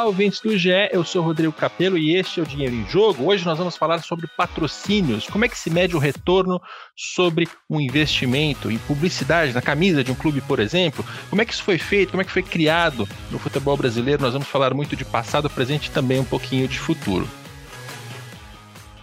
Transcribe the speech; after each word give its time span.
Olá, 0.00 0.08
ouvintes 0.08 0.40
do 0.40 0.56
GE, 0.56 0.70
eu 0.92 1.04
sou 1.04 1.22
Rodrigo 1.22 1.52
Capello 1.52 1.98
e 1.98 2.16
este 2.16 2.40
é 2.40 2.42
o 2.42 2.46
Dinheiro 2.46 2.74
em 2.74 2.88
Jogo. 2.88 3.30
Hoje 3.30 3.44
nós 3.44 3.58
vamos 3.58 3.76
falar 3.76 4.02
sobre 4.02 4.26
patrocínios, 4.34 5.26
como 5.26 5.44
é 5.44 5.48
que 5.48 5.58
se 5.58 5.68
mede 5.68 5.94
o 5.94 5.98
retorno 5.98 6.58
sobre 6.96 7.46
um 7.68 7.78
investimento 7.78 8.70
em 8.70 8.78
publicidade, 8.78 9.52
na 9.52 9.60
camisa 9.60 10.02
de 10.02 10.10
um 10.10 10.14
clube, 10.14 10.40
por 10.40 10.58
exemplo, 10.58 11.04
como 11.28 11.42
é 11.42 11.44
que 11.44 11.52
isso 11.52 11.62
foi 11.62 11.76
feito, 11.76 12.12
como 12.12 12.22
é 12.22 12.24
que 12.24 12.32
foi 12.32 12.42
criado 12.42 13.06
no 13.30 13.38
futebol 13.38 13.76
brasileiro. 13.76 14.22
Nós 14.22 14.32
vamos 14.32 14.48
falar 14.48 14.72
muito 14.72 14.96
de 14.96 15.04
passado, 15.04 15.50
presente 15.50 15.88
e 15.88 15.90
também 15.90 16.18
um 16.18 16.24
pouquinho 16.24 16.66
de 16.66 16.78
futuro. 16.78 17.28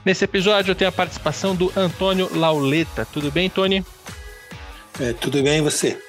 Nesse 0.04 0.26
episódio 0.26 0.72
eu 0.72 0.76
tenho 0.76 0.90
a 0.90 0.92
participação 0.92 1.56
do 1.56 1.72
Antônio 1.76 2.28
Lauleta. 2.36 3.06
Tudo 3.06 3.30
bem, 3.30 3.52
Tony? 3.52 3.86
É, 5.00 5.14
tudo 5.14 5.44
bem 5.44 5.60
e 5.60 5.62
você? 5.62 6.07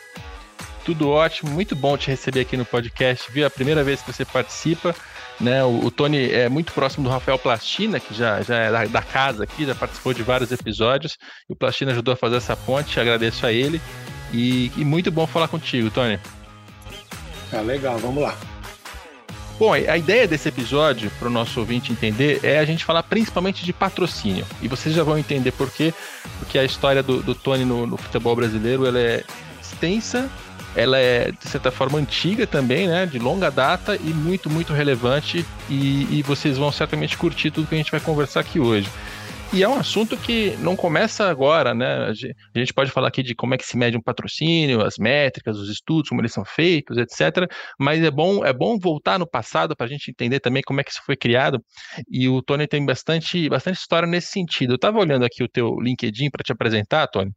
Tudo 0.89 1.11
ótimo, 1.11 1.51
muito 1.51 1.77
bom 1.77 1.99
te 1.99 2.07
receber 2.09 2.41
aqui 2.41 2.57
no 2.57 2.65
podcast, 2.65 3.31
viu? 3.31 3.45
É 3.45 3.47
a 3.47 3.51
primeira 3.51 3.85
vez 3.85 4.01
que 4.01 4.11
você 4.11 4.25
participa, 4.25 4.97
né? 5.39 5.63
O, 5.63 5.85
o 5.85 5.91
Tony 5.91 6.33
é 6.33 6.49
muito 6.49 6.73
próximo 6.73 7.05
do 7.05 7.11
Rafael 7.11 7.39
Plastina, 7.39 8.01
que 8.01 8.15
já, 8.15 8.41
já 8.41 8.57
é 8.57 8.73
da, 8.73 8.85
da, 8.87 9.03
casa 9.03 9.45
aqui, 9.45 9.67
já 9.67 9.75
participou 9.75 10.15
de 10.15 10.23
vários 10.23 10.51
episódios, 10.51 11.19
e 11.47 11.53
o 11.53 11.57
Plastina 11.57 11.93
ajudou 11.93 12.15
a 12.15 12.17
fazer 12.17 12.37
essa 12.37 12.57
ponte, 12.57 12.99
agradeço 12.99 13.45
a 13.45 13.53
ele, 13.53 13.83
e, 14.33 14.73
e 14.79 14.83
muito 14.83 15.13
bom 15.13 15.27
falar 15.27 15.49
contigo, 15.49 15.91
Tony. 15.91 16.19
Ah, 17.53 17.61
legal, 17.61 17.99
vamos 17.99 18.23
lá. 18.23 18.35
Bom, 19.59 19.75
a 19.75 19.99
ideia 19.99 20.27
desse 20.27 20.49
episódio, 20.49 21.11
para 21.19 21.29
o 21.29 21.31
nosso 21.31 21.61
ouvinte 21.61 21.93
entender, 21.93 22.41
é 22.43 22.59
a 22.59 22.65
gente 22.65 22.83
falar 22.83 23.03
principalmente 23.03 23.63
de 23.63 23.75
patrocínio. 23.75 24.47
E 24.63 24.69
vocês 24.69 24.95
já 24.95 25.03
vão 25.03 25.19
entender 25.19 25.53
por 25.53 25.71
quê, 25.71 25.93
porque 26.39 26.59
a 26.59 26.65
história 26.65 27.03
do, 27.03 27.23
do 27.23 27.35
Tony 27.35 27.67
no, 27.67 27.87
no 27.87 27.99
futebol 27.99 28.35
brasileiro 28.35 28.87
ela 28.87 28.99
é 28.99 29.23
extensa 29.61 30.31
ela 30.75 30.99
é, 30.99 31.31
de 31.33 31.49
certa 31.49 31.71
forma, 31.71 31.99
antiga 31.99 32.47
também, 32.47 32.87
né? 32.87 33.07
De 33.07 33.19
longa 33.19 33.51
data 33.51 33.97
e 33.97 34.13
muito, 34.13 34.51
muito 34.51 34.73
relevante. 34.73 35.45
E, 35.69 36.19
e 36.19 36.23
vocês 36.23 36.57
vão 36.57 36.71
certamente 36.71 37.17
curtir 37.17 37.51
tudo 37.51 37.67
que 37.67 37.75
a 37.75 37.79
gente 37.79 37.91
vai 37.91 38.01
conversar 38.01 38.41
aqui 38.41 38.61
hoje. 38.61 38.89
E 39.51 39.63
é 39.63 39.69
um 39.69 39.79
assunto 39.79 40.15
que 40.15 40.51
não 40.59 40.77
começa 40.77 41.27
agora, 41.29 41.73
né? 41.73 42.09
A 42.09 42.13
gente 42.13 42.75
pode 42.75 42.91
falar 42.91 43.09
aqui 43.09 43.23
de 43.23 43.35
como 43.35 43.55
é 43.55 43.59
que 43.59 43.65
se 43.65 43.79
mede 43.79 43.97
um 43.97 44.03
patrocínio, 44.03 44.85
as 44.85 44.99
métricas, 44.99 45.57
os 45.57 45.71
estudos, 45.71 46.11
como 46.11 46.21
eles 46.21 46.33
são 46.33 46.45
feitos, 46.45 46.99
etc. 46.99 47.51
Mas 47.79 48.03
é 48.05 48.11
bom, 48.11 48.45
é 48.45 48.53
bom 48.53 48.79
voltar 48.79 49.19
no 49.19 49.27
passado 49.27 49.75
para 49.75 49.87
a 49.87 49.89
gente 49.89 50.11
entender 50.11 50.41
também 50.41 50.63
como 50.63 50.83
é 50.83 50.85
que 50.85 50.91
isso 50.91 51.01
foi 51.05 51.17
criado. 51.17 51.65
E 52.11 52.29
o 52.29 52.43
Tony 52.43 52.67
tem 52.67 52.85
bastante, 52.85 53.49
bastante 53.49 53.79
história 53.79 54.07
nesse 54.07 54.29
sentido. 54.29 54.75
Eu 54.75 54.77
estava 54.77 54.99
olhando 54.99 55.25
aqui 55.25 55.43
o 55.43 55.49
teu 55.49 55.81
LinkedIn 55.81 56.29
para 56.31 56.45
te 56.45 56.53
apresentar, 56.53 57.07
Tony, 57.07 57.31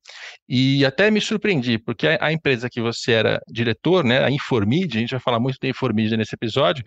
e 0.50 0.84
até 0.86 1.10
me 1.10 1.22
surpreendi, 1.22 1.80
porque 1.80 2.08
a, 2.08 2.26
a 2.26 2.34
empresa 2.34 2.70
que 2.70 2.82
você 2.82 3.14
era 3.14 3.40
diretor, 3.48 4.04
né, 4.04 4.22
a 4.22 4.30
Informid, 4.30 4.98
a 4.98 5.00
gente 5.00 5.12
vai 5.12 5.20
falar 5.22 5.40
muito 5.40 5.58
da 5.62 5.70
Informid 5.70 6.18
nesse 6.18 6.36
episódio, 6.36 6.84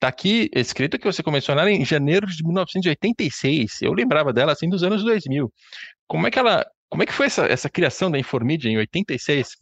Tá 0.00 0.06
aqui 0.08 0.48
escrito 0.54 0.96
que 0.96 1.04
você 1.04 1.22
começou 1.22 1.54
nela 1.54 1.70
em 1.70 1.84
janeiro 1.84 2.26
de 2.26 2.44
1986. 2.44 3.82
Eu 3.82 3.92
lembrava 3.92 4.32
dela 4.32 4.52
assim 4.52 4.68
dos 4.68 4.84
anos 4.84 5.02
2000. 5.02 5.52
Como 6.06 6.26
é 6.26 6.30
que 6.30 6.38
ela, 6.38 6.64
como 6.88 7.02
é 7.02 7.06
que 7.06 7.12
foi 7.12 7.26
essa, 7.26 7.46
essa 7.46 7.68
criação 7.68 8.08
da 8.08 8.18
Informídia 8.18 8.68
em 8.68 8.78
86? 8.78 9.56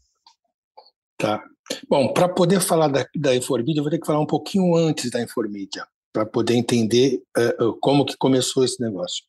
Tá. 1.16 1.42
Bom, 1.88 2.12
para 2.12 2.28
poder 2.28 2.60
falar 2.60 2.88
da, 2.88 3.06
da 3.16 3.34
Informídia, 3.34 3.80
eu 3.80 3.84
vou 3.84 3.90
ter 3.90 3.98
que 3.98 4.06
falar 4.06 4.20
um 4.20 4.26
pouquinho 4.26 4.76
antes 4.76 5.10
da 5.10 5.22
Informídia, 5.22 5.86
para 6.12 6.26
poder 6.26 6.54
entender 6.54 7.22
uh, 7.38 7.74
como 7.80 8.04
que 8.04 8.16
começou 8.18 8.62
esse 8.62 8.80
negócio. 8.80 9.24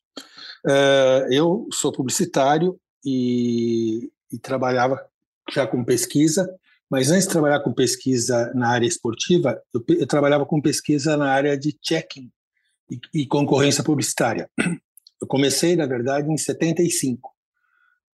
Uh, 0.66 1.32
eu 1.32 1.66
sou 1.72 1.90
publicitário 1.90 2.78
e, 3.04 4.10
e 4.30 4.38
trabalhava 4.38 5.02
já 5.50 5.66
com 5.66 5.82
pesquisa 5.82 6.46
mas 6.90 7.10
antes 7.10 7.26
de 7.26 7.32
trabalhar 7.32 7.60
com 7.60 7.72
pesquisa 7.72 8.50
na 8.54 8.70
área 8.70 8.86
esportiva, 8.86 9.60
eu, 9.74 9.84
eu 9.88 10.06
trabalhava 10.06 10.46
com 10.46 10.60
pesquisa 10.60 11.16
na 11.16 11.30
área 11.30 11.56
de 11.56 11.76
checking 11.82 12.30
e, 12.90 13.22
e, 13.22 13.26
concorrência 13.26 13.84
publicitária. 13.84 14.50
Eu 15.20 15.26
comecei, 15.26 15.76
na 15.76 15.84
verdade, 15.84 16.30
em 16.30 16.36
75. 16.36 17.30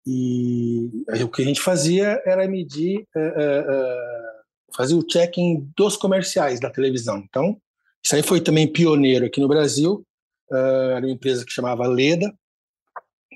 E 0.07 1.05
o 1.23 1.29
que 1.29 1.43
a 1.43 1.45
gente 1.45 1.61
fazia 1.61 2.21
era 2.27 2.49
medir, 2.49 3.07
uh, 3.15 3.21
uh, 3.21 4.75
fazer 4.77 4.95
o 4.95 5.05
checking 5.09 5.71
dos 5.77 5.97
comerciais 5.97 6.59
da 6.59 6.71
televisão. 6.71 7.19
Então, 7.19 7.57
isso 8.03 8.17
aí 8.17 8.23
foi 8.23 8.41
também 8.41 8.71
pioneiro 8.71 9.27
aqui 9.27 9.41
no 9.41 9.49
Brasil. 9.49 10.05
Uh, 10.51 10.97
era 10.97 11.07
uma 11.07 11.13
empresa 11.13 11.45
que 11.45 11.53
chamava 11.53 11.87
Leda, 11.87 12.35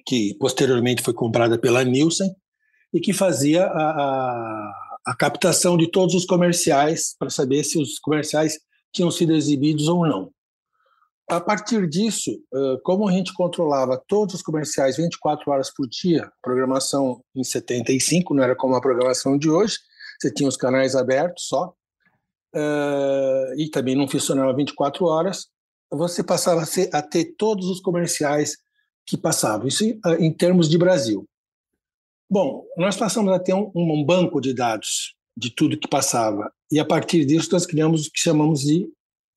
que 0.05 0.35
posteriormente 0.35 1.03
foi 1.03 1.15
comprada 1.15 1.59
pela 1.59 1.85
Nielsen, 1.85 2.35
e 2.93 3.01
que 3.01 3.13
fazia 3.13 3.67
a, 3.67 3.91
a 3.91 4.88
a 5.09 5.17
captação 5.17 5.75
de 5.79 5.91
todos 5.91 6.15
os 6.15 6.27
comerciais 6.27 7.17
para 7.19 7.31
saber 7.31 7.65
se 7.65 7.81
os 7.81 7.99
comerciais 7.99 8.59
tinham 8.93 9.11
sido 9.11 9.33
exibidos 9.33 9.89
ou 9.89 10.07
não. 10.07 10.31
A 11.31 11.41
partir 11.41 11.89
disso, 11.89 12.31
como 12.83 13.09
a 13.09 13.13
gente 13.13 13.33
controlava 13.33 14.03
todos 14.07 14.35
os 14.35 14.43
comerciais 14.43 14.99
24 14.99 15.51
horas 15.51 15.73
por 15.75 15.89
dia, 15.89 16.31
programação 16.43 17.23
em 17.35 17.43
75, 17.43 18.35
não 18.35 18.45
era 18.45 18.55
como 18.55 18.75
a 18.75 18.83
programação 18.83 19.39
de 19.39 19.49
hoje, 19.49 19.79
você 20.21 20.31
tinha 20.31 20.49
os 20.49 20.59
canais 20.59 20.95
abertos 20.95 21.47
só, 21.49 21.73
e 23.57 23.71
também 23.71 23.97
não 23.97 24.07
funcionava 24.07 24.55
24 24.55 25.07
horas, 25.07 25.47
você 25.91 26.23
passava 26.23 26.65
a 26.93 27.03
ter 27.03 27.35
todos 27.39 27.71
os 27.71 27.81
comerciais 27.81 28.59
que 29.07 29.17
passavam, 29.17 29.67
isso 29.67 29.85
em 30.19 30.33
termos 30.35 30.69
de 30.69 30.77
Brasil. 30.77 31.27
Bom, 32.31 32.67
nós 32.77 32.95
passamos 32.95 33.33
a 33.33 33.39
ter 33.39 33.55
um, 33.55 33.73
um, 33.75 34.05
banco 34.05 34.39
de 34.39 34.53
dados 34.53 35.15
de 35.35 35.51
tudo 35.51 35.79
que 35.79 35.89
passava, 35.89 36.53
e 36.71 36.79
a 36.79 36.85
partir 36.85 37.25
disso 37.25 37.49
nós 37.53 37.65
criamos 37.65 38.07
o 38.07 38.13
que 38.13 38.21
chamamos 38.21 38.61
de 38.61 38.85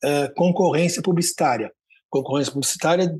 uh, 0.04 0.34
concorrência 0.36 1.02
publicitária. 1.02 1.72
Concorrência 2.10 2.52
publicitária 2.52 3.18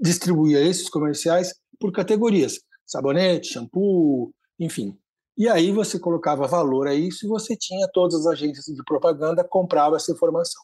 distribuía 0.00 0.60
esses 0.60 0.88
comerciais 0.88 1.54
por 1.78 1.92
categorias: 1.92 2.58
sabonete, 2.84 3.52
shampoo, 3.52 4.34
enfim. 4.58 4.98
E 5.38 5.48
aí 5.48 5.70
você 5.70 5.96
colocava 5.96 6.48
valor 6.48 6.88
a 6.88 6.94
isso 6.94 7.24
e 7.24 7.28
você 7.28 7.56
tinha 7.56 7.88
todas 7.92 8.14
as 8.20 8.26
agências 8.26 8.66
de 8.66 8.82
propaganda 8.84 9.44
compravam 9.44 9.96
essa 9.96 10.10
informação. 10.10 10.62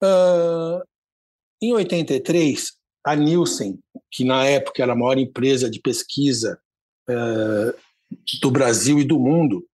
Uh, 0.00 0.80
em 1.60 1.72
83, 1.72 2.72
a 3.04 3.16
Nielsen, 3.16 3.80
que 4.12 4.24
na 4.24 4.44
época 4.44 4.80
era 4.80 4.92
a 4.92 4.96
maior 4.96 5.18
empresa 5.18 5.68
de 5.68 5.80
pesquisa 5.80 6.60
uh, 7.12 7.74
do 8.40 8.50
Brasil 8.50 8.98
e 8.98 9.04
do 9.04 9.18
mundo 9.18 9.64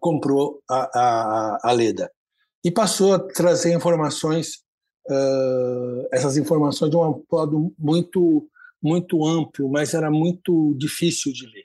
comprou 0.00 0.62
a, 0.68 0.90
a, 0.98 1.58
a, 1.70 1.72
Leda 1.72 2.10
e 2.64 2.70
passou 2.70 3.14
a 3.14 3.18
trazer 3.18 3.74
informações, 3.74 4.58
uh, 5.08 6.08
essas 6.12 6.36
informações 6.36 6.90
de 6.90 6.96
um 6.96 7.22
modo 7.30 7.74
muito 7.78 8.48
muito 8.82 9.26
amplo, 9.26 9.68
mas 9.68 9.94
era 9.94 10.10
muito 10.10 10.74
difícil 10.78 11.32
de 11.32 11.46
ler. 11.46 11.64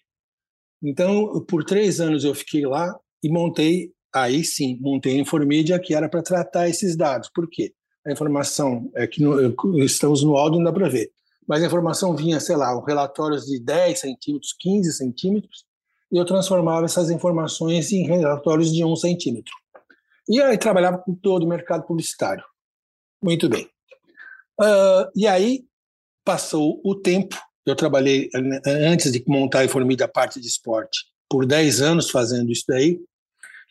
Então, 0.81 1.45
por 1.45 1.63
três 1.63 1.99
anos 1.99 2.23
eu 2.23 2.33
fiquei 2.33 2.65
lá 2.65 2.97
e 3.21 3.29
montei, 3.29 3.91
aí 4.15 4.43
sim, 4.43 4.79
montei 4.81 5.17
a 5.17 5.21
Informídia, 5.21 5.79
que 5.79 5.93
era 5.93 6.09
para 6.09 6.23
tratar 6.23 6.67
esses 6.67 6.95
dados. 6.95 7.29
Por 7.29 7.47
quê? 7.47 7.73
A 8.07 8.11
informação, 8.11 8.89
é 8.95 9.05
que 9.05 9.21
no, 9.21 9.53
estamos 9.83 10.23
no 10.23 10.35
áudio, 10.35 10.57
não 10.57 10.65
dá 10.65 10.73
para 10.73 10.89
ver 10.89 11.11
mas 11.47 11.63
a 11.63 11.65
informação 11.65 12.15
vinha, 12.15 12.39
sei 12.39 12.55
lá, 12.55 12.73
relatórios 12.85 13.45
de 13.45 13.59
10 13.59 13.99
centímetros, 13.99 14.53
15 14.59 14.93
centímetros, 14.93 15.65
e 16.11 16.17
eu 16.17 16.25
transformava 16.25 16.85
essas 16.85 17.09
informações 17.09 17.91
em 17.91 18.05
relatórios 18.05 18.71
de 18.71 18.83
1 18.83 18.95
centímetro. 18.95 19.53
E 20.27 20.41
aí 20.41 20.57
trabalhava 20.57 20.97
com 20.97 21.13
todo 21.15 21.43
o 21.43 21.47
mercado 21.47 21.83
publicitário. 21.85 22.43
Muito 23.23 23.49
bem. 23.49 23.69
Uh, 24.59 25.09
e 25.15 25.27
aí 25.27 25.65
passou 26.23 26.79
o 26.83 26.95
tempo, 26.95 27.35
eu 27.65 27.75
trabalhei, 27.75 28.29
antes 28.65 29.11
de 29.11 29.23
montar 29.27 29.59
a 29.59 29.65
Informida, 29.65 30.05
a 30.05 30.07
parte 30.07 30.39
de 30.39 30.47
esporte, 30.47 30.99
por 31.29 31.45
10 31.45 31.81
anos 31.81 32.09
fazendo 32.09 32.51
isso 32.51 32.65
daí, 32.67 32.99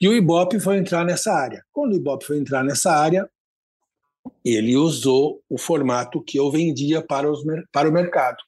e 0.00 0.08
o 0.08 0.14
Ibope 0.14 0.58
foi 0.58 0.78
entrar 0.78 1.04
nessa 1.04 1.32
área. 1.32 1.62
Quando 1.70 1.92
o 1.92 1.96
Ibope 1.96 2.24
foi 2.24 2.38
entrar 2.38 2.64
nessa 2.64 2.90
área, 2.90 3.28
ele 4.44 4.76
usou 4.76 5.42
o 5.48 5.58
formato 5.58 6.22
que 6.22 6.38
eu 6.38 6.50
vendia 6.50 7.02
para, 7.02 7.30
os, 7.30 7.42
para 7.72 7.88
o 7.88 7.92
mercado. 7.92 8.38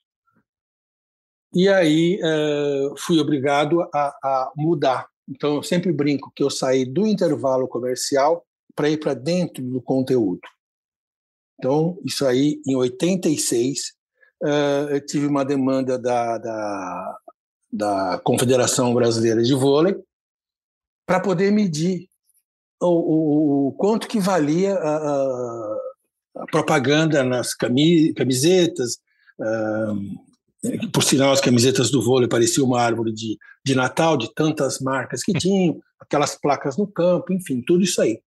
E 1.54 1.68
aí 1.68 2.18
uh, 2.22 2.96
fui 2.98 3.18
obrigado 3.20 3.82
a, 3.82 4.08
a, 4.22 4.52
mudar. 4.56 5.06
Então 5.28 5.56
eu 5.56 5.62
sempre 5.62 5.92
brinco 5.92 6.32
que 6.34 6.42
eu 6.42 6.50
saí 6.50 6.84
do 6.84 7.06
intervalo 7.06 7.68
comercial 7.68 8.44
para 8.74 8.88
ir 8.88 8.98
para 8.98 9.14
dentro 9.14 9.62
do 9.62 9.80
conteúdo. 9.80 10.40
Então 11.58 11.98
isso 12.04 12.26
aí 12.26 12.60
em 12.66 12.74
86 12.74 13.78
uh, 14.42 14.46
eh, 14.46 14.88
eu 14.92 15.06
tive 15.06 15.26
uma 15.26 15.44
demanda 15.44 15.98
da, 15.98 16.38
da, 16.38 17.18
da 17.70 18.20
Confederação 18.24 18.94
Brasileira 18.94 19.42
de 19.42 19.54
Vôlei 19.54 19.94
para 21.06 21.20
poder 21.20 21.52
medir 21.52 22.08
o, 22.86 23.68
o, 23.68 23.72
quanto 23.72 24.08
que 24.08 24.20
valia 24.20 24.74
a, 24.74 24.96
a, 24.96 25.76
a 26.36 26.46
propaganda 26.46 27.22
nas 27.22 27.54
camisetas. 27.54 28.98
Uh, 29.38 30.32
por 30.92 31.02
sinal, 31.02 31.32
as 31.32 31.40
camisetas 31.40 31.90
do 31.90 32.02
vôlei 32.02 32.28
pareciam 32.28 32.66
uma 32.66 32.80
árvore 32.80 33.12
de, 33.12 33.36
de 33.64 33.74
Natal, 33.74 34.16
de 34.16 34.32
tantas 34.32 34.78
marcas 34.78 35.22
que 35.22 35.32
tinham, 35.32 35.80
aquelas 35.98 36.38
placas 36.38 36.76
no 36.76 36.86
campo, 36.86 37.32
enfim, 37.32 37.62
tudo 37.66 37.82
isso 37.82 38.00
aí. 38.00 38.20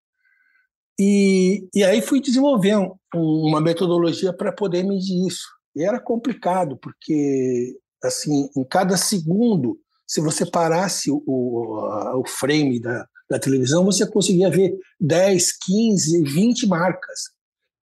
E, 0.99 1.67
e 1.73 1.83
aí 1.83 2.01
fui 2.01 2.21
desenvolver 2.21 2.75
um, 2.77 2.93
uma 3.13 3.61
metodologia 3.61 4.33
para 4.33 4.51
poder 4.51 4.83
medir 4.83 5.27
isso. 5.27 5.47
E 5.75 5.83
era 5.83 5.99
complicado, 5.99 6.77
porque 6.77 7.77
assim, 8.03 8.49
em 8.55 8.63
cada 8.63 8.97
segundo, 8.97 9.79
se 10.07 10.21
você 10.21 10.45
parasse 10.45 11.09
o, 11.11 11.21
o, 11.25 12.23
frame 12.27 12.79
da, 12.79 13.07
da 13.29 13.39
televisão, 13.39 13.83
você 13.83 14.05
conseguia 14.09 14.49
ver 14.49 14.77
10, 14.99 15.57
15, 15.57 16.23
20 16.23 16.67
marcas. 16.67 17.19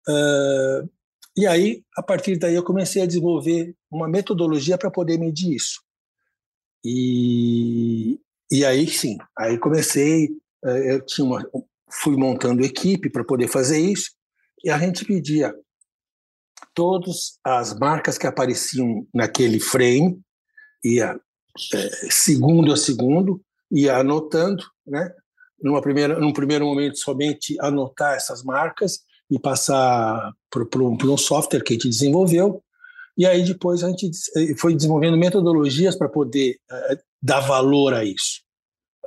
Uh, 0.09 0.89
e 1.37 1.47
aí, 1.47 1.83
a 1.97 2.03
partir 2.03 2.39
daí, 2.39 2.55
eu 2.55 2.65
comecei 2.65 3.03
a 3.03 3.07
desenvolver 3.07 3.75
uma 3.91 4.09
metodologia 4.09 4.77
para 4.77 4.91
poder 4.91 5.19
medir 5.19 5.55
isso. 5.55 5.81
E, 6.85 8.19
e 8.51 8.65
aí, 8.65 8.89
sim, 8.89 9.17
aí 9.39 9.59
comecei, 9.59 10.29
eu 10.63 11.05
tinha 11.05 11.27
uma, 11.27 11.43
fui 11.91 12.17
montando 12.17 12.65
equipe 12.65 13.11
para 13.11 13.25
poder 13.25 13.49
fazer 13.49 13.79
isso, 13.79 14.11
e 14.65 14.71
a 14.71 14.79
gente 14.79 15.05
pedia 15.05 15.55
todas 16.75 17.39
as 17.45 17.79
marcas 17.79 18.19
que 18.19 18.27
apareciam 18.27 19.07
naquele 19.15 19.61
frame, 19.61 20.21
ia 20.85 21.19
é, 21.75 21.89
segundo 22.11 22.73
a 22.73 22.77
segundo, 22.77 23.41
ia 23.71 23.97
anotando, 23.97 24.65
né? 24.87 25.13
Numa 25.63 25.83
primeira, 25.83 26.19
num 26.19 26.33
primeiro 26.33 26.65
momento, 26.65 26.99
somente 26.99 27.57
anotar 27.61 28.15
essas 28.15 28.43
marcas 28.43 29.01
e 29.31 29.39
passar 29.39 30.33
para 30.51 30.83
um, 30.83 31.17
software 31.17 31.63
que 31.63 31.73
a 31.73 31.75
gente 31.75 31.89
desenvolveu. 31.89 32.63
E 33.17 33.27
aí 33.27 33.45
depois 33.45 33.85
a 33.85 33.89
gente 33.89 34.11
eh, 34.37 34.55
foi 34.57 34.75
desenvolvendo 34.75 35.17
metodologias 35.17 35.97
para 35.97 36.09
poder 36.09 36.57
uh, 36.71 36.97
dar 37.23 37.41
valor 37.41 37.93
a 37.93 38.05
isso. 38.05 38.41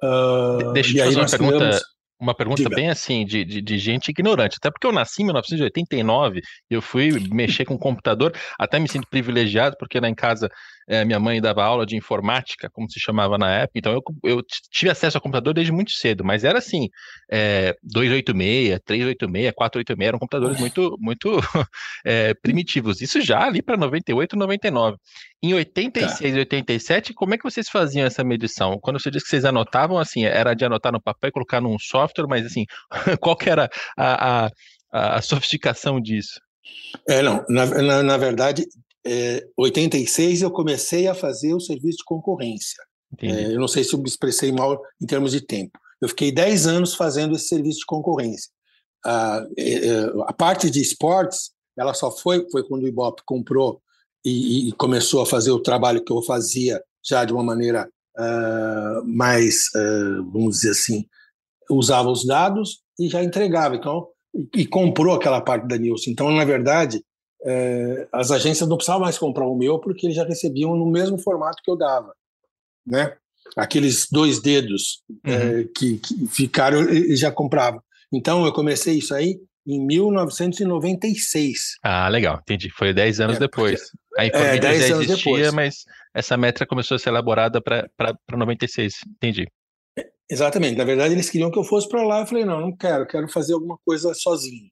Uh, 0.03 0.71
Deixa 0.73 0.97
eu 0.97 1.05
fazer 1.05 1.19
uma 1.19 1.29
pergunta. 1.29 1.57
Criamos 1.57 1.93
uma 2.23 2.33
pergunta 2.33 2.63
Diga. 2.63 2.75
bem 2.75 2.89
assim, 2.89 3.25
de, 3.25 3.43
de, 3.43 3.61
de, 3.61 3.77
gente 3.77 4.09
ignorante. 4.09 4.55
Até 4.57 4.71
porque 4.71 4.87
eu 4.87 4.93
nasci 4.93 5.21
em 5.21 5.25
1989 5.25 6.41
e 6.71 6.73
eu 6.73 6.81
fui 6.81 7.11
mexer 7.29 7.65
com 7.65 7.75
o 7.75 7.79
computador, 7.79 8.33
até 8.57 8.79
me 8.79 8.87
sinto 8.87 9.07
privilegiado, 9.09 9.75
porque 9.77 9.99
lá 9.99 10.07
em 10.07 10.15
casa 10.15 10.49
é, 10.87 11.05
minha 11.05 11.19
mãe 11.19 11.41
dava 11.41 11.63
aula 11.63 11.85
de 11.85 11.95
informática, 11.95 12.69
como 12.71 12.89
se 12.89 12.99
chamava 12.99 13.37
na 13.37 13.51
época, 13.51 13.79
então 13.79 13.93
eu, 13.93 14.01
eu 14.23 14.43
tive 14.71 14.91
acesso 14.91 15.17
ao 15.17 15.21
computador 15.21 15.53
desde 15.53 15.71
muito 15.71 15.91
cedo, 15.91 16.23
mas 16.23 16.43
era 16.43 16.59
assim, 16.59 16.89
é, 17.31 17.75
286, 17.83 18.79
386, 18.85 19.53
486, 19.55 20.07
eram 20.07 20.19
computadores 20.19 20.59
muito, 20.59 20.97
muito 20.99 21.39
é, 22.05 22.33
primitivos. 22.41 23.01
Isso 23.01 23.21
já 23.21 23.45
ali 23.45 23.61
para 23.61 23.77
98, 23.77 24.35
99. 24.35 24.97
Em 25.41 25.53
86 25.53 26.35
e 26.35 26.39
87, 26.39 27.13
como 27.13 27.33
é 27.33 27.37
que 27.37 27.43
vocês 27.43 27.67
faziam 27.69 28.05
essa 28.05 28.23
medição? 28.23 28.79
Quando 28.79 28.99
você 28.99 29.11
disse 29.11 29.25
que 29.25 29.31
vocês 29.31 29.45
anotavam, 29.45 29.97
assim, 29.97 30.25
era 30.25 30.53
de 30.53 30.63
anotar 30.63 30.91
no 30.91 31.01
papel 31.01 31.29
e 31.29 31.31
colocar 31.31 31.59
num 31.59 31.77
software, 31.79 32.27
mas 32.27 32.45
assim, 32.45 32.65
qual 33.19 33.35
que 33.35 33.49
era 33.49 33.69
a, 33.97 34.45
a, 34.45 35.17
a 35.17 35.21
sofisticação 35.21 35.99
disso? 35.99 36.39
É, 37.07 37.21
não, 37.21 37.43
na, 37.49 37.65
na, 37.65 38.03
na 38.03 38.17
verdade, 38.17 38.63
é, 39.05 39.45
86 39.57 40.41
eu 40.41 40.51
comecei 40.51 41.07
a 41.07 41.15
fazer 41.15 41.53
o 41.53 41.59
serviço 41.59 41.99
de 41.99 42.05
concorrência. 42.05 42.81
É, 43.21 43.53
eu 43.53 43.59
não 43.59 43.67
sei 43.67 43.83
se 43.83 43.93
eu 43.93 43.99
me 43.99 44.07
expressei 44.07 44.51
mal 44.51 44.81
em 45.01 45.05
termos 45.05 45.31
de 45.31 45.41
tempo. 45.41 45.77
Eu 46.01 46.09
fiquei 46.09 46.31
10 46.31 46.67
anos 46.67 46.95
fazendo 46.95 47.35
esse 47.35 47.47
serviço 47.47 47.79
de 47.79 47.85
concorrência. 47.85 48.49
A, 49.05 49.45
é, 49.57 49.87
é, 49.87 50.05
a 50.25 50.33
parte 50.33 50.69
de 50.69 50.81
esportes, 50.81 51.51
ela 51.77 51.93
só 51.93 52.11
foi, 52.11 52.47
foi 52.49 52.63
quando 52.63 52.83
o 52.83 52.87
Ibope 52.87 53.21
comprou 53.25 53.81
e, 54.25 54.69
e, 54.69 54.71
começou 54.73 55.21
a 55.21 55.25
fazer 55.25 55.51
o 55.51 55.59
trabalho 55.59 56.03
que 56.03 56.11
eu 56.11 56.21
fazia 56.21 56.81
já 57.05 57.25
de 57.25 57.33
uma 57.33 57.43
maneira 57.43 57.89
uh, 58.17 59.05
mais, 59.05 59.67
uh, 59.75 60.23
vamos 60.31 60.55
dizer 60.55 60.71
assim, 60.71 61.05
usava 61.69 62.09
os 62.09 62.25
dados 62.25 62.81
e 62.97 63.09
já 63.09 63.21
entregava. 63.21 63.75
Então, 63.75 64.07
e, 64.55 64.65
comprou 64.65 65.13
aquela 65.13 65.41
parte 65.41 65.67
da 65.67 65.77
Nilson. 65.77 66.11
Então, 66.11 66.31
na 66.31 66.45
verdade, 66.45 67.03
é, 67.45 68.07
as 68.11 68.31
agências 68.31 68.67
não 68.67 68.77
precisavam 68.77 69.01
mais 69.03 69.17
comprar 69.17 69.45
o 69.45 69.55
meu 69.55 69.79
porque 69.79 70.05
eles 70.07 70.15
já 70.15 70.23
recebiam 70.23 70.75
no 70.75 70.85
mesmo 70.85 71.17
formato 71.17 71.61
que 71.63 71.69
eu 71.69 71.77
dava, 71.77 72.13
né? 72.85 73.15
Aqueles 73.57 74.07
dois 74.09 74.41
dedos 74.41 75.03
é, 75.25 75.31
uhum. 75.31 75.59
é, 75.59 75.63
que, 75.75 75.97
que, 75.97 76.27
ficaram, 76.27 76.81
eles 76.81 77.19
já 77.19 77.31
compravam. 77.31 77.81
Então 78.11 78.45
eu 78.45 78.53
comecei 78.53 78.97
isso 78.97 79.13
aí 79.13 79.39
em 79.67 79.85
1996. 79.85 81.77
Ah, 81.83 82.07
legal, 82.07 82.39
entendi. 82.41 82.69
Foi 82.69 82.93
10 82.93 83.19
anos 83.19 83.37
é, 83.37 83.39
depois. 83.39 83.91
A 84.17 84.25
informação 84.25 84.53
é, 84.55 84.61
já 84.61 84.73
existia, 84.73 85.15
depois. 85.15 85.53
mas 85.53 85.83
essa 86.13 86.37
métrica 86.37 86.67
começou 86.67 86.95
a 86.95 86.99
ser 86.99 87.09
elaborada 87.09 87.61
para 87.61 87.87
96. 88.31 89.01
Entendi. 89.17 89.47
Exatamente. 90.29 90.77
Na 90.77 90.83
verdade, 90.83 91.13
eles 91.13 91.29
queriam 91.29 91.51
que 91.51 91.59
eu 91.59 91.63
fosse 91.63 91.87
para 91.87 92.03
lá. 92.03 92.21
Eu 92.21 92.25
falei, 92.25 92.45
não, 92.45 92.61
não 92.61 92.75
quero, 92.75 93.05
quero 93.05 93.27
fazer 93.29 93.53
alguma 93.53 93.77
coisa 93.85 94.13
sozinho. 94.13 94.69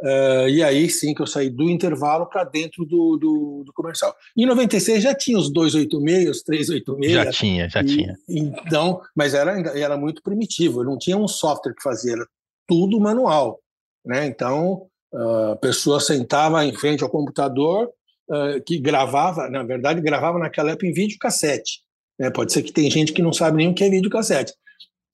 Uh, 0.00 0.48
e 0.48 0.62
aí 0.62 0.88
sim 0.88 1.12
que 1.12 1.20
eu 1.20 1.26
saí 1.26 1.50
do 1.50 1.68
intervalo 1.68 2.26
para 2.26 2.44
dentro 2.44 2.84
do, 2.84 3.16
do, 3.16 3.64
do, 3.66 3.72
comercial. 3.72 4.14
Em 4.36 4.46
96 4.46 5.02
já 5.02 5.12
tinha 5.12 5.36
os 5.36 5.52
286, 5.52 6.30
os 6.30 6.42
386. 6.42 7.12
Já 7.12 7.30
tinha, 7.32 7.68
já 7.68 7.80
e, 7.80 7.84
tinha. 7.84 8.18
Então, 8.28 9.00
mas 9.14 9.34
era, 9.34 9.58
era 9.76 9.96
muito 9.96 10.22
primitivo, 10.22 10.84
não 10.84 10.96
tinha 10.96 11.16
um 11.16 11.26
software 11.26 11.74
que 11.74 11.82
fazia, 11.82 12.12
era 12.12 12.26
tudo 12.66 13.00
manual. 13.00 13.60
Né? 14.06 14.26
Então, 14.26 14.86
uh, 15.12 15.52
a 15.52 15.56
pessoa 15.56 15.98
sentava 15.98 16.64
em 16.64 16.72
frente 16.72 17.02
ao 17.02 17.10
computador, 17.10 17.90
uh, 18.30 18.62
que 18.64 18.78
gravava, 18.78 19.50
na 19.50 19.64
verdade, 19.64 20.00
gravava 20.00 20.38
naquela 20.38 20.70
época 20.70 20.86
em 20.86 20.92
videocassete. 20.92 21.82
Né? 22.16 22.30
Pode 22.30 22.52
ser 22.52 22.62
que 22.62 22.72
tem 22.72 22.88
gente 22.88 23.12
que 23.12 23.22
não 23.22 23.32
sabe 23.32 23.56
nem 23.56 23.68
o 23.68 23.74
que 23.74 23.82
é 23.82 23.90
videocassete. 23.90 24.54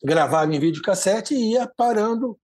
Gravava 0.05 0.55
em 0.55 0.61
videocassete 0.61 1.35
e 1.35 1.53
ia 1.53 1.67
parando 1.67 2.39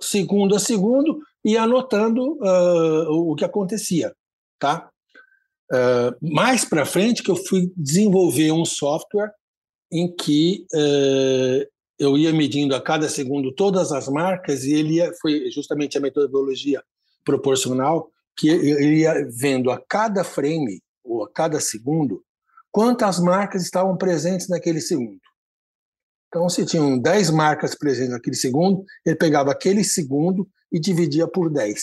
segundo 0.00 0.54
a 0.54 0.58
segundo 0.58 1.20
e 1.44 1.56
anotando 1.56 2.32
uh, 2.34 3.30
o 3.30 3.34
que 3.34 3.44
acontecia, 3.44 4.14
tá? 4.58 4.90
Uh, 5.72 6.34
mais 6.34 6.64
para 6.64 6.86
frente 6.86 7.22
que 7.22 7.30
eu 7.30 7.36
fui 7.36 7.72
desenvolver 7.76 8.52
um 8.52 8.64
software 8.64 9.32
em 9.90 10.14
que 10.14 10.66
uh, 10.74 11.66
eu 11.98 12.16
ia 12.16 12.32
medindo 12.32 12.74
a 12.74 12.80
cada 12.80 13.08
segundo 13.08 13.52
todas 13.52 13.90
as 13.92 14.08
marcas 14.08 14.64
e 14.64 14.72
ele 14.72 14.94
ia, 14.94 15.12
foi 15.20 15.50
justamente 15.50 15.96
a 15.96 16.00
metodologia 16.00 16.82
proporcional 17.24 18.10
que 18.36 18.48
ele 18.48 19.00
ia 19.00 19.26
vendo 19.30 19.70
a 19.70 19.80
cada 19.88 20.22
frame 20.22 20.82
ou 21.02 21.24
a 21.24 21.30
cada 21.30 21.58
segundo 21.58 22.22
quantas 22.70 23.18
marcas 23.18 23.62
estavam 23.62 23.96
presentes 23.96 24.48
naquele 24.48 24.82
segundo. 24.82 25.20
Então, 26.36 26.50
se 26.50 26.66
tinham 26.66 26.98
10 26.98 27.30
marcas 27.30 27.74
presentes 27.74 28.10
naquele 28.10 28.36
segundo, 28.36 28.84
ele 29.06 29.16
pegava 29.16 29.50
aquele 29.50 29.82
segundo 29.82 30.46
e 30.70 30.78
dividia 30.78 31.26
por 31.26 31.50
10. 31.50 31.82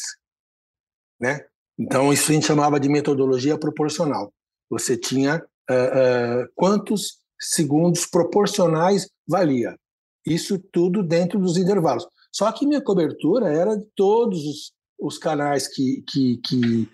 Né? 1.19 1.43
Então, 1.75 2.13
isso 2.13 2.29
a 2.29 2.35
gente 2.35 2.45
chamava 2.45 2.79
de 2.79 2.87
metodologia 2.87 3.57
proporcional. 3.57 4.31
Você 4.69 4.95
tinha 4.95 5.43
uh, 5.71 6.43
uh, 6.43 6.47
quantos 6.53 7.17
segundos 7.41 8.05
proporcionais 8.05 9.09
valia. 9.27 9.75
Isso 10.23 10.59
tudo 10.71 11.01
dentro 11.01 11.39
dos 11.39 11.57
intervalos. 11.57 12.07
Só 12.31 12.51
que 12.51 12.67
minha 12.67 12.81
cobertura 12.81 13.51
era 13.51 13.75
de 13.75 13.85
todos 13.95 14.45
os, 14.45 14.71
os 14.99 15.17
canais 15.17 15.67
que, 15.67 16.03
que, 16.07 16.37
que, 16.45 16.89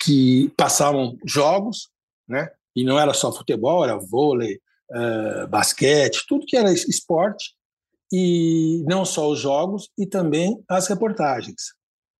que 0.00 0.52
passavam 0.56 1.18
jogos, 1.26 1.88
né? 2.28 2.48
e 2.76 2.84
não 2.84 2.96
era 2.96 3.12
só 3.12 3.32
futebol, 3.32 3.82
era 3.82 3.98
vôlei, 3.98 4.60
uh, 4.92 5.48
basquete, 5.48 6.24
tudo 6.28 6.46
que 6.46 6.56
era 6.56 6.72
esporte, 6.72 7.54
e 8.12 8.84
não 8.86 9.04
só 9.04 9.28
os 9.28 9.40
jogos, 9.40 9.88
e 9.98 10.06
também 10.06 10.62
as 10.68 10.86
reportagens. 10.86 11.72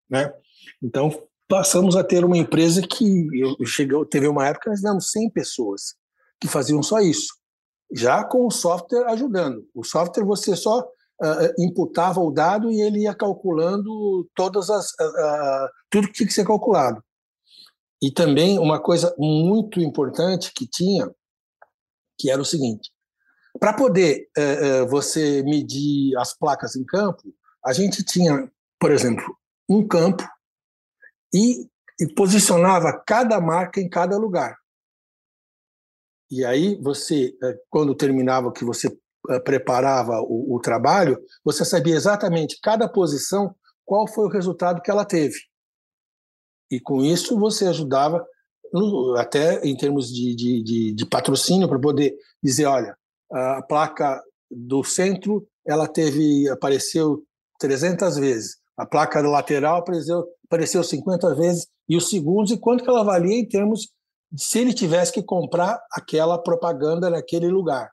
Né? 0.09 0.33
Então, 0.83 1.11
passamos 1.49 1.97
a 1.97 2.02
ter 2.02 2.25
uma 2.25 2.38
empresa 2.38 2.81
que 2.81 3.29
eu 3.38 3.67
cheguei, 3.67 4.02
teve 4.07 4.26
uma 4.26 4.47
época 4.47 4.71
nós 4.71 4.81
demos 4.81 5.11
100 5.11 5.31
pessoas 5.31 5.95
que 6.41 6.49
faziam 6.49 6.83
só 6.83 6.99
isso, 7.00 7.35
já 7.95 8.25
com 8.25 8.47
o 8.47 8.50
software 8.50 9.07
ajudando. 9.09 9.67
O 9.75 9.85
software 9.85 10.25
você 10.25 10.57
só 10.57 10.81
uh, 10.81 11.62
imputava 11.62 12.21
o 12.21 12.31
dado 12.31 12.71
e 12.71 12.81
ele 12.81 13.02
ia 13.02 13.14
calculando 13.14 14.29
todas 14.35 14.71
as 14.71 14.91
uh, 14.93 15.69
tudo 15.91 16.09
que 16.09 16.14
tinha 16.14 16.26
que 16.26 16.33
ser 16.33 16.47
calculado. 16.47 17.02
E 18.02 18.11
também 18.11 18.59
uma 18.59 18.81
coisa 18.81 19.14
muito 19.19 19.81
importante 19.81 20.52
que 20.55 20.67
tinha 20.67 21.09
que 22.19 22.31
era 22.31 22.40
o 22.40 22.45
seguinte: 22.45 22.90
para 23.59 23.73
poder 23.73 24.28
é, 24.37 24.85
você 24.87 25.42
medir 25.42 26.16
as 26.16 26.37
placas 26.37 26.76
em 26.76 26.85
campo, 26.85 27.23
a 27.64 27.73
gente 27.73 28.04
tinha, 28.04 28.50
por 28.78 28.90
exemplo, 28.90 29.25
um 29.69 29.87
campo 29.87 30.25
e, 31.33 31.69
e 32.00 32.12
posicionava 32.14 33.02
cada 33.07 33.40
marca 33.40 33.81
em 33.81 33.88
cada 33.88 34.16
lugar. 34.19 34.57
E 36.31 36.45
aí 36.45 36.81
você, 36.81 37.35
quando 37.69 37.95
terminava 37.95 38.52
que 38.52 38.64
você 38.64 38.88
preparava 39.45 40.21
o, 40.21 40.57
o, 40.57 40.61
trabalho, 40.61 41.19
você 41.45 41.64
sabia 41.64 41.95
exatamente 41.95 42.59
cada 42.61 42.88
posição 42.88 43.54
qual 43.85 44.09
foi 44.09 44.26
o 44.26 44.31
resultado 44.31 44.81
que 44.81 44.90
ela 44.90 45.04
teve. 45.04 45.37
E 46.71 46.81
com 46.81 47.02
isso 47.02 47.38
você 47.38 47.66
ajudava, 47.66 48.26
até 49.19 49.61
em 49.62 49.76
termos 49.76 50.12
de, 50.12 50.35
de, 50.35 50.62
de, 50.62 50.93
de 50.93 51.07
patrocínio, 51.07 51.69
para 51.69 51.79
poder 51.79 52.14
dizer: 52.43 52.67
olha, 52.67 52.97
a 53.31 53.62
placa 53.62 54.23
do 54.50 54.83
centro 54.83 55.47
ela 55.67 55.87
teve 55.87 56.49
apareceu 56.49 57.23
300 57.59 58.17
vezes, 58.17 58.57
a 58.76 58.87
placa 58.87 59.21
lateral 59.21 59.79
apareceu, 59.79 60.26
apareceu 60.45 60.83
50 60.83 61.35
vezes, 61.35 61.67
e 61.88 61.97
os 61.97 62.09
segundos, 62.09 62.50
e 62.50 62.59
quanto 62.59 62.83
que 62.83 62.91
ela 62.91 63.05
valia 63.05 63.38
em 63.38 63.47
termos 63.47 63.88
se 64.37 64.59
ele 64.59 64.73
tivesse 64.73 65.12
que 65.12 65.23
comprar 65.23 65.79
aquela 65.93 66.38
propaganda 66.38 67.11
naquele 67.11 67.49
lugar. 67.49 67.91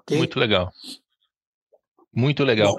Okay? 0.00 0.18
Muito 0.18 0.38
legal. 0.38 0.72
Muito 2.18 2.42
legal. 2.42 2.74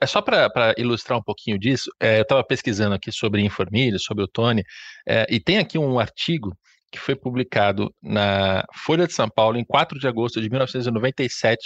é 0.00 0.06
só 0.06 0.20
para 0.20 0.74
ilustrar 0.76 1.16
um 1.16 1.22
pouquinho 1.22 1.56
disso, 1.56 1.88
é, 2.00 2.18
eu 2.18 2.22
estava 2.22 2.42
pesquisando 2.42 2.92
aqui 2.92 3.12
sobre 3.12 3.40
Informília, 3.40 4.00
sobre 4.00 4.24
o 4.24 4.26
Tony, 4.26 4.64
é, 5.06 5.24
e 5.30 5.38
tem 5.38 5.58
aqui 5.58 5.78
um 5.78 5.96
artigo 6.00 6.52
que 6.90 6.98
foi 7.00 7.16
publicado 7.16 7.92
na 8.02 8.64
Folha 8.72 9.06
de 9.06 9.12
São 9.12 9.28
Paulo 9.28 9.58
em 9.58 9.64
4 9.64 9.98
de 9.98 10.06
agosto 10.06 10.40
de 10.40 10.48
1997. 10.48 11.58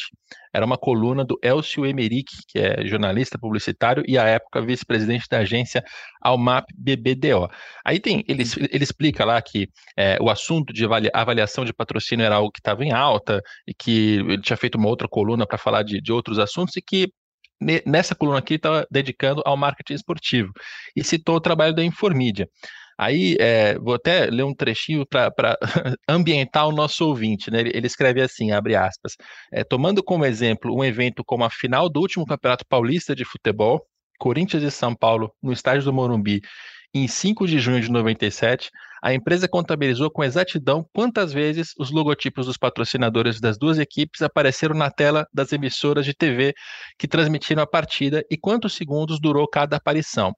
Era 0.55 0.65
uma 0.65 0.79
coluna 0.79 1.25
do 1.25 1.39
Elcio 1.43 1.85
Emerick, 1.85 2.33
que 2.49 2.59
é 2.59 2.87
jornalista 2.87 3.39
publicitário 3.39 4.03
e, 4.07 4.17
à 4.17 4.25
época, 4.25 4.63
vice-presidente 4.63 5.27
da 5.31 5.39
agência 5.39 5.85
Almap 6.23 6.65
BBDO. 6.75 7.49
Aí 7.85 8.01
tem, 8.01 8.25
ele, 8.27 8.45
ele 8.71 8.85
explica 8.85 9.25
lá 9.25 9.41
que 9.43 9.69
é, 9.97 10.17
o 10.21 10.31
assunto 10.31 10.73
de 10.73 10.87
avaliação 11.13 11.65
de 11.65 11.75
patrocínio 11.75 12.25
era 12.25 12.37
algo 12.37 12.51
que 12.51 12.61
estava 12.61 12.85
em 12.85 12.93
alta 12.93 13.43
e 13.67 13.75
que 13.75 14.17
ele 14.21 14.41
tinha 14.41 14.57
feito 14.57 14.77
uma 14.77 14.89
outra 14.89 15.07
coluna 15.07 15.47
para 15.47 15.59
falar 15.59 15.83
de, 15.83 16.01
de 16.01 16.13
outros 16.13 16.39
assuntos 16.39 16.75
e 16.77 16.83
que 16.83 17.13
nessa 17.85 18.15
coluna 18.15 18.39
aqui 18.39 18.55
estava 18.55 18.87
dedicando 18.91 19.43
ao 19.45 19.57
marketing 19.57 19.95
esportivo 19.95 20.53
e 20.95 21.03
citou 21.03 21.37
o 21.37 21.41
trabalho 21.41 21.75
da 21.75 21.85
Informídia. 21.85 22.49
Aí, 22.99 23.37
é, 23.39 23.79
vou 23.79 23.95
até 23.95 24.27
ler 24.27 24.43
um 24.43 24.55
trechinho 24.55 25.07
para 25.07 25.57
ambientar 26.09 26.67
o 26.67 26.73
nosso 26.73 27.07
ouvinte, 27.07 27.51
né? 27.51 27.61
Ele, 27.61 27.71
ele 27.73 27.87
escreve 27.87 28.21
assim, 28.21 28.51
abre 28.51 28.75
aspas, 28.75 29.15
é, 29.53 29.63
tomando 29.63 30.03
como 30.03 30.25
exemplo 30.25 30.75
um 30.75 30.85
evento 30.85 31.23
como 31.25 31.45
a 31.45 31.51
final 31.51 31.89
do 31.89 32.01
último 32.01 32.27
Campeonato 32.27 32.65
Paulista 32.67 33.15
de 33.15 33.25
Futebol, 33.25 33.87
Corinthians 34.19 34.65
e 34.65 34.71
São 34.71 34.95
Paulo, 34.97 35.33
no 35.41 35.53
estádio 35.53 35.85
do 35.85 35.93
Morumbi, 35.93 36.41
em 36.95 37.07
5 37.07 37.47
de 37.47 37.59
junho 37.59 37.81
de 37.81 37.91
97, 37.91 38.71
a 39.03 39.13
empresa 39.13 39.47
contabilizou 39.47 40.11
com 40.11 40.25
exatidão 40.25 40.85
quantas 40.93 41.33
vezes 41.33 41.73
os 41.79 41.91
logotipos 41.91 42.47
dos 42.47 42.57
patrocinadores 42.57 43.39
das 43.41 43.59
duas 43.59 43.79
equipes 43.79 44.23
apareceram 44.23 44.75
na 44.75 44.91
tela 44.91 45.27
das 45.33 45.53
emissoras 45.53 46.05
de 46.05 46.15
TV 46.15 46.55
que 46.99 47.07
transmitiram 47.07 47.63
a 47.63 47.67
partida 47.67 48.25
e 48.31 48.37
quantos 48.37 48.75
segundos 48.75 49.21
durou 49.21 49.47
cada 49.47 49.77
aparição. 49.77 50.33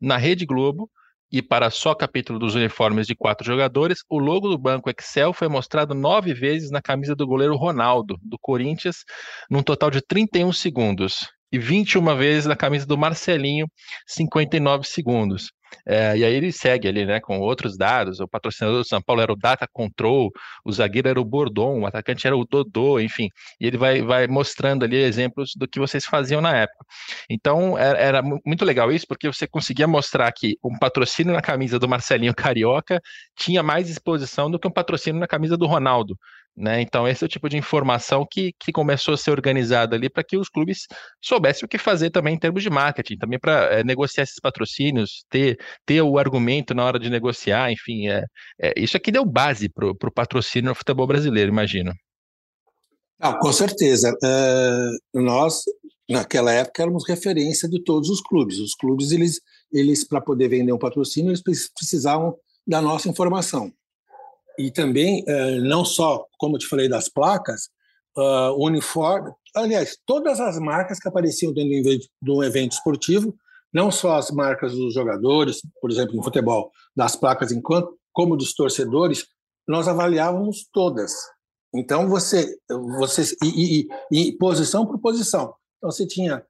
Na 0.00 0.16
Rede 0.16 0.46
Globo, 0.46 0.88
e 1.30 1.42
para 1.42 1.70
só 1.70 1.94
capítulo 1.94 2.38
dos 2.38 2.54
uniformes 2.54 3.06
de 3.06 3.14
quatro 3.14 3.44
jogadores, 3.44 4.00
o 4.08 4.18
logo 4.18 4.48
do 4.48 4.58
Banco 4.58 4.90
Excel 4.90 5.32
foi 5.32 5.48
mostrado 5.48 5.94
nove 5.94 6.32
vezes 6.32 6.70
na 6.70 6.80
camisa 6.80 7.14
do 7.14 7.26
goleiro 7.26 7.56
Ronaldo, 7.56 8.18
do 8.22 8.38
Corinthians, 8.38 9.04
num 9.50 9.62
total 9.62 9.90
de 9.90 10.00
31 10.00 10.52
segundos, 10.52 11.28
e 11.50 11.58
21 11.58 12.16
vezes 12.16 12.46
na 12.46 12.56
camisa 12.56 12.86
do 12.86 12.98
Marcelinho, 12.98 13.66
59 14.06 14.86
segundos. 14.86 15.52
É, 15.86 16.16
e 16.16 16.24
aí 16.24 16.34
ele 16.34 16.52
segue 16.52 16.88
ali, 16.88 17.06
né, 17.06 17.20
com 17.20 17.38
outros 17.38 17.76
dados. 17.76 18.20
O 18.20 18.28
patrocinador 18.28 18.82
do 18.82 18.88
São 18.88 19.00
Paulo 19.00 19.22
era 19.22 19.32
o 19.32 19.36
Data 19.36 19.66
Control, 19.72 20.30
o 20.64 20.72
zagueiro 20.72 21.08
era 21.08 21.20
o 21.20 21.24
Bordon, 21.24 21.80
o 21.80 21.86
atacante 21.86 22.26
era 22.26 22.36
o 22.36 22.44
Dodô, 22.44 22.98
enfim. 23.00 23.28
E 23.60 23.66
ele 23.66 23.76
vai, 23.76 24.02
vai 24.02 24.26
mostrando 24.26 24.84
ali 24.84 24.96
exemplos 24.96 25.52
do 25.56 25.68
que 25.68 25.78
vocês 25.78 26.04
faziam 26.04 26.40
na 26.40 26.56
época. 26.56 26.84
Então 27.30 27.78
era, 27.78 27.98
era 27.98 28.22
muito 28.22 28.64
legal 28.64 28.90
isso, 28.92 29.06
porque 29.06 29.28
você 29.28 29.46
conseguia 29.46 29.86
mostrar 29.86 30.30
que 30.32 30.56
um 30.64 30.78
patrocínio 30.78 31.32
na 31.32 31.42
camisa 31.42 31.78
do 31.78 31.88
Marcelinho 31.88 32.34
Carioca 32.34 33.00
tinha 33.36 33.62
mais 33.62 33.88
exposição 33.88 34.50
do 34.50 34.58
que 34.58 34.66
um 34.68 34.72
patrocínio 34.72 35.20
na 35.20 35.26
camisa 35.26 35.56
do 35.56 35.66
Ronaldo. 35.66 36.18
Né? 36.56 36.80
Então, 36.80 37.06
esse 37.06 37.22
é 37.22 37.26
o 37.26 37.28
tipo 37.28 37.50
de 37.50 37.56
informação 37.58 38.26
que, 38.28 38.54
que 38.58 38.72
começou 38.72 39.12
a 39.12 39.16
ser 39.18 39.30
organizada 39.30 39.94
ali 39.94 40.08
para 40.08 40.24
que 40.24 40.38
os 40.38 40.48
clubes 40.48 40.86
soubessem 41.22 41.66
o 41.66 41.68
que 41.68 41.76
fazer 41.76 42.10
também 42.10 42.34
em 42.34 42.38
termos 42.38 42.62
de 42.62 42.70
marketing, 42.70 43.18
também 43.18 43.38
para 43.38 43.80
é, 43.80 43.84
negociar 43.84 44.24
esses 44.24 44.40
patrocínios, 44.40 45.24
ter, 45.28 45.58
ter 45.84 46.00
o 46.00 46.18
argumento 46.18 46.74
na 46.74 46.82
hora 46.82 46.98
de 46.98 47.10
negociar, 47.10 47.70
enfim, 47.70 48.08
é, 48.08 48.24
é 48.58 48.72
isso 48.74 48.96
aqui 48.96 49.12
deu 49.12 49.24
base 49.24 49.68
para 49.68 49.86
o 49.86 50.12
patrocínio 50.12 50.70
no 50.70 50.74
futebol 50.74 51.06
brasileiro, 51.06 51.50
imagino. 51.50 51.92
Ah, 53.20 53.38
com 53.38 53.52
certeza. 53.52 54.12
Uh, 54.22 55.20
nós, 55.20 55.62
naquela 56.08 56.52
época, 56.52 56.82
éramos 56.82 57.06
referência 57.06 57.68
de 57.68 57.82
todos 57.82 58.08
os 58.08 58.20
clubes. 58.22 58.58
Os 58.58 58.74
clubes, 58.74 59.12
eles, 59.12 59.40
eles 59.72 60.06
para 60.06 60.20
poder 60.20 60.48
vender 60.48 60.72
um 60.72 60.78
patrocínio, 60.78 61.30
eles 61.30 61.42
precisavam 61.42 62.34
da 62.66 62.80
nossa 62.80 63.08
informação 63.08 63.72
e 64.58 64.70
também 64.70 65.24
eh, 65.26 65.60
não 65.60 65.84
só, 65.84 66.26
como 66.38 66.56
eu 66.56 66.60
te 66.60 66.66
falei, 66.66 66.88
das 66.88 67.08
placas, 67.08 67.68
uh, 68.16 68.52
uniforme, 68.58 69.30
aliás, 69.54 69.98
todas 70.06 70.40
as 70.40 70.58
marcas 70.58 70.98
que 70.98 71.08
apareciam 71.08 71.52
dentro 71.52 71.82
de 72.22 72.30
um 72.30 72.42
evento 72.42 72.72
esportivo, 72.72 73.36
não 73.72 73.90
só 73.90 74.16
as 74.16 74.30
marcas 74.30 74.72
dos 74.72 74.94
jogadores, 74.94 75.60
por 75.80 75.90
exemplo, 75.90 76.16
em 76.16 76.22
futebol, 76.22 76.70
das 76.96 77.14
placas 77.14 77.52
enquanto, 77.52 77.96
como 78.12 78.36
dos 78.36 78.54
torcedores, 78.54 79.26
nós 79.68 79.88
avaliávamos 79.88 80.66
todas. 80.72 81.12
Então 81.74 82.08
você, 82.08 82.56
você 82.98 83.22
e, 83.44 83.86
e, 84.10 84.28
e 84.28 84.32
posição 84.38 84.86
por 84.86 84.98
posição. 84.98 85.54
Então 85.76 85.90
você 85.90 86.06
tinha 86.06 86.42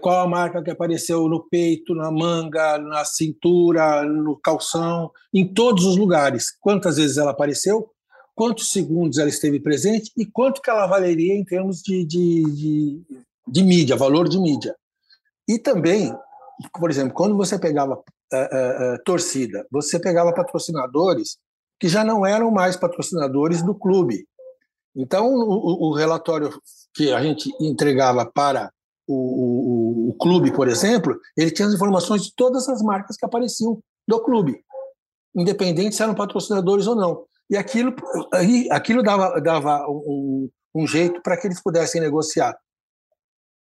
qual 0.00 0.20
a 0.20 0.28
marca 0.28 0.62
que 0.62 0.70
apareceu 0.70 1.28
no 1.28 1.46
peito, 1.48 1.94
na 1.94 2.10
manga, 2.10 2.78
na 2.78 3.04
cintura, 3.04 4.02
no 4.04 4.36
calção, 4.36 5.10
em 5.34 5.46
todos 5.52 5.84
os 5.84 5.96
lugares. 5.96 6.50
Quantas 6.60 6.96
vezes 6.96 7.18
ela 7.18 7.32
apareceu, 7.32 7.90
quantos 8.34 8.70
segundos 8.70 9.18
ela 9.18 9.28
esteve 9.28 9.60
presente 9.60 10.10
e 10.16 10.24
quanto 10.24 10.62
que 10.62 10.70
ela 10.70 10.86
valeria 10.86 11.34
em 11.34 11.44
termos 11.44 11.82
de, 11.82 12.06
de, 12.06 12.42
de, 12.44 13.02
de 13.46 13.62
mídia, 13.62 13.96
valor 13.96 14.28
de 14.28 14.38
mídia. 14.38 14.74
E 15.46 15.58
também, 15.58 16.14
por 16.78 16.90
exemplo, 16.90 17.12
quando 17.12 17.36
você 17.36 17.58
pegava 17.58 17.96
uh, 17.96 18.94
uh, 18.94 19.02
torcida, 19.04 19.66
você 19.70 19.98
pegava 19.98 20.32
patrocinadores 20.32 21.36
que 21.78 21.88
já 21.88 22.04
não 22.04 22.24
eram 22.24 22.50
mais 22.50 22.76
patrocinadores 22.76 23.62
do 23.62 23.74
clube. 23.74 24.26
Então, 24.96 25.34
o, 25.34 25.90
o 25.90 25.94
relatório 25.94 26.50
que 26.94 27.12
a 27.12 27.22
gente 27.22 27.50
entregava 27.60 28.24
para 28.24 28.72
o, 29.12 30.08
o, 30.08 30.08
o, 30.10 30.14
clube, 30.14 30.52
por 30.52 30.68
exemplo, 30.68 31.18
ele 31.36 31.50
tinha 31.50 31.66
as 31.66 31.74
informações 31.74 32.22
de 32.22 32.34
todas 32.34 32.68
as 32.68 32.82
marcas 32.82 33.16
que 33.16 33.24
apareciam 33.24 33.82
do 34.06 34.20
clube, 34.22 34.62
independente 35.34 35.94
se 35.94 36.02
eram 36.02 36.14
patrocinadores 36.14 36.86
ou 36.86 36.94
não. 36.94 37.24
E 37.48 37.56
aquilo, 37.56 37.94
aquilo 38.70 39.02
dava, 39.02 39.40
dava 39.40 39.86
um, 39.88 40.48
um 40.74 40.86
jeito 40.86 41.20
para 41.22 41.36
que 41.36 41.48
eles 41.48 41.60
pudessem 41.60 42.00
negociar. 42.00 42.56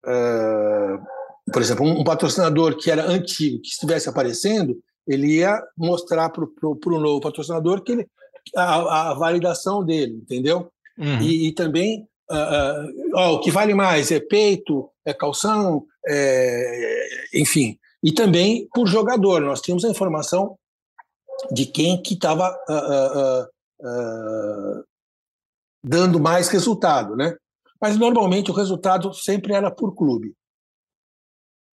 Uh, 0.05 0.99
por 1.53 1.63
exemplo, 1.63 1.87
um, 1.87 2.01
um, 2.01 2.05
patrocinador 2.05 2.77
que 2.77 2.91
era 2.91 3.07
antigo, 3.07 3.61
que 3.63 3.69
estivesse 3.69 4.09
aparecendo, 4.09 4.77
ele 5.07 5.37
ia 5.37 5.63
mostrar 5.77 6.31
para 6.31 6.45
o 6.45 7.01
novo 7.01 7.21
patrocinador 7.21 7.83
que 7.83 7.93
ele, 7.93 8.09
a, 8.57 9.11
a 9.11 9.15
validação 9.15 9.85
dele, 9.85 10.15
entendeu? 10.15 10.71
Uhum. 10.99 11.21
E, 11.21 11.49
e, 11.49 11.53
também 11.53 12.09
uh, 12.31 13.17
uh, 13.17 13.35
o 13.35 13.41
que 13.41 13.51
vale 13.51 13.75
mais 13.75 14.11
é 14.11 14.19
peito, 14.19 14.91
é 15.07 15.15
calção, 15.15 15.87
é, 16.07 17.09
enfim. 17.35 17.79
E 18.03 18.13
também 18.13 18.69
por 18.75 18.87
jogador, 18.87 19.41
nós 19.41 19.61
tínhamos 19.61 19.85
a 19.85 19.89
informação 19.89 20.59
de 21.51 21.67
quem 21.67 22.03
que 22.03 22.15
estava 22.15 22.51
uh, 22.51 23.47
dando 25.83 26.19
mais 26.19 26.49
resultado, 26.49 27.15
né? 27.17 27.37
Mas 27.81 27.97
normalmente 27.97 28.51
o 28.51 28.55
resultado 28.55 29.13
sempre 29.15 29.55
era 29.55 29.71
por 29.71 29.95
clube. 29.95 30.35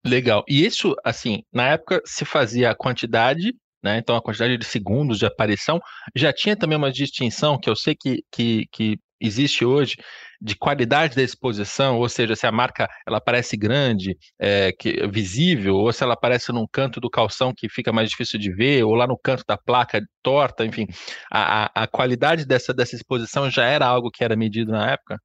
Legal. 0.05 0.43
E 0.47 0.65
isso, 0.65 0.95
assim, 1.03 1.43
na 1.51 1.69
época 1.69 2.01
se 2.05 2.23
fazia 2.23 2.71
a 2.71 2.75
quantidade 2.75 3.53
né? 3.83 3.97
Então 3.97 4.15
a 4.15 4.21
quantidade 4.21 4.57
de 4.57 4.65
segundos 4.65 5.17
de 5.19 5.25
aparição 5.25 5.79
já 6.15 6.33
tinha 6.33 6.55
também 6.55 6.77
uma 6.77 6.91
distinção 6.91 7.57
que 7.57 7.69
eu 7.69 7.75
sei 7.75 7.95
que, 7.95 8.23
que, 8.31 8.67
que 8.71 8.99
existe 9.19 9.65
hoje 9.65 9.95
de 10.41 10.55
qualidade 10.55 11.15
da 11.15 11.21
exposição, 11.21 11.97
ou 11.97 12.07
seja, 12.07 12.35
se 12.35 12.47
a 12.47 12.51
marca 12.51 12.87
ela 13.05 13.17
aparece 13.17 13.57
grande, 13.57 14.17
é, 14.39 14.71
que, 14.71 15.05
visível, 15.07 15.75
ou 15.75 15.91
se 15.91 16.01
ela 16.01 16.13
aparece 16.13 16.51
num 16.53 16.65
canto 16.65 17.01
do 17.01 17.09
calção 17.09 17.53
que 17.55 17.67
fica 17.67 17.91
mais 17.91 18.09
difícil 18.09 18.39
de 18.39 18.53
ver, 18.53 18.83
ou 18.83 18.95
lá 18.95 19.05
no 19.05 19.17
canto 19.17 19.43
da 19.45 19.57
placa 19.57 20.01
torta, 20.23 20.65
enfim, 20.65 20.87
a, 21.29 21.65
a, 21.65 21.83
a 21.83 21.87
qualidade 21.87 22.45
dessa, 22.45 22.73
dessa 22.73 22.95
exposição 22.95 23.49
já 23.49 23.65
era 23.65 23.85
algo 23.85 24.09
que 24.09 24.23
era 24.23 24.35
medido 24.35 24.71
na 24.71 24.91
época? 24.91 25.19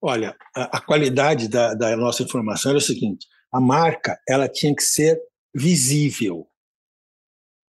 Olha, 0.00 0.36
a, 0.54 0.76
a 0.76 0.80
qualidade 0.80 1.48
da, 1.48 1.74
da 1.74 1.96
nossa 1.96 2.22
informação 2.22 2.72
era 2.72 2.78
o 2.78 2.82
seguinte: 2.82 3.26
a 3.50 3.60
marca 3.60 4.18
ela 4.28 4.48
tinha 4.48 4.74
que 4.74 4.82
ser 4.82 5.18
visível, 5.54 6.46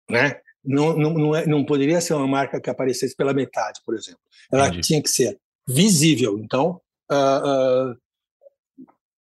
né? 0.10 0.42
Não, 0.64 0.96
não, 0.96 1.14
não, 1.14 1.36
é, 1.36 1.46
não 1.46 1.66
poderia 1.66 2.00
ser 2.00 2.14
uma 2.14 2.28
marca 2.28 2.62
que 2.62 2.70
aparecesse 2.70 3.16
pela 3.16 3.34
metade, 3.34 3.82
por 3.86 3.96
exemplo. 3.96 4.22
Ela 4.52 4.68
Entendi. 4.68 4.88
tinha 4.88 5.04
que 5.04 5.10
ser 5.10 5.40
visível. 5.68 6.40
Então, 6.40 6.80
uh, 7.12 7.92
uh, 7.92 8.84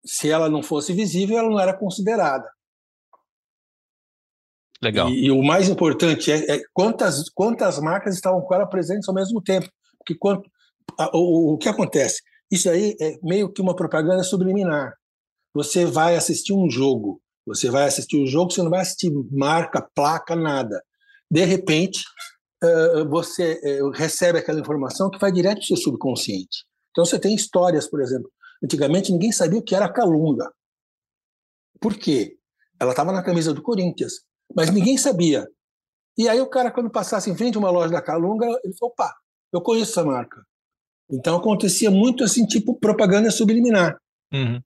se 0.05 0.29
ela 0.29 0.49
não 0.49 0.63
fosse 0.63 0.93
visível, 0.93 1.39
ela 1.39 1.51
não 1.51 1.61
era 1.61 1.73
considerada. 1.73 2.51
Legal. 4.83 5.11
E, 5.11 5.27
e 5.27 5.31
o 5.31 5.43
mais 5.43 5.69
importante 5.69 6.33
é, 6.33 6.57
é, 6.57 6.63
quantas, 6.73 7.29
quantas 7.29 7.79
marcas 7.79 8.15
estavam 8.15 8.41
com 8.41 8.55
ela 8.55 8.67
presentes 8.67 9.09
ao 9.09 9.15
mesmo 9.15 9.41
tempo. 9.41 9.69
Porque 9.99 10.15
quanto, 10.15 10.51
a, 10.99 11.17
o, 11.17 11.55
o 11.55 11.59
que 11.59 11.69
acontece? 11.69 12.23
Isso 12.51 12.69
aí 12.69 12.97
é 13.01 13.19
meio 13.23 13.53
que 13.53 13.61
uma 13.61 13.77
propaganda 13.77 14.23
subliminar. 14.23 14.95
Você 15.55 15.85
vai 15.85 16.17
assistir 16.17 16.53
um 16.53 16.69
jogo, 16.71 17.21
você 17.47 17.71
vai 17.71 17.85
assistir 17.85 18.17
o 18.17 18.23
um 18.23 18.27
jogo, 18.27 18.53
você 18.53 18.63
não 18.63 18.71
vai 18.71 18.81
assistir 18.81 19.13
marca, 19.31 19.87
placa, 19.95 20.35
nada. 20.35 20.83
De 21.31 21.45
repente, 21.45 22.03
uh, 22.65 23.09
você 23.09 23.81
uh, 23.83 23.91
recebe 23.91 24.39
aquela 24.39 24.61
informação 24.61 25.11
que 25.11 25.19
vai 25.19 25.31
direto 25.31 25.59
para 25.59 25.65
o 25.65 25.67
seu 25.67 25.77
subconsciente. 25.77 26.65
Então, 26.91 27.05
você 27.05 27.19
tem 27.19 27.35
histórias, 27.35 27.89
por 27.89 28.01
exemplo. 28.01 28.31
Antigamente, 28.63 29.13
ninguém 29.13 29.33
sabia 29.33 29.59
o 29.59 29.63
que 29.63 29.75
era 29.75 29.93
calunga. 29.93 30.51
Por 31.81 31.97
quê? 31.97 32.37
Ela 32.79 32.91
estava 32.91 33.13
na 33.13 33.23
camisa 33.23 33.55
do 33.55 33.63
Corinthians 33.63 34.25
mas 34.55 34.71
ninguém 34.71 34.97
sabia. 34.97 35.49
E 36.19 36.29
aí 36.29 36.41
o 36.41 36.49
cara, 36.49 36.71
quando 36.71 36.91
passasse 36.91 37.31
em 37.31 37.37
frente 37.37 37.57
a 37.57 37.59
uma 37.59 37.71
loja 37.71 37.93
da 37.93 38.03
Calunga, 38.03 38.47
ele 38.65 38.75
falou, 38.75 38.93
opa, 38.93 39.15
eu 39.53 39.61
conheço 39.61 39.93
essa 39.93 40.05
marca. 40.05 40.45
Então 41.11 41.37
acontecia 41.37 41.91
muito 41.91 42.23
assim, 42.25 42.47
tipo 42.47 42.79
propaganda 42.79 43.31
subliminar. 43.31 43.97
Uhum. 44.33 44.61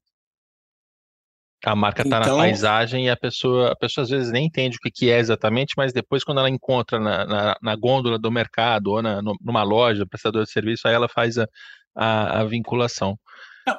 A 1.64 1.74
marca 1.74 2.02
está 2.02 2.18
então, 2.18 2.36
na 2.36 2.42
paisagem 2.42 3.06
e 3.06 3.10
a 3.10 3.16
pessoa, 3.16 3.72
a 3.72 3.76
pessoa 3.76 4.02
às 4.04 4.10
vezes 4.10 4.30
nem 4.30 4.46
entende 4.46 4.76
o 4.76 4.90
que, 4.92 5.10
é 5.10 5.18
exatamente, 5.18 5.74
mas 5.76 5.92
depois 5.92 6.22
quando 6.22 6.38
ela 6.38 6.50
encontra 6.50 6.98
na, 7.00 7.24
na, 7.24 7.56
na 7.62 7.76
gôndola 7.76 8.18
do 8.18 8.30
mercado 8.30 8.88
ou 8.88 9.02
na, 9.02 9.22
numa 9.22 9.62
loja, 9.62 10.06
prestador 10.06 10.44
de 10.44 10.50
serviço, 10.50 10.86
aí 10.86 10.94
ela 10.94 11.08
faz 11.08 11.38
a, 11.38 11.48
a, 11.94 12.40
a 12.40 12.44
vinculação. 12.44 13.18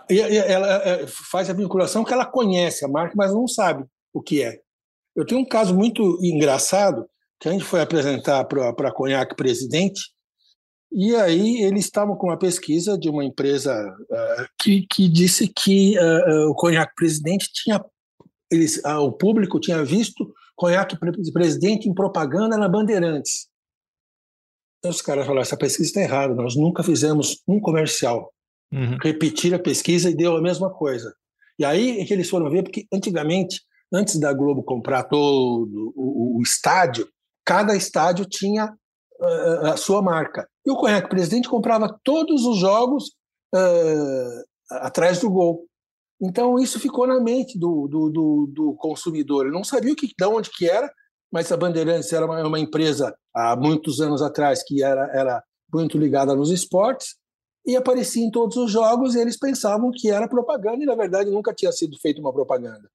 E, 0.09 0.19
ela 0.19 0.67
é, 0.83 1.05
faz 1.07 1.49
a 1.49 1.53
vinculação 1.53 2.03
que 2.03 2.11
ela 2.11 2.25
conhece 2.25 2.83
a 2.83 2.87
marca, 2.87 3.13
mas 3.15 3.31
não 3.31 3.47
sabe 3.47 3.85
o 4.13 4.21
que 4.21 4.41
é. 4.41 4.59
Eu 5.15 5.25
tenho 5.25 5.41
um 5.41 5.47
caso 5.47 5.75
muito 5.75 6.19
engraçado 6.21 7.05
que 7.39 7.47
a 7.47 7.51
gente 7.51 7.63
foi 7.63 7.81
apresentar 7.81 8.43
para 8.45 8.69
a 8.69 8.91
Conhaque 8.91 9.35
Presidente, 9.35 10.01
e 10.97 11.13
aí 11.13 11.61
eles 11.61 11.83
estavam 11.83 12.15
com 12.15 12.27
uma 12.27 12.39
pesquisa 12.39 12.97
de 12.97 13.09
uma 13.09 13.25
empresa 13.25 13.75
uh, 14.09 14.47
que, 14.57 14.87
que 14.89 15.09
disse 15.09 15.51
que 15.53 15.99
uh, 15.99 16.47
uh, 16.47 16.51
o 16.51 16.55
Conhaque 16.55 16.95
Presidente 16.95 17.49
tinha. 17.51 17.83
Eles, 18.49 18.81
o 18.85 19.11
público 19.11 19.59
tinha 19.59 19.83
visto 19.83 20.33
Conhaque 20.55 20.97
Presidente 21.33 21.89
em 21.89 21.93
propaganda 21.93 22.55
na 22.55 22.69
Bandeirantes. 22.69 23.49
Então 24.79 24.89
os 24.89 25.01
caras 25.01 25.25
falaram: 25.25 25.41
essa 25.41 25.57
pesquisa 25.57 25.89
está 25.89 26.01
errada, 26.01 26.33
nós 26.33 26.55
nunca 26.55 26.81
fizemos 26.81 27.41
um 27.45 27.59
comercial. 27.59 28.31
Uhum. 28.71 28.97
Repetir 29.03 29.53
a 29.53 29.59
pesquisa 29.59 30.09
e 30.09 30.15
deu 30.15 30.37
a 30.37 30.41
mesma 30.41 30.73
coisa. 30.73 31.13
E 31.59 31.65
aí 31.65 31.99
é 31.99 32.05
que 32.05 32.13
eles 32.13 32.29
foram 32.29 32.49
ver, 32.49 32.63
porque 32.63 32.85
antigamente 32.93 33.59
antes 33.93 34.17
da 34.17 34.31
Globo 34.31 34.63
comprar 34.63 35.03
todo 35.03 35.93
o, 35.93 36.37
o 36.37 36.41
estádio, 36.41 37.05
cada 37.45 37.75
estádio 37.75 38.25
tinha 38.25 38.73
uh, 39.19 39.65
a 39.67 39.75
sua 39.75 40.01
marca. 40.01 40.47
E 40.65 40.71
o 40.71 40.75
Conhaque 40.75 41.09
Presidente 41.09 41.47
comprava 41.47 41.99
todos 42.03 42.45
os 42.45 42.57
jogos 42.57 43.09
uh, 43.53 44.43
atrás 44.71 45.19
do 45.19 45.29
gol. 45.29 45.65
Então 46.21 46.57
isso 46.57 46.79
ficou 46.79 47.05
na 47.05 47.19
mente 47.19 47.59
do, 47.59 47.87
do, 47.87 48.09
do, 48.09 48.51
do 48.51 48.75
consumidor. 48.75 49.45
Ele 49.45 49.55
não 49.55 49.63
sabia 49.63 49.93
o 49.93 49.95
que, 49.95 50.07
de 50.07 50.25
onde 50.25 50.49
que 50.49 50.69
era, 50.69 50.91
mas 51.31 51.51
a 51.51 51.57
Bandeirantes 51.57 52.11
era 52.13 52.25
uma, 52.25 52.41
uma, 52.47 52.59
empresa 52.59 53.15
há 53.33 53.55
muitos 53.55 53.99
anos 53.99 54.21
atrás 54.21 54.63
que 54.63 54.81
era, 54.81 55.09
era 55.13 55.43
muito 55.71 55.97
ligada 55.97 56.33
nos 56.33 56.51
esportes 56.51 57.15
e 57.65 57.75
aparecia 57.75 58.23
em 58.23 58.31
todos 58.31 58.55
os 58.57 58.71
jogos 58.71 59.15
e 59.15 59.19
eles 59.19 59.37
pensavam 59.37 59.91
que 59.93 60.09
era 60.09 60.29
propaganda 60.29 60.83
e 60.83 60.85
na 60.85 60.95
verdade 60.95 61.29
nunca 61.29 61.53
tinha 61.53 61.71
sido 61.71 61.97
feita 61.99 62.21
uma 62.21 62.31
propaganda. 62.31 62.89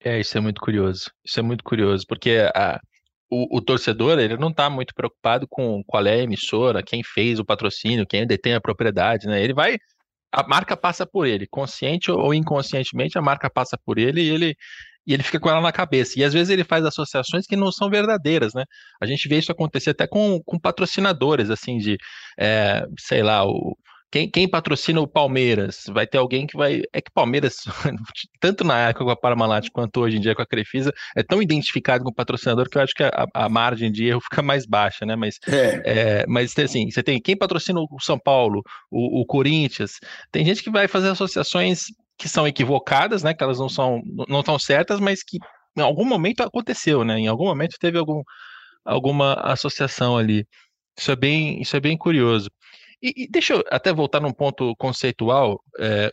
É, 0.00 0.20
isso 0.20 0.36
é 0.36 0.40
muito 0.40 0.60
curioso. 0.60 1.10
Isso 1.24 1.40
é 1.40 1.42
muito 1.42 1.64
curioso, 1.64 2.04
porque 2.08 2.38
a, 2.54 2.80
o, 3.30 3.58
o 3.58 3.60
torcedor 3.60 4.18
ele 4.18 4.36
não 4.36 4.50
está 4.50 4.70
muito 4.70 4.94
preocupado 4.94 5.46
com 5.48 5.82
qual 5.84 6.06
é 6.06 6.14
a 6.14 6.22
emissora, 6.22 6.82
quem 6.82 7.02
fez 7.02 7.38
o 7.38 7.44
patrocínio, 7.44 8.06
quem 8.06 8.26
detém 8.26 8.54
a 8.54 8.60
propriedade, 8.60 9.26
né? 9.26 9.42
Ele 9.42 9.54
vai, 9.54 9.76
a 10.32 10.46
marca 10.46 10.76
passa 10.76 11.06
por 11.06 11.26
ele, 11.26 11.46
consciente 11.46 12.10
ou 12.10 12.34
inconscientemente, 12.34 13.18
a 13.18 13.22
marca 13.22 13.50
passa 13.50 13.78
por 13.84 13.98
ele 13.98 14.22
e 14.22 14.28
ele 14.30 14.56
e 15.06 15.14
ele 15.14 15.22
fica 15.22 15.38
com 15.38 15.48
ela 15.48 15.60
na 15.60 15.70
cabeça. 15.70 16.18
E 16.18 16.24
às 16.24 16.32
vezes 16.34 16.50
ele 16.50 16.64
faz 16.64 16.84
associações 16.84 17.46
que 17.46 17.54
não 17.54 17.70
são 17.70 17.88
verdadeiras, 17.88 18.52
né? 18.54 18.64
A 19.00 19.06
gente 19.06 19.28
vê 19.28 19.38
isso 19.38 19.52
acontecer 19.52 19.90
até 19.90 20.06
com, 20.06 20.42
com 20.44 20.58
patrocinadores, 20.58 21.48
assim, 21.48 21.78
de, 21.78 21.96
é, 22.38 22.84
sei 22.98 23.22
lá, 23.22 23.46
o, 23.46 23.76
quem, 24.10 24.30
quem, 24.30 24.48
patrocina 24.48 25.00
o 25.00 25.06
Palmeiras? 25.06 25.84
Vai 25.88 26.06
ter 26.06 26.18
alguém 26.18 26.46
que 26.46 26.56
vai. 26.56 26.82
É 26.92 27.00
que 27.00 27.10
Palmeiras, 27.12 27.56
tanto 28.40 28.64
na 28.64 28.88
época 28.88 29.04
com 29.04 29.10
a 29.10 29.16
Parmalat 29.16 29.68
quanto 29.70 30.00
hoje 30.00 30.16
em 30.16 30.20
dia 30.20 30.34
com 30.34 30.42
a 30.42 30.46
Crefisa, 30.46 30.92
é 31.16 31.22
tão 31.22 31.42
identificado 31.42 32.04
com 32.04 32.10
o 32.10 32.14
patrocinador 32.14 32.68
que 32.70 32.78
eu 32.78 32.82
acho 32.82 32.94
que 32.94 33.02
a, 33.02 33.26
a 33.34 33.48
margem 33.48 33.90
de 33.90 34.06
erro 34.06 34.20
fica 34.20 34.42
mais 34.42 34.64
baixa, 34.64 35.04
né? 35.04 35.16
Mas, 35.16 35.38
é. 35.48 35.82
É, 35.84 36.26
mas 36.26 36.56
assim, 36.58 36.90
você 36.90 37.02
tem 37.02 37.20
quem 37.20 37.36
patrocina 37.36 37.80
o 37.80 38.00
São 38.00 38.18
Paulo, 38.18 38.62
o, 38.90 39.20
o 39.22 39.26
Corinthians, 39.26 39.98
tem 40.30 40.44
gente 40.44 40.62
que 40.62 40.70
vai 40.70 40.86
fazer 40.86 41.08
associações 41.08 41.86
que 42.18 42.28
são 42.28 42.46
equivocadas, 42.46 43.22
né? 43.22 43.34
Que 43.34 43.42
elas 43.42 43.58
não 43.58 43.68
são 43.68 44.00
não 44.28 44.40
estão 44.40 44.58
certas, 44.58 45.00
mas 45.00 45.22
que 45.22 45.38
em 45.76 45.82
algum 45.82 46.04
momento 46.04 46.42
aconteceu, 46.42 47.04
né? 47.04 47.18
Em 47.18 47.26
algum 47.26 47.44
momento 47.44 47.76
teve 47.78 47.98
algum, 47.98 48.22
alguma 48.84 49.34
associação 49.34 50.16
ali. 50.16 50.46
Isso 50.98 51.10
é 51.12 51.16
bem, 51.16 51.60
isso 51.60 51.76
é 51.76 51.80
bem 51.80 51.96
curioso. 51.96 52.48
E, 53.02 53.24
e 53.24 53.28
deixa 53.28 53.54
eu 53.54 53.64
até 53.70 53.92
voltar 53.92 54.20
num 54.20 54.32
ponto 54.32 54.74
conceitual. 54.76 55.60
É, 55.78 56.10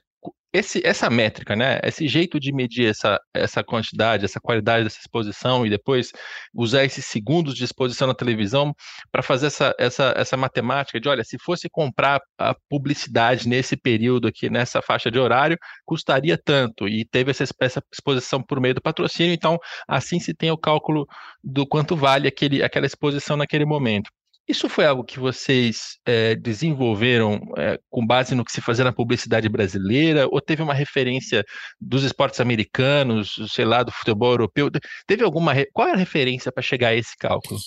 esse, 0.54 0.86
essa 0.86 1.10
métrica, 1.10 1.56
né? 1.56 1.80
Esse 1.84 2.08
jeito 2.08 2.40
de 2.40 2.54
medir 2.54 2.88
essa, 2.88 3.20
essa 3.34 3.64
quantidade, 3.64 4.24
essa 4.24 4.40
qualidade 4.40 4.84
dessa 4.84 5.00
exposição 5.00 5.66
e 5.66 5.70
depois 5.70 6.12
usar 6.54 6.84
esses 6.86 7.06
segundos 7.08 7.56
de 7.56 7.64
exposição 7.64 8.08
na 8.08 8.14
televisão 8.14 8.72
para 9.12 9.24
fazer 9.24 9.48
essa, 9.48 9.74
essa, 9.80 10.14
essa 10.16 10.38
matemática 10.38 11.00
de, 11.00 11.10
olha, 11.10 11.24
se 11.24 11.40
fosse 11.40 11.68
comprar 11.68 12.22
a 12.38 12.56
publicidade 12.70 13.50
nesse 13.50 13.76
período 13.76 14.28
aqui, 14.28 14.48
nessa 14.48 14.80
faixa 14.82 15.10
de 15.10 15.18
horário, 15.18 15.58
custaria 15.86 16.38
tanto 16.38 16.88
e 16.88 17.04
teve 17.04 17.32
essa, 17.32 17.46
essa 17.60 17.82
exposição 17.92 18.42
por 18.44 18.62
meio 18.62 18.76
do 18.76 18.82
patrocínio, 18.82 19.34
então 19.34 19.58
assim 19.88 20.20
se 20.20 20.36
tem 20.36 20.52
o 20.52 20.58
cálculo 20.58 21.08
do 21.44 21.66
quanto 21.66 21.96
vale 21.96 22.28
aquele, 22.28 22.62
aquela 22.62 22.86
exposição 22.86 23.36
naquele 23.36 23.66
momento. 23.66 24.12
Isso 24.48 24.68
foi 24.68 24.86
algo 24.86 25.06
que 25.06 25.20
vocês 25.20 25.98
é, 26.06 26.36
desenvolveram 26.36 27.40
é, 27.58 27.80
com 27.90 28.06
base 28.06 28.36
no 28.36 28.44
que 28.44 28.52
se 28.52 28.60
fazia 28.60 28.84
na 28.84 28.92
publicidade 28.92 29.48
brasileira, 29.48 30.28
ou 30.30 30.42
teve 30.42 30.62
uma 30.62 30.74
referência 30.74 31.46
dos 31.80 32.04
esportes 32.04 32.42
americanos, 32.42 33.36
sei 33.50 33.64
lá, 33.64 33.84
do 33.84 33.92
futebol 33.92 34.32
europeu? 34.32 34.70
Teve 35.08 35.24
alguma. 35.24 35.54
Qual 35.72 35.88
é 35.88 35.94
a 35.94 35.98
referência 35.98 36.52
para 36.52 36.62
chegar 36.62 36.90
a 36.90 36.96
esse 36.96 37.16
cálculo? 37.18 37.58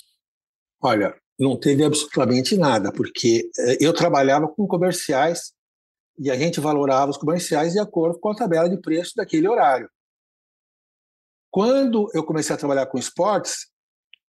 Olha, 0.79 1.15
não 1.39 1.59
teve 1.59 1.83
absolutamente 1.83 2.55
nada, 2.55 2.91
porque 2.91 3.49
eh, 3.57 3.77
eu 3.81 3.91
trabalhava 3.91 4.47
com 4.47 4.67
comerciais 4.67 5.51
e 6.19 6.29
a 6.29 6.35
gente 6.35 6.59
valorava 6.59 7.09
os 7.09 7.17
comerciais 7.17 7.73
de 7.73 7.79
acordo 7.79 8.19
com 8.19 8.29
a 8.29 8.35
tabela 8.35 8.69
de 8.69 8.79
preço 8.79 9.13
daquele 9.15 9.47
horário. 9.47 9.89
Quando 11.49 12.07
eu 12.13 12.23
comecei 12.23 12.55
a 12.55 12.57
trabalhar 12.57 12.85
com 12.85 12.99
esportes, 12.99 13.67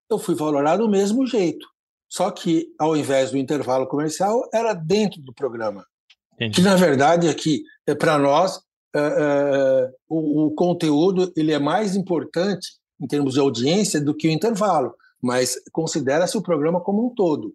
eu 0.10 0.18
fui 0.18 0.36
valorar 0.36 0.78
do 0.78 0.90
mesmo 0.90 1.28
jeito. 1.28 1.68
Só 2.10 2.32
que, 2.32 2.74
ao 2.80 2.96
invés 2.96 3.32
do 3.32 3.38
intervalo 3.38 3.88
comercial, 3.88 4.48
era 4.54 4.74
dentro 4.74 5.22
do 5.22 5.34
programa. 5.34 5.86
Entendi. 6.34 6.56
Que, 6.56 6.62
na 6.62 6.76
verdade, 6.76 7.28
aqui, 7.28 7.64
é 7.86 7.94
para 7.94 8.18
nós, 8.18 8.62
é, 8.96 9.00
é, 9.00 9.92
o, 10.08 10.46
o, 10.46 10.56
conteúdo 10.56 11.32
ele 11.36 11.52
é 11.52 11.60
mais 11.60 11.96
importante, 11.96 12.68
em 13.02 13.08
termos 13.08 13.34
de 13.34 13.40
audiência, 13.40 14.00
do 14.00 14.16
que 14.16 14.28
o 14.28 14.32
intervalo. 14.32 14.96
Mas 15.22 15.56
considera-se 15.72 16.38
o 16.38 16.42
programa 16.42 16.80
como 16.80 17.06
um 17.06 17.14
todo. 17.14 17.54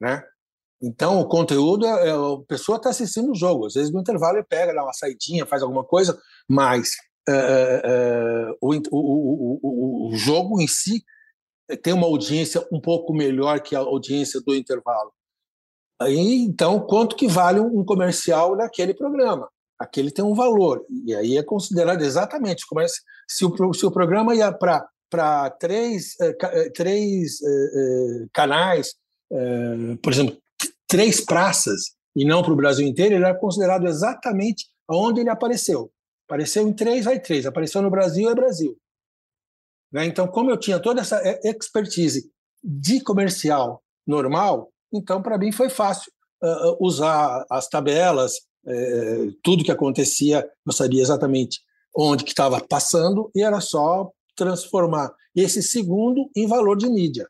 Né? 0.00 0.22
Então, 0.82 1.20
o 1.20 1.28
conteúdo, 1.28 1.86
é, 1.86 2.08
é 2.08 2.10
a 2.10 2.38
pessoa 2.48 2.76
está 2.76 2.90
assistindo 2.90 3.30
o 3.30 3.36
jogo. 3.36 3.66
Às 3.66 3.74
vezes, 3.74 3.92
no 3.92 4.00
intervalo, 4.00 4.38
ele 4.38 4.46
pega, 4.46 4.74
dá 4.74 4.82
uma 4.82 4.92
saidinha, 4.92 5.46
faz 5.46 5.62
alguma 5.62 5.84
coisa, 5.84 6.18
mas 6.48 6.90
é, 7.28 8.48
o, 8.60 8.74
o, 8.74 8.80
o, 8.90 10.08
o, 10.08 10.16
jogo 10.16 10.60
em 10.60 10.66
si 10.66 11.04
tem 11.82 11.92
uma 11.92 12.06
audiência 12.06 12.66
um 12.72 12.80
pouco 12.80 13.12
melhor 13.12 13.60
que 13.60 13.74
a 13.74 13.80
audiência 13.80 14.40
do 14.40 14.54
intervalo. 14.54 15.12
Aí, 16.00 16.44
então, 16.44 16.80
quanto 16.80 17.16
que 17.16 17.28
vale 17.28 17.60
um 17.60 17.84
comercial 17.84 18.56
naquele 18.56 18.92
programa? 18.92 19.48
Aquele 19.78 20.10
tem 20.10 20.24
um 20.24 20.34
valor, 20.34 20.84
e 21.06 21.14
aí 21.14 21.36
é 21.36 21.42
considerado 21.42 22.02
exatamente 22.02 22.64
se 23.28 23.44
o, 23.44 23.72
se 23.72 23.84
o 23.84 23.90
programa 23.90 24.34
ia 24.34 24.52
para 24.52 25.50
três, 25.58 26.14
eh, 26.20 26.36
eh, 26.40 26.70
três 26.70 27.40
eh, 27.42 28.26
canais, 28.32 28.94
por 30.02 30.12
exemplo, 30.12 30.36
três 30.86 31.20
praças, 31.20 31.94
e 32.14 32.24
não 32.24 32.42
para 32.42 32.52
o 32.52 32.56
Brasil 32.56 32.86
inteiro, 32.86 33.14
ele 33.14 33.24
era 33.24 33.34
considerado 33.34 33.86
exatamente 33.86 34.66
onde 34.88 35.20
ele 35.20 35.30
apareceu. 35.30 35.90
Apareceu 36.28 36.68
em 36.68 36.72
três, 36.72 37.04
vai 37.04 37.18
três. 37.18 37.46
Apareceu 37.46 37.82
no 37.82 37.90
Brasil, 37.90 38.30
é 38.30 38.34
Brasil. 38.34 38.76
Né? 39.92 40.06
Então, 40.06 40.26
como 40.26 40.50
eu 40.50 40.56
tinha 40.56 40.80
toda 40.80 41.00
essa 41.00 41.20
expertise 41.44 42.30
de 42.62 43.02
comercial 43.02 43.82
normal, 44.06 44.72
então 44.92 45.22
para 45.22 45.36
mim 45.36 45.52
foi 45.52 45.68
fácil 45.68 46.10
uh, 46.42 46.76
usar 46.84 47.44
as 47.50 47.68
tabelas, 47.68 48.36
uh, 48.64 49.32
tudo 49.42 49.64
que 49.64 49.70
acontecia, 49.70 50.48
eu 50.66 50.72
sabia 50.72 51.02
exatamente 51.02 51.60
onde 51.94 52.24
que 52.24 52.30
estava 52.30 52.60
passando 52.60 53.30
e 53.34 53.42
era 53.42 53.60
só 53.60 54.10
transformar 54.34 55.12
esse 55.34 55.62
segundo 55.62 56.30
em 56.34 56.46
valor 56.46 56.76
de 56.76 56.88
mídia. 56.88 57.28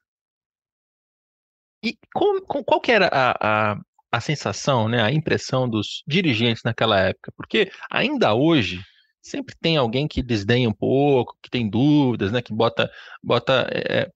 E 1.84 1.96
com, 2.14 2.40
com, 2.42 2.62
qual 2.62 2.80
que 2.80 2.92
era 2.92 3.08
a, 3.08 3.72
a, 3.72 3.80
a 4.12 4.20
sensação, 4.20 4.88
né, 4.88 5.02
a 5.02 5.10
impressão 5.10 5.68
dos 5.68 6.04
dirigentes 6.06 6.62
naquela 6.64 7.00
época? 7.00 7.32
Porque 7.36 7.72
ainda 7.90 8.34
hoje 8.34 8.80
sempre 9.22 9.54
tem 9.60 9.76
alguém 9.76 10.08
que 10.08 10.22
desdenha 10.22 10.68
um 10.68 10.74
pouco, 10.74 11.36
que 11.42 11.48
tem 11.50 11.68
dúvidas, 11.68 12.32
né, 12.32 12.42
que 12.42 12.52
bota, 12.52 12.90
bota 13.22 13.66
é, 13.70 14.10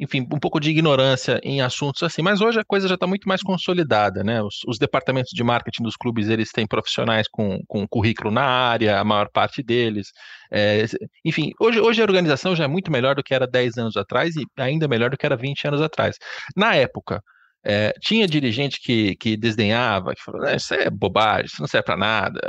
enfim, 0.00 0.26
um 0.32 0.38
pouco 0.38 0.58
de 0.58 0.70
ignorância 0.70 1.38
em 1.42 1.60
assuntos 1.60 2.02
assim, 2.02 2.22
mas 2.22 2.40
hoje 2.40 2.58
a 2.58 2.64
coisa 2.64 2.88
já 2.88 2.94
está 2.94 3.06
muito 3.06 3.28
mais 3.28 3.42
consolidada, 3.42 4.24
né? 4.24 4.42
Os, 4.42 4.64
os, 4.66 4.78
departamentos 4.78 5.30
de 5.34 5.44
marketing 5.44 5.82
dos 5.82 5.94
clubes, 5.94 6.30
eles 6.30 6.50
têm 6.50 6.66
profissionais 6.66 7.28
com, 7.28 7.60
com 7.68 7.86
currículo 7.86 8.30
na 8.30 8.42
área, 8.42 8.98
a 8.98 9.04
maior 9.04 9.28
parte 9.30 9.62
deles. 9.62 10.08
É, 10.50 10.86
enfim, 11.22 11.52
hoje, 11.60 11.80
hoje 11.80 12.00
a 12.00 12.04
organização 12.04 12.56
já 12.56 12.64
é 12.64 12.66
muito 12.66 12.90
melhor 12.90 13.14
do 13.14 13.22
que 13.22 13.34
era 13.34 13.46
10 13.46 13.76
anos 13.76 13.96
atrás 13.96 14.34
e 14.36 14.46
ainda 14.56 14.88
melhor 14.88 15.10
do 15.10 15.18
que 15.18 15.26
era 15.26 15.36
20 15.36 15.68
anos 15.68 15.82
atrás. 15.82 16.16
Na 16.56 16.74
época, 16.74 17.22
é, 17.62 17.92
tinha 18.00 18.26
dirigente 18.26 18.80
que, 18.80 19.14
que 19.16 19.36
desdenhava, 19.36 20.14
que 20.14 20.22
falou, 20.22 20.48
isso 20.48 20.72
é 20.72 20.88
bobagem, 20.88 21.44
isso 21.44 21.60
não 21.60 21.68
serve 21.68 21.84
para 21.84 21.96
nada. 21.98 22.40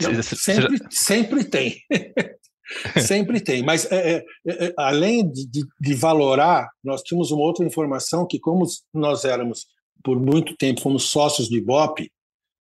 Não, 0.00 0.22
sempre, 0.22 0.78
sempre 0.90 1.44
tem. 1.44 1.76
Sempre 3.00 3.40
tem, 3.40 3.62
mas 3.62 3.90
é, 3.90 4.16
é, 4.16 4.24
é, 4.46 4.64
é, 4.66 4.74
além 4.76 5.26
de, 5.26 5.46
de, 5.46 5.66
de, 5.80 5.94
valorar, 5.94 6.68
nós 6.84 7.00
tínhamos 7.00 7.30
uma 7.30 7.40
outra 7.40 7.64
informação 7.64 8.26
que, 8.26 8.38
como 8.38 8.66
nós 8.92 9.24
éramos 9.24 9.66
por 10.04 10.20
muito 10.20 10.54
tempo 10.54 10.82
fomos 10.82 11.04
sócios 11.04 11.48
do 11.48 11.56
Ibope, 11.56 12.12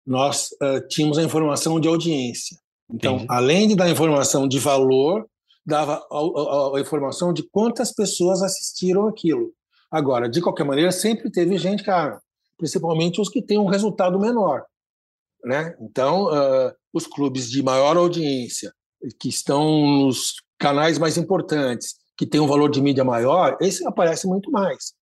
nós 0.07 0.51
uh, 0.63 0.87
tínhamos 0.89 1.17
a 1.17 1.23
informação 1.23 1.81
de 1.81 1.89
audiência. 1.89 2.59
Então, 2.93 3.15
Entendi. 3.15 3.27
além 3.31 3.69
de 3.69 3.77
dar 3.77 3.89
informação 3.89 4.47
de 4.47 4.59
valor, 4.59 5.27
dava 5.65 5.95
a, 6.11 6.19
a, 6.19 6.77
a, 6.77 6.81
informação 6.81 7.33
de 7.33 7.43
quantas 7.51 7.93
pessoas 7.93 8.43
assistiram 8.43 9.09
aquilo. 9.09 9.53
Agora, 9.91 10.29
de 10.29 10.43
qualquer 10.43 10.65
maneira, 10.65 10.93
sempre 10.93 11.31
teve 11.31 11.57
gente, 11.57 11.83
cara, 11.83 12.21
principalmente 12.59 13.21
os 13.21 13.29
que 13.29 13.41
têm 13.41 13.59
um 13.59 13.67
resultado 13.67 14.19
menor. 14.19 14.65
Né? 15.43 15.75
Então, 15.81 16.27
uh, 16.27 16.73
os 16.95 17.07
clubes 17.07 17.51
de 17.51 17.63
maior 17.63 17.97
audiência, 17.97 18.73
que 19.21 19.29
estão 19.29 19.87
nos 19.87 20.35
canais 20.59 20.97
mais 20.97 21.19
importantes, 21.19 21.97
que 22.17 22.25
têm 22.25 22.41
um 22.41 22.47
valor 22.47 22.71
de 22.71 22.81
mídia 22.81 23.05
maior, 23.05 23.59
esse 23.61 23.85
aparece 23.85 24.29
muito 24.29 24.51
mais. 24.51 24.95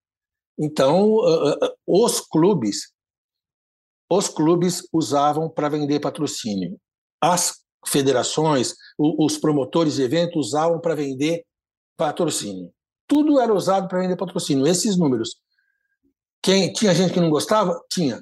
Então, 0.59 1.19
os 1.87 2.21
clubes, 2.21 2.93
os 4.11 4.29
clubes 4.29 4.89
usavam 4.93 5.49
para 5.51 5.69
vender 5.69 6.01
patrocínio. 6.01 6.81
As 7.21 7.61
federações, 7.87 8.75
os 8.99 9.37
promotores 9.37 9.95
de 9.95 10.03
eventos 10.03 10.49
usavam 10.49 10.81
para 10.81 10.95
vender 10.95 11.45
patrocínio. 11.97 12.73
Tudo 13.07 13.39
era 13.39 13.53
usado 13.53 13.87
para 13.89 14.01
vender 14.01 14.17
patrocínio. 14.17 14.67
Esses 14.67 14.97
números. 14.97 15.37
Quem 16.43 16.73
tinha 16.73 16.95
gente 16.95 17.13
que 17.13 17.21
não 17.21 17.31
gostava, 17.31 17.81
tinha, 17.91 18.21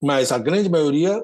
mas 0.00 0.32
a 0.32 0.38
grande 0.38 0.68
maioria 0.70 1.22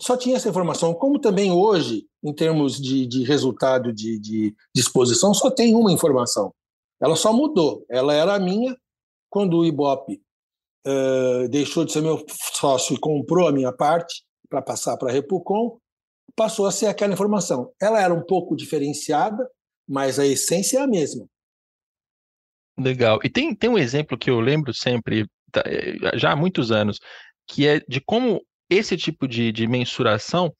só 0.00 0.16
tinha 0.16 0.36
essa 0.36 0.48
informação. 0.48 0.94
Como 0.94 1.18
também 1.18 1.50
hoje, 1.50 2.06
em 2.22 2.32
termos 2.32 2.80
de, 2.80 3.06
de 3.06 3.24
resultado 3.24 3.92
de, 3.92 4.18
de, 4.18 4.54
exposição, 4.74 5.34
só 5.34 5.50
tem 5.50 5.74
uma 5.74 5.92
informação. 5.92 6.54
Ela 7.00 7.16
só 7.16 7.32
mudou. 7.32 7.84
Ela 7.88 8.14
era 8.14 8.34
a 8.34 8.38
minha 8.38 8.76
quando 9.28 9.58
o 9.58 9.64
Ibope 9.64 10.20
uh, 10.86 11.48
deixou 11.48 11.84
de 11.84 11.92
ser 11.92 12.00
meu 12.00 12.24
sócio 12.54 12.94
e 12.94 12.98
comprou 12.98 13.48
a 13.48 13.52
minha 13.52 13.72
parte 13.72 14.24
para 14.48 14.62
passar 14.62 14.96
para 14.96 15.10
a 15.10 15.12
Repucom, 15.12 15.78
passou 16.34 16.66
a 16.66 16.72
ser 16.72 16.86
aquela 16.86 17.12
informação. 17.12 17.72
Ela 17.80 18.00
era 18.00 18.14
um 18.14 18.22
pouco 18.22 18.56
diferenciada, 18.56 19.48
mas 19.86 20.18
a 20.18 20.26
essência 20.26 20.78
é 20.78 20.82
a 20.82 20.86
mesma. 20.86 21.26
Legal. 22.78 23.18
E 23.24 23.28
tem, 23.28 23.54
tem 23.54 23.68
um 23.68 23.78
exemplo 23.78 24.16
que 24.16 24.30
eu 24.30 24.40
lembro 24.40 24.72
sempre, 24.72 25.26
tá, 25.50 25.62
eh, 25.66 26.16
já 26.16 26.32
há 26.32 26.36
muitos 26.36 26.70
anos, 26.70 26.98
que 27.46 27.66
é 27.66 27.80
de 27.80 28.00
como 28.00 28.40
esse 28.70 28.96
tipo 28.96 29.26
de, 29.26 29.52
de 29.52 29.66
mensuração 29.66 30.52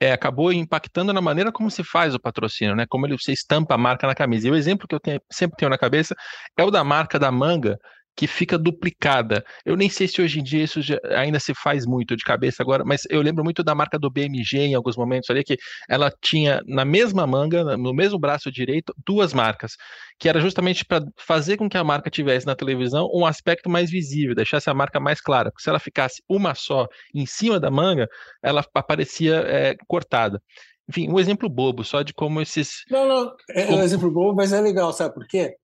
é, 0.00 0.12
acabou 0.12 0.52
impactando 0.52 1.12
na 1.12 1.20
maneira 1.20 1.52
como 1.52 1.70
se 1.70 1.84
faz 1.84 2.14
o 2.14 2.20
patrocínio, 2.20 2.74
né? 2.74 2.86
Como 2.88 3.06
ele, 3.06 3.18
você 3.18 3.32
estampa 3.32 3.74
a 3.74 3.78
marca 3.78 4.06
na 4.06 4.14
camisa. 4.14 4.48
E 4.48 4.50
o 4.50 4.56
exemplo 4.56 4.88
que 4.88 4.94
eu 4.94 5.00
tenho, 5.00 5.20
sempre 5.30 5.56
tenho 5.58 5.70
na 5.70 5.76
cabeça 5.76 6.16
é 6.56 6.64
o 6.64 6.70
da 6.70 6.82
marca 6.82 7.18
da 7.18 7.30
manga, 7.30 7.78
que 8.20 8.26
fica 8.26 8.58
duplicada. 8.58 9.42
Eu 9.64 9.74
nem 9.74 9.88
sei 9.88 10.06
se 10.06 10.20
hoje 10.20 10.40
em 10.40 10.42
dia 10.42 10.64
isso 10.64 10.80
ainda 11.16 11.40
se 11.40 11.54
faz 11.54 11.86
muito 11.86 12.14
de 12.14 12.22
cabeça 12.22 12.62
agora, 12.62 12.84
mas 12.84 13.04
eu 13.08 13.22
lembro 13.22 13.42
muito 13.42 13.64
da 13.64 13.74
marca 13.74 13.98
do 13.98 14.10
BMG 14.10 14.58
em 14.58 14.74
alguns 14.74 14.94
momentos 14.94 15.30
ali, 15.30 15.42
que 15.42 15.56
ela 15.88 16.12
tinha 16.20 16.60
na 16.66 16.84
mesma 16.84 17.26
manga, 17.26 17.78
no 17.78 17.94
mesmo 17.94 18.18
braço 18.18 18.52
direito, 18.52 18.94
duas 19.06 19.32
marcas, 19.32 19.72
que 20.18 20.28
era 20.28 20.38
justamente 20.38 20.84
para 20.84 21.02
fazer 21.16 21.56
com 21.56 21.66
que 21.66 21.78
a 21.78 21.82
marca 21.82 22.10
tivesse 22.10 22.44
na 22.44 22.54
televisão 22.54 23.08
um 23.10 23.24
aspecto 23.24 23.70
mais 23.70 23.90
visível, 23.90 24.34
deixasse 24.34 24.68
a 24.68 24.74
marca 24.74 25.00
mais 25.00 25.18
clara. 25.18 25.50
Porque 25.50 25.62
se 25.62 25.70
ela 25.70 25.78
ficasse 25.78 26.22
uma 26.28 26.54
só 26.54 26.86
em 27.14 27.24
cima 27.24 27.58
da 27.58 27.70
manga, 27.70 28.06
ela 28.42 28.62
aparecia 28.74 29.36
é, 29.46 29.74
cortada. 29.88 30.42
Enfim, 30.90 31.08
um 31.08 31.18
exemplo 31.18 31.48
bobo, 31.48 31.82
só 31.84 32.02
de 32.02 32.12
como 32.12 32.42
esses. 32.42 32.84
Não, 32.90 33.08
não, 33.08 33.34
é, 33.48 33.64
como... 33.64 33.78
um 33.78 33.82
exemplo 33.82 34.10
bobo, 34.10 34.36
mas 34.36 34.52
é 34.52 34.60
legal, 34.60 34.92
sabe 34.92 35.14
por 35.14 35.26
quê? 35.26 35.56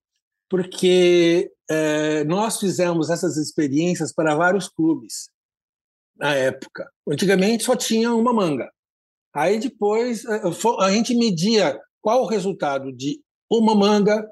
Porque 0.49 1.51
é, 1.69 2.25
nós 2.25 2.59
fizemos 2.59 3.11
essas 3.11 3.37
experiências 3.37 4.13
para 4.13 4.35
vários 4.35 4.69
clubes 4.69 5.29
na 6.17 6.35
época. 6.35 6.91
Antigamente 7.09 7.65
só 7.65 7.77
tinha 7.77 8.15
uma 8.15 8.33
manga. 8.33 8.71
Aí 9.35 9.59
depois 9.59 10.25
eh, 10.25 10.43
a 10.81 10.91
gente 10.91 11.15
media 11.15 11.79
qual 12.01 12.23
o 12.23 12.27
resultado 12.27 12.91
de 12.91 13.21
uma 13.51 13.75
manga, 13.75 14.27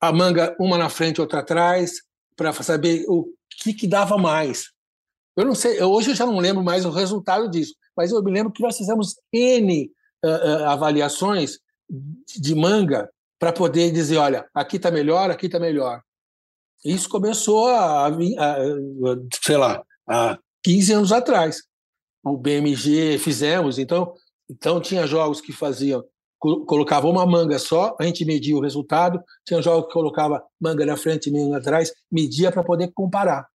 a 0.00 0.12
manga 0.12 0.56
uma 0.58 0.76
na 0.76 0.88
frente, 0.88 1.20
outra 1.20 1.40
atrás, 1.40 2.02
para 2.34 2.52
saber 2.54 3.04
o 3.06 3.32
que, 3.50 3.72
que 3.72 3.86
dava 3.86 4.18
mais. 4.18 4.72
Eu 5.36 5.44
não 5.44 5.54
sei, 5.54 5.80
hoje 5.80 6.10
eu 6.10 6.14
já 6.16 6.26
não 6.26 6.38
lembro 6.38 6.64
mais 6.64 6.84
o 6.84 6.90
resultado 6.90 7.48
disso, 7.48 7.74
mas 7.96 8.10
eu 8.10 8.22
me 8.22 8.32
lembro 8.32 8.52
que 8.52 8.62
nós 8.62 8.76
fizemos 8.76 9.14
N 9.32 9.90
uh, 10.24 10.28
uh, 10.28 10.64
avaliações 10.64 11.60
de 11.88 12.54
manga 12.54 13.08
para 13.38 13.52
poder 13.52 13.90
dizer, 13.92 14.16
olha, 14.16 14.48
aqui 14.54 14.76
está 14.76 14.90
melhor, 14.90 15.30
aqui 15.30 15.46
está 15.46 15.58
melhor. 15.58 16.02
Isso 16.84 17.08
começou 17.08 17.68
a, 17.68 18.06
a, 18.06 18.08
a, 18.08 18.56
sei 19.42 19.56
lá, 19.56 19.82
há 20.08 20.38
15 20.62 20.92
anos 20.92 21.12
atrás. 21.12 21.62
O 22.22 22.36
BMG 22.36 23.18
fizemos, 23.18 23.78
então, 23.78 24.12
então 24.50 24.80
tinha 24.80 25.06
jogos 25.06 25.40
que 25.40 25.52
faziam 25.52 26.04
colocava 26.38 27.08
uma 27.08 27.26
manga 27.26 27.58
só, 27.58 27.96
a 27.98 28.04
gente 28.04 28.24
media 28.24 28.56
o 28.56 28.60
resultado, 28.60 29.20
tinha 29.44 29.60
jogos 29.60 29.88
que 29.88 29.92
colocava 29.92 30.42
manga 30.60 30.86
na 30.86 30.96
frente 30.96 31.28
e 31.28 31.32
manga 31.32 31.58
atrás, 31.58 31.92
media 32.10 32.52
para 32.52 32.62
poder 32.62 32.92
comparar. 32.94 33.46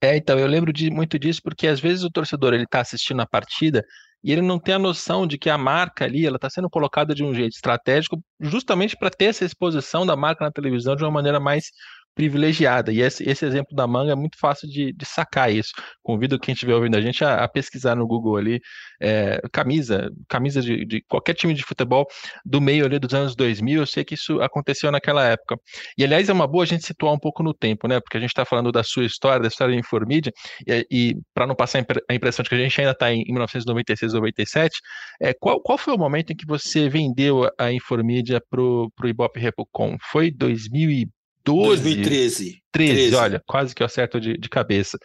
É, 0.00 0.16
então, 0.16 0.38
eu 0.38 0.46
lembro 0.46 0.72
de, 0.72 0.90
muito 0.90 1.18
disso 1.18 1.40
porque 1.42 1.66
às 1.66 1.80
vezes 1.80 2.04
o 2.04 2.10
torcedor 2.10 2.54
ele 2.54 2.64
está 2.64 2.80
assistindo 2.80 3.20
a 3.20 3.26
partida 3.26 3.84
e 4.24 4.32
ele 4.32 4.40
não 4.40 4.58
tem 4.58 4.74
a 4.74 4.78
noção 4.78 5.26
de 5.26 5.36
que 5.36 5.50
a 5.50 5.58
marca 5.58 6.06
ali 6.06 6.26
ela 6.26 6.36
está 6.36 6.48
sendo 6.48 6.70
colocada 6.70 7.14
de 7.14 7.22
um 7.22 7.34
jeito 7.34 7.52
estratégico 7.52 8.24
justamente 8.40 8.96
para 8.96 9.10
ter 9.10 9.26
essa 9.26 9.44
exposição 9.44 10.06
da 10.06 10.16
marca 10.16 10.42
na 10.44 10.50
televisão 10.50 10.96
de 10.96 11.04
uma 11.04 11.10
maneira 11.10 11.38
mais 11.38 11.66
privilegiada. 12.14 12.92
E 12.92 13.00
esse, 13.00 13.28
esse, 13.28 13.44
exemplo 13.44 13.74
da 13.74 13.86
manga 13.86 14.12
é 14.12 14.14
muito 14.14 14.38
fácil 14.38 14.68
de, 14.68 14.92
de 14.92 15.04
sacar 15.04 15.52
isso. 15.52 15.72
Convido 16.02 16.38
quem 16.38 16.54
estiver 16.54 16.74
ouvindo 16.74 16.96
a 16.96 17.00
gente 17.00 17.24
a, 17.24 17.44
a 17.44 17.48
pesquisar 17.48 17.96
no 17.96 18.06
Google 18.06 18.36
ali 18.36 18.60
é, 19.00 19.40
camisa, 19.52 20.10
camisa 20.28 20.62
de, 20.62 20.84
de, 20.84 21.02
qualquer 21.02 21.34
time 21.34 21.54
de 21.54 21.62
futebol 21.62 22.06
do 22.44 22.60
meio 22.60 22.84
ali 22.84 22.98
dos 22.98 23.12
anos 23.14 23.34
2000. 23.34 23.80
Eu 23.80 23.86
sei 23.86 24.04
que 24.04 24.14
isso 24.14 24.40
aconteceu 24.40 24.90
naquela 24.90 25.24
época. 25.26 25.56
E 25.98 26.04
aliás 26.04 26.28
é 26.28 26.32
uma 26.32 26.46
boa 26.46 26.64
a 26.64 26.66
gente 26.66 26.86
situar 26.86 27.12
um 27.12 27.18
pouco 27.18 27.42
no 27.42 27.52
tempo, 27.52 27.88
né? 27.88 28.00
Porque 28.00 28.16
a 28.16 28.20
gente 28.20 28.30
está 28.30 28.44
falando 28.44 28.70
da 28.70 28.82
sua 28.82 29.04
história, 29.04 29.42
da 29.42 29.48
história 29.48 29.74
da 29.74 29.80
Informídia, 29.80 30.32
e, 30.66 30.86
e 30.90 31.16
para 31.34 31.46
não 31.46 31.54
passar 31.54 31.84
a 32.08 32.14
impressão 32.14 32.42
de 32.42 32.48
que 32.48 32.54
a 32.54 32.58
gente 32.58 32.80
ainda 32.80 32.92
está 32.92 33.12
em, 33.12 33.22
em 33.22 33.32
1996, 33.32 34.12
97, 34.14 34.80
é, 35.20 35.34
qual, 35.34 35.60
qual 35.60 35.76
foi 35.76 35.94
o 35.94 35.98
momento 35.98 36.32
em 36.32 36.36
que 36.36 36.46
você 36.46 36.88
vendeu 36.88 37.50
a 37.58 37.72
Informídia 37.72 38.40
para 38.48 38.60
o 38.60 38.90
Ibope 39.04 39.40
Repocom? 39.40 39.96
Foi 40.10 40.30
2000 40.30 41.08
12. 41.44 41.82
2013. 41.82 42.62
13, 42.72 42.92
13. 42.92 43.14
olha, 43.16 43.42
quase 43.46 43.74
que 43.74 43.82
eu 43.82 43.86
acerto 43.86 44.20
de, 44.20 44.36
de 44.36 44.48
cabeça. 44.48 44.98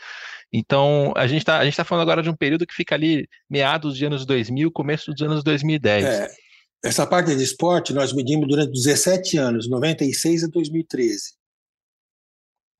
Então, 0.51 1.13
a 1.15 1.27
gente 1.27 1.39
está 1.39 1.59
tá 1.71 1.83
falando 1.83 2.03
agora 2.03 2.23
de 2.23 2.29
um 2.29 2.35
período 2.35 2.65
que 2.65 2.73
fica 2.73 2.95
ali 2.95 3.27
meados 3.49 3.95
de 3.95 4.05
anos 4.05 4.25
2000, 4.25 4.71
começo 4.71 5.11
dos 5.11 5.21
anos 5.21 5.43
2010. 5.43 6.05
É, 6.05 6.31
essa 6.83 7.05
parte 7.05 7.35
de 7.35 7.43
esporte 7.43 7.93
nós 7.93 8.13
medimos 8.13 8.47
durante 8.47 8.71
17 8.71 9.37
anos, 9.37 9.69
96 9.69 10.45
a 10.45 10.47
2013. 10.47 11.33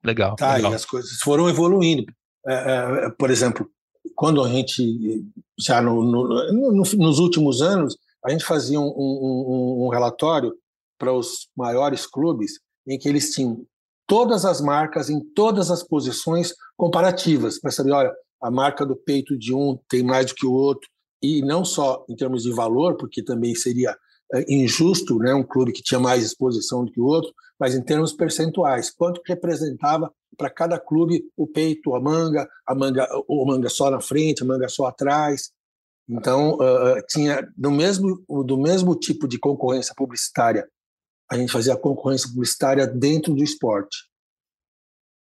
Legal. 0.04 0.34
Tá, 0.34 0.54
legal. 0.54 0.72
e 0.72 0.74
as 0.74 0.84
coisas 0.84 1.20
foram 1.20 1.48
evoluindo. 1.48 2.12
É, 2.46 2.54
é, 2.54 3.10
por 3.10 3.30
exemplo, 3.30 3.70
quando 4.16 4.42
a 4.42 4.48
gente, 4.48 5.24
já 5.58 5.80
no, 5.80 6.02
no, 6.02 6.72
nos 6.72 7.18
últimos 7.18 7.62
anos, 7.62 7.96
a 8.24 8.30
gente 8.30 8.44
fazia 8.44 8.80
um, 8.80 8.88
um, 8.88 9.84
um 9.84 9.88
relatório 9.88 10.54
para 10.98 11.12
os 11.12 11.48
maiores 11.56 12.06
clubes 12.06 12.58
em 12.90 12.98
que 12.98 13.08
eles 13.08 13.30
tinham 13.30 13.64
todas 14.06 14.44
as 14.44 14.60
marcas 14.60 15.08
em 15.08 15.20
todas 15.20 15.70
as 15.70 15.84
posições 15.84 16.52
comparativas, 16.76 17.60
para 17.60 17.70
saber, 17.70 17.92
olha, 17.92 18.12
a 18.42 18.50
marca 18.50 18.84
do 18.84 18.96
peito 18.96 19.38
de 19.38 19.54
um 19.54 19.78
tem 19.88 20.02
mais 20.02 20.26
do 20.26 20.34
que 20.34 20.44
o 20.44 20.52
outro, 20.52 20.88
e 21.22 21.42
não 21.42 21.64
só 21.64 22.04
em 22.08 22.16
termos 22.16 22.42
de 22.42 22.52
valor, 22.52 22.96
porque 22.96 23.22
também 23.22 23.54
seria 23.54 23.96
é, 24.34 24.52
injusto, 24.52 25.18
né, 25.18 25.32
um 25.32 25.44
clube 25.44 25.72
que 25.72 25.82
tinha 25.82 26.00
mais 26.00 26.24
exposição 26.24 26.84
do 26.84 26.90
que 26.90 27.00
o 27.00 27.04
outro, 27.04 27.32
mas 27.58 27.74
em 27.74 27.82
termos 27.82 28.12
percentuais, 28.12 28.90
quanto 28.90 29.22
que 29.22 29.32
representava 29.32 30.10
para 30.36 30.50
cada 30.50 30.78
clube 30.78 31.22
o 31.36 31.46
peito, 31.46 31.94
a 31.94 32.00
manga, 32.00 32.48
a 32.66 32.74
manga, 32.74 33.06
o 33.28 33.46
manga 33.46 33.68
só 33.68 33.90
na 33.90 34.00
frente, 34.00 34.42
a 34.42 34.46
manga 34.46 34.68
só 34.68 34.86
atrás. 34.86 35.50
Então, 36.08 36.54
uh, 36.54 37.00
tinha 37.08 37.46
do 37.56 37.70
mesmo 37.70 38.24
do 38.44 38.56
mesmo 38.56 38.96
tipo 38.96 39.28
de 39.28 39.38
concorrência 39.38 39.94
publicitária, 39.96 40.66
a 41.30 41.36
gente 41.36 41.52
fazia 41.52 41.76
concorrência 41.76 42.28
publicitária 42.28 42.86
dentro 42.86 43.34
do 43.34 43.42
esporte. 43.42 44.08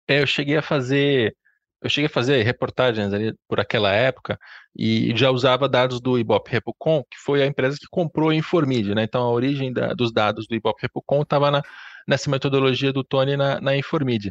É, 0.08 0.22
eu 0.22 0.26
cheguei 0.26 0.56
a 0.56 0.62
fazer 0.62 1.34
eu 1.82 1.88
cheguei 1.88 2.06
a 2.06 2.10
fazer 2.10 2.42
reportagens 2.42 3.10
ali 3.12 3.34
por 3.48 3.58
aquela 3.58 3.90
época 3.90 4.38
e 4.76 5.16
já 5.16 5.30
usava 5.30 5.66
dados 5.66 5.98
do 5.98 6.18
Ibope 6.18 6.50
Repucon, 6.50 7.02
que 7.10 7.16
foi 7.16 7.42
a 7.42 7.46
empresa 7.46 7.78
que 7.80 7.86
comprou 7.90 8.28
a 8.28 8.34
Informid, 8.34 8.94
né? 8.94 9.04
Então 9.04 9.22
a 9.22 9.30
origem 9.30 9.72
da, 9.72 9.94
dos 9.94 10.12
dados 10.12 10.46
do 10.46 10.54
Ibope 10.54 10.82
Repucon 10.82 11.22
estava 11.22 11.62
nessa 12.06 12.30
metodologia 12.30 12.92
do 12.92 13.02
Tony 13.02 13.34
na, 13.34 13.60
na 13.62 13.74
Informid. 13.74 14.30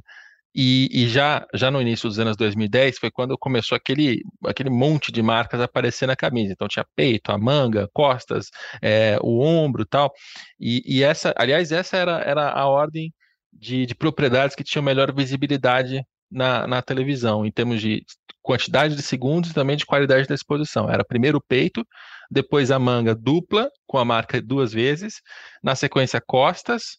E, 0.54 0.90
e, 0.92 1.08
já, 1.08 1.46
já 1.54 1.70
no 1.70 1.80
início 1.82 2.10
dos 2.10 2.18
anos 2.18 2.36
2010 2.36 2.98
foi 2.98 3.12
quando 3.12 3.38
começou 3.38 3.76
aquele, 3.76 4.24
aquele 4.46 4.70
monte 4.70 5.12
de 5.12 5.22
marcas 5.22 5.62
aparecer 5.62 6.08
na 6.08 6.16
camisa. 6.16 6.54
Então 6.54 6.68
tinha 6.68 6.86
peito, 6.96 7.32
a 7.32 7.38
manga, 7.38 7.88
costas, 7.94 8.48
é, 8.82 9.18
o 9.22 9.42
ombro 9.42 9.86
tal. 9.86 10.12
E, 10.60 10.82
e 10.86 11.04
essa, 11.04 11.34
aliás, 11.38 11.72
essa 11.72 11.98
era, 11.98 12.22
era 12.22 12.52
a 12.52 12.68
ordem 12.68 13.14
de, 13.54 13.86
de 13.86 13.96
propriedades 13.96 14.56
que 14.56 14.64
tinham 14.64 14.84
melhor 14.84 15.14
visibilidade 15.14 16.04
na, 16.32 16.68
na 16.68 16.82
televisão, 16.82 17.46
em 17.46 17.52
termos 17.52 17.82
de 17.82 18.04
quantidade 18.42 18.96
de 18.96 19.02
segundos 19.02 19.52
e 19.52 19.54
também 19.54 19.76
de 19.78 19.86
qualidade 19.86 20.28
da 20.28 20.36
exposição. 20.36 20.90
Era 20.90 21.04
primeiro 21.04 21.38
o 21.38 21.44
peito, 21.48 21.86
depois 22.30 22.72
a 22.72 22.80
manga 22.80 23.16
dupla, 23.16 23.70
com 23.88 23.98
a 23.98 24.06
marca 24.06 24.42
duas 24.42 24.72
vezes, 24.72 25.22
na 25.64 25.76
sequência 25.76 26.22
costas, 26.22 26.98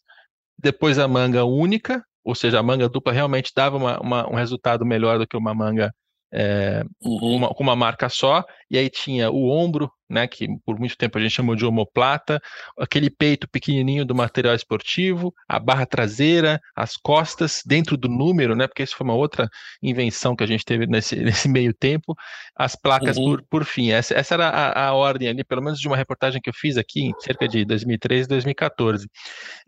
depois 0.59 0.99
a 0.99 1.09
manga 1.09 1.45
única, 1.45 2.05
ou 2.25 2.35
seja, 2.35 2.59
a 2.59 2.63
manga 2.63 2.89
dupla 2.89 3.13
realmente 3.13 3.53
dava 3.55 3.77
uma, 3.77 4.01
uma, 4.01 4.31
um 4.31 4.35
resultado 4.35 4.85
melhor 4.85 5.19
do 5.19 5.27
que 5.27 5.37
uma 5.37 5.55
manga 5.55 5.95
é, 6.33 6.85
uhum. 7.03 7.37
uma, 7.37 7.49
com 7.49 7.63
uma 7.63 7.77
marca 7.77 8.09
só, 8.09 8.45
e 8.71 8.79
aí 8.79 8.89
tinha 8.89 9.31
o 9.31 9.49
ombro, 9.49 9.91
né, 10.11 10.27
que 10.27 10.49
por 10.67 10.79
muito 10.79 10.97
tempo 10.97 11.17
a 11.17 11.21
gente 11.21 11.33
chamou 11.33 11.55
de 11.55 11.65
omoplata, 11.65 12.41
aquele 12.79 13.09
peito 13.09 13.49
pequenininho 13.49 14.05
do 14.05 14.15
material 14.15 14.55
esportivo, 14.55 15.33
a 15.49 15.59
barra 15.59 15.87
traseira, 15.87 16.61
as 16.75 16.97
costas 16.97 17.63
dentro 17.65 17.97
do 17.97 18.09
número, 18.09 18.57
né, 18.57 18.67
porque 18.67 18.83
isso 18.83 18.97
foi 18.97 19.05
uma 19.05 19.15
outra 19.15 19.49
invenção 19.81 20.35
que 20.35 20.43
a 20.43 20.47
gente 20.47 20.65
teve 20.65 20.87
nesse, 20.87 21.17
nesse 21.23 21.49
meio 21.49 21.73
tempo, 21.73 22.15
as 22.57 22.75
placas 22.75 23.17
uhum. 23.17 23.37
por, 23.37 23.43
por 23.49 23.65
fim. 23.65 23.93
Essa, 23.93 24.15
essa 24.15 24.35
era 24.35 24.49
a, 24.49 24.89
a, 24.89 24.93
ordem 24.95 25.29
ali, 25.29 25.45
pelo 25.45 25.63
menos 25.63 25.79
de 25.79 25.87
uma 25.87 25.97
reportagem 25.97 26.41
que 26.41 26.51
eu 26.51 26.55
fiz 26.55 26.77
aqui, 26.77 27.03
em 27.03 27.13
cerca 27.21 27.47
de 27.47 27.65
2013, 27.65 28.29
2014. 28.29 29.09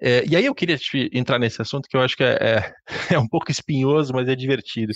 É, 0.01 0.25
e 0.27 0.35
aí 0.35 0.45
eu 0.45 0.55
queria 0.55 0.77
entrar 1.13 1.39
nesse 1.39 1.63
assunto 1.63 1.89
que 1.89 1.97
eu 1.97 2.01
acho 2.01 2.17
que 2.17 2.25
é, 2.25 2.33
é, 2.41 2.75
é 3.15 3.19
um 3.19 3.29
pouco 3.29 3.51
espinhoso, 3.51 4.13
mas 4.13 4.29
é 4.29 4.35
divertido. 4.35 4.93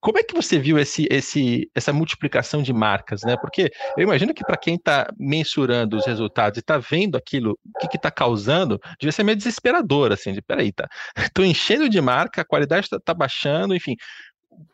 Como 0.00 0.18
é 0.18 0.22
que 0.22 0.34
você 0.34 0.58
viu 0.58 0.78
esse, 0.78 1.08
esse, 1.10 1.68
essa 1.74 1.92
multiplicação 1.92 2.62
de 2.62 2.72
marcas, 2.72 3.22
né? 3.22 3.36
Porque 3.36 3.68
eu 3.96 4.04
imagino 4.04 4.32
que 4.32 4.44
para 4.44 4.56
quem 4.56 4.78
está 4.88 5.12
mensurando 5.18 5.96
os 5.96 6.06
resultados 6.06 6.56
e 6.56 6.60
está 6.60 6.78
vendo 6.78 7.16
aquilo, 7.16 7.58
o 7.82 7.88
que 7.88 7.96
está 7.96 8.10
causando, 8.10 8.80
devia 8.98 9.12
ser 9.12 9.22
meio 9.22 9.36
desesperador, 9.36 10.12
assim, 10.12 10.32
de 10.32 10.40
peraí, 10.40 10.72
tá, 10.72 10.88
estou 11.28 11.44
enchendo 11.44 11.88
de 11.88 12.00
marca, 12.00 12.40
a 12.40 12.44
qualidade 12.44 12.86
está 12.86 12.98
tá 12.98 13.12
baixando, 13.12 13.74
enfim. 13.74 13.94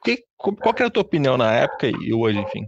Que, 0.05 0.25
qual 0.37 0.73
que 0.73 0.83
era 0.83 0.89
a 0.89 0.91
tua 0.91 1.03
opinião 1.03 1.37
na 1.37 1.53
época 1.53 1.89
e 1.89 2.15
hoje, 2.15 2.39
enfim? 2.39 2.67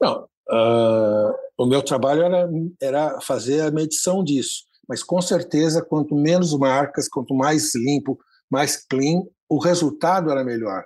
Não, 0.00 0.24
uh, 0.50 1.34
o 1.56 1.66
meu 1.66 1.82
trabalho 1.82 2.22
era, 2.22 2.48
era 2.80 3.20
fazer 3.20 3.60
a 3.60 3.70
medição 3.70 4.24
disso, 4.24 4.64
mas 4.88 5.02
com 5.02 5.20
certeza, 5.20 5.84
quanto 5.84 6.14
menos 6.14 6.56
marcas, 6.56 7.08
quanto 7.08 7.34
mais 7.34 7.74
limpo, 7.74 8.18
mais 8.50 8.84
clean, 8.86 9.22
o 9.48 9.58
resultado 9.58 10.30
era 10.30 10.42
melhor. 10.42 10.82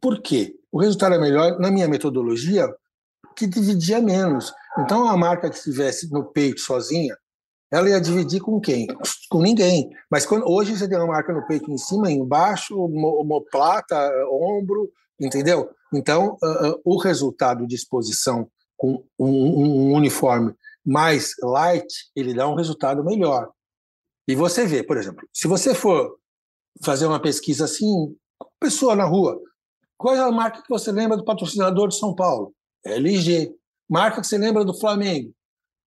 Por 0.00 0.20
quê? 0.20 0.54
O 0.70 0.78
resultado 0.78 1.14
é 1.14 1.18
melhor, 1.18 1.58
na 1.58 1.70
minha 1.70 1.88
metodologia, 1.88 2.68
que 3.38 3.46
dividia 3.46 4.00
menos. 4.00 4.52
Então, 4.78 5.08
a 5.08 5.16
marca 5.16 5.48
que 5.48 5.56
estivesse 5.56 6.10
no 6.10 6.24
peito 6.24 6.60
sozinha, 6.60 7.16
ela 7.70 7.88
ia 7.88 8.00
dividir 8.00 8.40
com 8.40 8.60
quem? 8.60 8.88
Com 9.30 9.40
ninguém. 9.40 9.88
Mas 10.10 10.26
quando, 10.26 10.48
hoje 10.50 10.76
você 10.76 10.88
tem 10.88 10.98
uma 10.98 11.06
marca 11.06 11.32
no 11.32 11.46
peito 11.46 11.70
em 11.70 11.78
cima, 11.78 12.10
embaixo, 12.10 12.76
homoplata, 12.76 13.96
ombro, 14.30 14.90
entendeu? 15.20 15.70
Então, 15.94 16.36
uh, 16.42 16.70
uh, 16.70 16.80
o 16.84 16.98
resultado 16.98 17.66
de 17.66 17.74
exposição 17.74 18.50
com 18.76 19.04
um, 19.18 19.26
um, 19.26 19.92
uniforme 19.94 20.54
mais 20.84 21.32
light, 21.42 21.86
ele 22.16 22.34
dá 22.34 22.48
um 22.48 22.54
resultado 22.54 23.04
melhor. 23.04 23.50
E 24.26 24.34
você 24.34 24.66
vê, 24.66 24.82
por 24.82 24.96
exemplo, 24.96 25.26
se 25.32 25.46
você 25.46 25.74
for 25.74 26.16
fazer 26.82 27.06
uma 27.06 27.20
pesquisa 27.20 27.64
assim, 27.64 28.14
pessoa 28.60 28.94
na 28.96 29.04
rua, 29.04 29.40
qual 29.96 30.14
é 30.14 30.20
a 30.20 30.30
marca 30.30 30.62
que 30.62 30.68
você 30.68 30.92
lembra 30.92 31.16
do 31.16 31.24
patrocinador 31.24 31.88
de 31.88 31.98
São 31.98 32.14
Paulo? 32.14 32.54
LG. 32.84 33.54
Marca 33.88 34.20
que 34.20 34.26
você 34.26 34.38
lembra 34.38 34.64
do 34.64 34.78
Flamengo? 34.78 35.32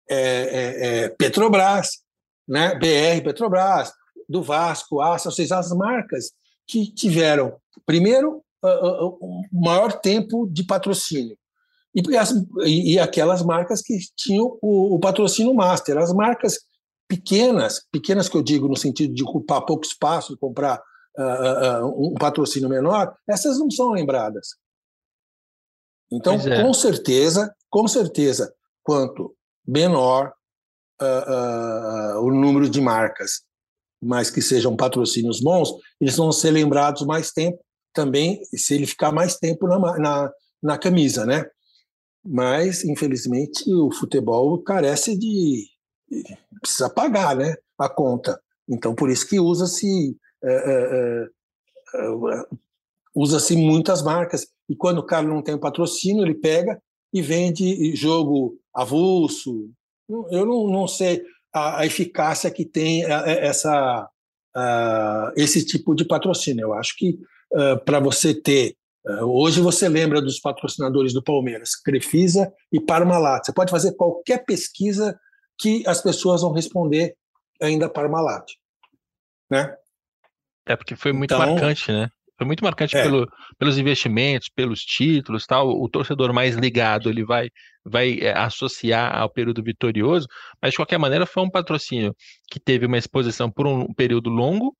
É, 0.09 0.17
é, 0.17 1.03
é 1.05 1.09
Petrobras, 1.09 1.99
né? 2.47 2.75
BR 2.75 3.23
Petrobras, 3.23 3.91
do 4.27 4.41
Vasco, 4.41 5.01
Assa, 5.01 5.29
ou 5.29 5.33
seja, 5.33 5.57
as 5.57 5.71
marcas 5.71 6.31
que 6.67 6.91
tiveram, 6.93 7.55
primeiro, 7.85 8.43
o 8.61 9.41
maior 9.51 9.99
tempo 9.99 10.47
de 10.49 10.63
patrocínio. 10.63 11.37
E, 11.93 12.17
as, 12.17 12.33
e, 12.65 12.97
aquelas 12.97 13.43
marcas 13.43 13.81
que 13.81 13.97
tinham 14.15 14.57
o, 14.61 14.95
o, 14.95 14.99
patrocínio 14.99 15.53
master. 15.53 15.97
As 15.97 16.11
marcas 16.11 16.57
pequenas, 17.07 17.85
pequenas 17.91 18.27
que 18.27 18.35
eu 18.35 18.41
digo 18.41 18.67
no 18.67 18.75
sentido 18.75 19.13
de 19.13 19.23
ocupar 19.23 19.65
pouco 19.65 19.85
espaço, 19.85 20.37
comprar 20.37 20.81
uh, 21.17 21.85
uh, 21.85 22.11
um 22.11 22.15
patrocínio 22.15 22.67
menor, 22.67 23.13
essas 23.29 23.59
não 23.59 23.69
são 23.69 23.91
lembradas. 23.91 24.55
Então, 26.15 26.35
é. 26.35 26.61
com 26.61 26.73
certeza, 26.73 27.53
com 27.69 27.87
certeza, 27.87 28.53
quanto 28.83 29.35
menor 29.65 30.33
uh, 31.01 32.19
o 32.19 32.31
número 32.31 32.69
de 32.69 32.81
marcas, 32.81 33.41
mas 34.01 34.29
que 34.29 34.41
sejam 34.41 34.75
patrocínios 34.75 35.39
bons, 35.39 35.73
eles 35.99 36.15
vão 36.15 36.31
ser 36.31 36.51
lembrados 36.51 37.05
mais 37.05 37.31
tempo 37.31 37.59
também, 37.93 38.43
se 38.55 38.73
ele 38.73 38.85
ficar 38.85 39.11
mais 39.11 39.37
tempo 39.37 39.67
na, 39.67 39.79
na, 39.97 40.31
na 40.61 40.77
camisa, 40.77 41.25
né? 41.25 41.45
Mas, 42.25 42.83
infelizmente, 42.83 43.71
o 43.73 43.91
futebol 43.91 44.61
carece 44.63 45.17
de. 45.17 45.67
precisa 46.61 46.89
pagar 46.89 47.35
né, 47.35 47.55
a 47.77 47.89
conta. 47.89 48.41
Então, 48.67 48.95
por 48.95 49.09
isso 49.09 49.27
que 49.27 49.39
usa-se 49.39 50.17
é, 50.43 50.53
é, 50.53 51.27
é, 51.95 52.45
usa-se 53.15 53.55
muitas 53.55 54.01
marcas. 54.01 54.47
E 54.69 54.75
quando 54.75 54.99
o 54.99 55.05
cara 55.05 55.27
não 55.27 55.41
tem 55.41 55.57
patrocínio, 55.57 56.23
ele 56.23 56.35
pega 56.35 56.81
e 57.13 57.21
vende 57.21 57.95
jogo 57.95 58.57
avulso. 58.73 59.69
Eu 60.31 60.45
não, 60.45 60.67
não 60.67 60.87
sei 60.87 61.21
a, 61.53 61.81
a 61.81 61.85
eficácia 61.85 62.49
que 62.49 62.65
tem 62.65 63.03
essa, 63.05 64.09
esse 65.35 65.65
tipo 65.65 65.93
de 65.93 66.05
patrocínio. 66.05 66.63
Eu 66.63 66.73
acho 66.73 66.95
que 66.97 67.19
para 67.85 67.99
você 67.99 68.33
ter. 68.33 68.75
Hoje 69.21 69.59
você 69.59 69.89
lembra 69.89 70.21
dos 70.21 70.39
patrocinadores 70.39 71.13
do 71.13 71.21
Palmeiras, 71.21 71.75
Crefisa 71.75 72.51
e 72.71 72.79
Parmalat. 72.79 73.45
Você 73.45 73.53
pode 73.53 73.69
fazer 73.69 73.93
qualquer 73.95 74.45
pesquisa 74.45 75.19
que 75.59 75.83
as 75.85 76.01
pessoas 76.01 76.41
vão 76.41 76.53
responder 76.53 77.15
ainda 77.61 77.89
Parmalat. 77.89 78.49
Né? 79.49 79.75
É 80.65 80.75
porque 80.75 80.95
foi 80.95 81.11
muito 81.11 81.33
então, 81.33 81.45
marcante, 81.45 81.91
né? 81.91 82.09
Foi 82.37 82.47
muito 82.47 82.63
marcante 82.63 82.95
é. 82.97 83.03
pelo, 83.03 83.27
pelos 83.57 83.77
investimentos, 83.77 84.49
pelos 84.53 84.81
títulos, 84.81 85.45
tal. 85.45 85.69
O 85.69 85.87
torcedor 85.89 86.33
mais 86.33 86.55
ligado 86.55 87.09
ele 87.09 87.23
vai 87.23 87.49
vai 87.85 88.19
é, 88.21 88.37
associar 88.37 89.13
ao 89.15 89.29
período 89.29 89.61
vitorioso, 89.61 90.25
mas 90.61 90.71
de 90.71 90.77
qualquer 90.77 90.97
maneira 90.97 91.25
foi 91.25 91.43
um 91.43 91.49
patrocínio 91.49 92.15
que 92.49 92.59
teve 92.59 92.85
uma 92.85 92.97
exposição 92.97 93.51
por 93.51 93.67
um 93.67 93.93
período 93.93 94.29
longo 94.29 94.73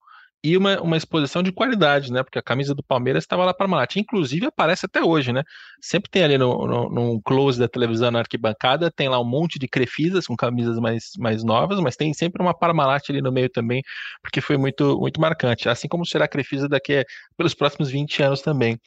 e 0.44 0.58
uma, 0.58 0.78
uma 0.82 0.98
exposição 0.98 1.42
de 1.42 1.50
qualidade, 1.50 2.12
né? 2.12 2.22
Porque 2.22 2.38
a 2.38 2.42
camisa 2.42 2.74
do 2.74 2.82
Palmeiras 2.82 3.24
estava 3.24 3.46
lá 3.46 3.54
para 3.54 3.66
Malat. 3.66 3.96
Inclusive 3.96 4.44
aparece 4.44 4.84
até 4.84 5.02
hoje, 5.02 5.32
né? 5.32 5.42
Sempre 5.80 6.10
tem 6.10 6.22
ali 6.22 6.36
no, 6.36 6.66
no, 6.66 6.90
no, 6.90 7.22
close 7.22 7.58
da 7.58 7.66
televisão 7.66 8.10
na 8.10 8.18
arquibancada, 8.18 8.90
tem 8.90 9.08
lá 9.08 9.18
um 9.18 9.24
monte 9.24 9.58
de 9.58 9.66
crefisas 9.66 10.26
com 10.26 10.36
camisas 10.36 10.78
mais, 10.78 11.12
mais 11.18 11.42
novas, 11.42 11.80
mas 11.80 11.96
tem 11.96 12.12
sempre 12.12 12.42
uma 12.42 12.52
Parmalat 12.52 13.08
ali 13.08 13.22
no 13.22 13.32
meio 13.32 13.48
também, 13.48 13.80
porque 14.20 14.42
foi 14.42 14.58
muito, 14.58 14.98
muito 15.00 15.18
marcante. 15.18 15.66
Assim 15.66 15.88
como 15.88 16.04
será 16.04 16.26
a 16.26 16.28
crefisa 16.28 16.68
daqui 16.68 16.98
a, 16.98 17.04
pelos 17.38 17.54
próximos 17.54 17.88
20 17.88 18.22
anos 18.22 18.42
também. 18.42 18.78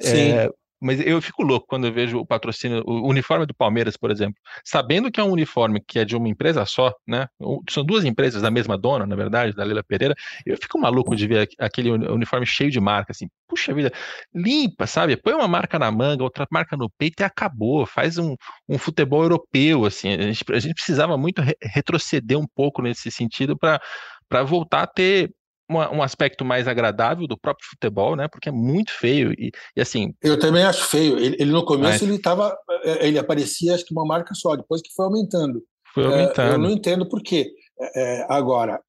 Sim. 0.00 0.32
É, 0.32 0.50
mas 0.84 1.00
eu 1.00 1.20
fico 1.22 1.42
louco 1.42 1.66
quando 1.66 1.86
eu 1.86 1.92
vejo 1.92 2.18
o 2.18 2.26
patrocínio, 2.26 2.82
o 2.86 3.08
uniforme 3.08 3.46
do 3.46 3.54
Palmeiras, 3.54 3.96
por 3.96 4.10
exemplo, 4.10 4.34
sabendo 4.62 5.10
que 5.10 5.18
é 5.18 5.24
um 5.24 5.30
uniforme 5.30 5.80
que 5.80 5.98
é 5.98 6.04
de 6.04 6.14
uma 6.14 6.28
empresa 6.28 6.64
só, 6.66 6.92
né? 7.06 7.26
São 7.70 7.82
duas 7.82 8.04
empresas 8.04 8.42
da 8.42 8.50
mesma 8.50 8.76
dona, 8.76 9.06
na 9.06 9.16
verdade, 9.16 9.54
da 9.54 9.64
Leila 9.64 9.82
Pereira. 9.82 10.14
Eu 10.44 10.58
fico 10.58 10.78
maluco 10.78 11.16
de 11.16 11.26
ver 11.26 11.48
aquele 11.58 11.90
uniforme 11.90 12.44
cheio 12.44 12.70
de 12.70 12.78
marca, 12.80 13.12
assim. 13.12 13.28
Puxa 13.48 13.72
vida, 13.72 13.90
limpa, 14.34 14.86
sabe? 14.86 15.16
Põe 15.16 15.32
uma 15.32 15.48
marca 15.48 15.78
na 15.78 15.90
manga, 15.90 16.22
outra 16.22 16.46
marca 16.50 16.76
no 16.76 16.90
peito 16.90 17.22
e 17.22 17.24
acabou. 17.24 17.86
Faz 17.86 18.18
um, 18.18 18.36
um 18.68 18.76
futebol 18.76 19.22
europeu, 19.22 19.86
assim. 19.86 20.12
A 20.12 20.20
gente, 20.20 20.44
a 20.52 20.58
gente 20.58 20.74
precisava 20.74 21.16
muito 21.16 21.40
re 21.40 21.54
retroceder 21.62 22.38
um 22.38 22.46
pouco 22.54 22.82
nesse 22.82 23.10
sentido 23.10 23.56
para 23.56 23.80
para 24.28 24.42
voltar 24.42 24.82
a 24.82 24.86
ter 24.86 25.30
uma, 25.68 25.90
um 25.90 26.02
aspecto 26.02 26.44
mais 26.44 26.68
agradável 26.68 27.26
do 27.26 27.38
próprio 27.38 27.68
futebol, 27.68 28.16
né? 28.16 28.28
Porque 28.28 28.48
é 28.48 28.52
muito 28.52 28.92
feio 28.92 29.32
e, 29.32 29.50
e 29.76 29.80
assim. 29.80 30.14
Eu 30.22 30.38
também 30.38 30.62
acho 30.62 30.86
feio. 30.86 31.18
Ele, 31.18 31.36
ele 31.38 31.52
no 31.52 31.64
começo 31.64 32.02
mas... 32.04 32.10
ele 32.10 32.18
tava, 32.18 32.56
é, 32.82 33.06
ele 33.06 33.18
aparecia 33.18 33.74
acho 33.74 33.84
que 33.84 33.92
uma 33.92 34.04
marca 34.04 34.34
só, 34.34 34.56
depois 34.56 34.82
que 34.82 34.92
foi 34.94 35.06
aumentando. 35.06 35.62
Foi 35.92 36.04
aumentando. 36.04 36.50
É, 36.50 36.54
eu 36.54 36.58
não 36.58 36.70
entendo 36.70 37.08
por 37.08 37.22
quê. 37.22 37.50
É, 37.94 38.26
agora, 38.28 38.80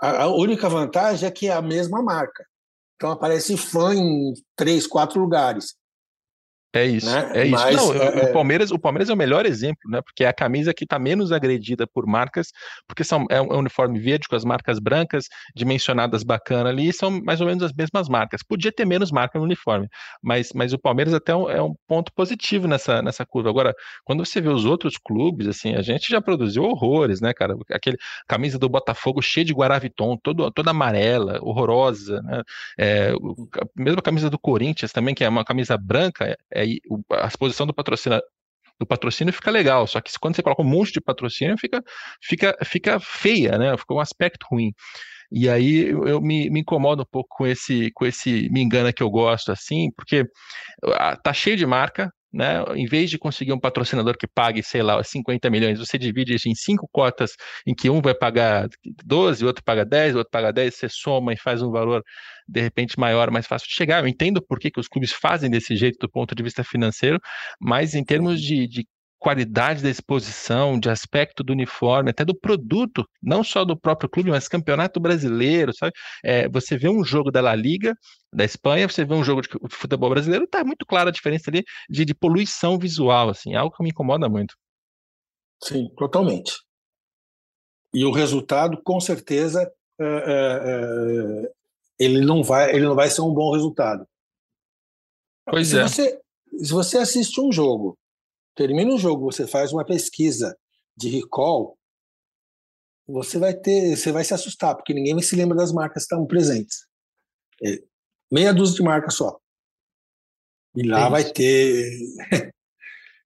a, 0.00 0.24
a, 0.24 0.26
única 0.28 0.68
vantagem 0.68 1.26
é 1.26 1.30
que 1.30 1.46
é 1.46 1.52
a 1.52 1.62
mesma 1.62 2.02
marca. 2.02 2.44
Então 2.96 3.10
aparece 3.10 3.56
fã 3.56 3.94
em 3.94 4.34
três, 4.56 4.86
quatro 4.86 5.20
lugares. 5.20 5.74
É 6.72 6.84
isso, 6.84 7.10
né? 7.10 7.30
é 7.34 7.44
isso. 7.46 7.52
Mas, 7.52 7.76
Não, 7.76 7.94
é... 7.94 8.30
o, 8.30 8.32
Palmeiras, 8.32 8.70
o 8.70 8.78
Palmeiras 8.78 9.10
é 9.10 9.12
o 9.12 9.16
melhor 9.16 9.44
exemplo, 9.44 9.90
né? 9.90 10.00
Porque 10.02 10.22
é 10.22 10.28
a 10.28 10.32
camisa 10.32 10.72
que 10.72 10.84
está 10.84 11.00
menos 11.00 11.32
agredida 11.32 11.84
por 11.84 12.06
marcas, 12.06 12.52
porque 12.86 13.02
são, 13.02 13.26
é 13.28 13.40
um 13.40 13.58
uniforme 13.58 13.98
verde 13.98 14.28
com 14.28 14.36
as 14.36 14.44
marcas 14.44 14.78
brancas, 14.78 15.26
dimensionadas 15.54 16.22
bacana 16.22 16.70
ali, 16.70 16.88
e 16.88 16.92
são 16.92 17.10
mais 17.22 17.40
ou 17.40 17.46
menos 17.48 17.64
as 17.64 17.72
mesmas 17.72 18.08
marcas. 18.08 18.42
Podia 18.42 18.70
ter 18.70 18.84
menos 18.84 19.10
marca 19.10 19.36
no 19.36 19.44
uniforme, 19.44 19.88
mas, 20.22 20.52
mas 20.54 20.72
o 20.72 20.78
Palmeiras 20.78 21.12
até 21.12 21.32
é 21.32 21.36
um, 21.36 21.50
é 21.50 21.60
um 21.60 21.74
ponto 21.88 22.12
positivo 22.12 22.68
nessa, 22.68 23.02
nessa 23.02 23.26
curva. 23.26 23.50
Agora, 23.50 23.74
quando 24.04 24.24
você 24.24 24.40
vê 24.40 24.48
os 24.48 24.64
outros 24.64 24.96
clubes, 24.96 25.48
assim, 25.48 25.74
a 25.74 25.82
gente 25.82 26.08
já 26.08 26.20
produziu 26.20 26.62
horrores, 26.62 27.20
né, 27.20 27.32
cara? 27.34 27.56
Aquele 27.72 27.96
camisa 28.28 28.58
do 28.58 28.68
Botafogo 28.68 29.20
cheia 29.20 29.44
de 29.44 29.52
Guaraviton, 29.52 30.16
todo, 30.22 30.50
toda 30.52 30.70
amarela, 30.70 31.40
horrorosa, 31.42 32.22
né? 32.22 32.42
É, 32.78 33.10
a 33.10 33.82
mesma 33.82 34.00
camisa 34.00 34.30
do 34.30 34.38
Corinthians 34.38 34.92
também, 34.92 35.16
que 35.16 35.24
é 35.24 35.28
uma 35.28 35.44
camisa 35.44 35.76
branca, 35.76 36.36
é 36.52 36.59
é, 36.60 37.22
a 37.22 37.26
exposição 37.26 37.66
do 37.66 37.74
patrocínio 37.74 38.20
do 38.78 38.86
patrocínio 38.86 39.32
fica 39.32 39.50
legal, 39.50 39.86
só 39.86 40.00
que 40.00 40.10
quando 40.18 40.34
você 40.36 40.42
coloca 40.42 40.62
um 40.62 40.64
monte 40.64 40.92
de 40.92 41.02
patrocínio 41.02 41.58
fica, 41.58 41.84
fica, 42.22 42.56
fica 42.64 42.98
feia, 42.98 43.58
né? 43.58 43.76
Fica 43.76 43.92
um 43.92 44.00
aspecto 44.00 44.46
ruim. 44.50 44.72
E 45.30 45.48
aí 45.48 45.90
eu, 45.90 46.08
eu 46.08 46.20
me, 46.20 46.50
me, 46.50 46.60
incomodo 46.60 47.02
um 47.02 47.06
pouco 47.10 47.28
com 47.36 47.46
esse, 47.46 47.90
com 47.92 48.06
esse 48.06 48.48
me 48.50 48.62
engana 48.62 48.92
que 48.92 49.02
eu 49.02 49.10
gosto, 49.10 49.52
assim, 49.52 49.90
porque 49.94 50.24
tá 51.22 51.32
cheio 51.32 51.56
de 51.56 51.66
marca, 51.66 52.10
né? 52.32 52.62
Em 52.74 52.86
vez 52.86 53.10
de 53.10 53.18
conseguir 53.18 53.52
um 53.52 53.60
patrocinador 53.60 54.16
que 54.16 54.26
pague, 54.26 54.62
sei 54.62 54.82
lá, 54.82 55.02
50 55.02 55.50
milhões, 55.50 55.78
você 55.78 55.98
divide 55.98 56.34
isso 56.34 56.48
em 56.48 56.54
cinco 56.54 56.88
cotas, 56.92 57.32
em 57.66 57.74
que 57.74 57.90
um 57.90 58.00
vai 58.00 58.14
pagar 58.14 58.68
12, 59.04 59.44
o 59.44 59.46
outro 59.48 59.64
paga 59.64 59.84
10, 59.84 60.14
o 60.14 60.18
outro 60.18 60.30
paga 60.30 60.52
10, 60.52 60.74
você 60.74 60.88
soma 60.88 61.32
e 61.32 61.36
faz 61.36 61.62
um 61.62 61.70
valor 61.70 62.02
de 62.48 62.60
repente 62.60 62.98
maior, 62.98 63.30
mais 63.30 63.46
fácil 63.46 63.68
de 63.68 63.74
chegar. 63.74 64.02
Eu 64.02 64.08
entendo 64.08 64.42
por 64.42 64.58
que, 64.58 64.70
que 64.70 64.80
os 64.80 64.88
clubes 64.88 65.12
fazem 65.12 65.50
desse 65.50 65.76
jeito 65.76 65.98
do 66.00 66.10
ponto 66.10 66.34
de 66.34 66.42
vista 66.42 66.64
financeiro, 66.64 67.18
mas 67.60 67.94
em 67.94 68.04
termos 68.04 68.40
de, 68.40 68.66
de 68.66 68.86
qualidade 69.20 69.82
da 69.82 69.90
exposição, 69.90 70.80
de 70.80 70.88
aspecto 70.88 71.44
do 71.44 71.52
uniforme, 71.52 72.10
até 72.10 72.24
do 72.24 72.34
produto, 72.34 73.06
não 73.22 73.44
só 73.44 73.66
do 73.66 73.78
próprio 73.78 74.08
clube, 74.08 74.30
mas 74.30 74.48
campeonato 74.48 74.98
brasileiro, 74.98 75.72
sabe? 75.74 75.92
É, 76.24 76.48
você 76.48 76.76
vê 76.76 76.88
um 76.88 77.04
jogo 77.04 77.30
da 77.30 77.42
La 77.42 77.54
Liga, 77.54 77.94
da 78.32 78.44
Espanha, 78.44 78.88
você 78.88 79.04
vê 79.04 79.14
um 79.14 79.22
jogo 79.22 79.42
de 79.42 79.48
futebol 79.70 80.08
brasileiro, 80.08 80.46
tá 80.46 80.64
muito 80.64 80.86
clara 80.86 81.10
a 81.10 81.12
diferença 81.12 81.50
ali 81.50 81.62
de, 81.88 82.06
de 82.06 82.14
poluição 82.14 82.78
visual, 82.78 83.28
assim, 83.28 83.54
algo 83.54 83.76
que 83.76 83.82
me 83.82 83.90
incomoda 83.90 84.26
muito. 84.26 84.56
Sim, 85.62 85.90
totalmente. 85.98 86.54
E 87.92 88.06
o 88.06 88.10
resultado, 88.10 88.80
com 88.82 88.98
certeza, 88.98 89.70
é, 90.00 90.04
é, 90.04 91.46
é 91.46 91.52
ele 91.98 92.24
não 92.24 92.42
vai, 92.42 92.74
ele 92.74 92.86
não 92.86 92.94
vai 92.94 93.10
ser 93.10 93.20
um 93.20 93.34
bom 93.34 93.52
resultado. 93.52 94.06
Pois 95.44 95.68
se 95.68 95.78
é. 95.78 95.82
Você, 95.82 96.20
se 96.62 96.72
você 96.72 96.96
assiste 96.96 97.38
um 97.38 97.52
jogo 97.52 97.98
termina 98.54 98.94
o 98.94 98.98
jogo, 98.98 99.30
você 99.30 99.46
faz 99.46 99.72
uma 99.72 99.84
pesquisa 99.84 100.56
de 100.96 101.08
recall, 101.08 101.78
você 103.06 103.38
vai 103.38 103.54
ter, 103.54 103.96
você 103.96 104.12
vai 104.12 104.24
se 104.24 104.34
assustar, 104.34 104.74
porque 104.74 104.94
ninguém 104.94 105.20
se 105.20 105.34
lembra 105.34 105.56
das 105.56 105.72
marcas 105.72 106.04
que 106.04 106.14
estão 106.14 106.26
presentes. 106.26 106.86
É 107.64 107.78
meia 108.30 108.54
dúzia 108.54 108.76
de 108.76 108.82
marcas 108.82 109.14
só. 109.14 109.38
E 110.74 110.86
lá 110.86 111.08
vai 111.08 111.24
ter. 111.24 111.90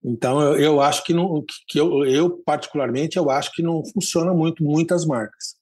então 0.02 0.40
eu, 0.40 0.56
eu, 0.56 0.80
acho 0.80 1.04
que 1.04 1.12
não, 1.12 1.44
que 1.68 1.78
eu, 1.78 2.04
eu 2.06 2.38
particularmente 2.38 3.18
eu 3.18 3.30
acho 3.30 3.52
que 3.52 3.62
não 3.62 3.84
funciona 3.84 4.32
muito 4.32 4.64
muitas 4.64 5.04
marcas. 5.04 5.56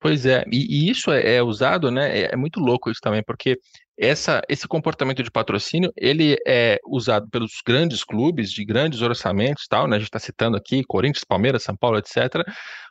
Pois 0.00 0.24
é, 0.24 0.44
e, 0.50 0.86
e 0.86 0.90
isso 0.90 1.10
é, 1.10 1.34
é, 1.34 1.42
usado, 1.42 1.90
né? 1.90 2.20
É, 2.20 2.32
é, 2.32 2.36
muito 2.36 2.58
louco 2.58 2.90
isso 2.90 3.00
também, 3.02 3.22
porque 3.22 3.60
essa, 4.00 4.40
esse 4.48 4.66
comportamento 4.66 5.22
de 5.22 5.30
patrocínio 5.30 5.92
ele 5.96 6.36
é 6.46 6.78
usado 6.86 7.28
pelos 7.28 7.60
grandes 7.64 8.02
clubes 8.02 8.50
de 8.50 8.64
grandes 8.64 9.02
orçamentos, 9.02 9.66
tal, 9.68 9.86
né? 9.86 9.96
A 9.96 9.98
gente 9.98 10.08
está 10.08 10.18
citando 10.18 10.56
aqui 10.56 10.82
Corinthians, 10.84 11.24
Palmeiras, 11.24 11.62
São 11.62 11.76
Paulo, 11.76 11.98
etc. 11.98 12.42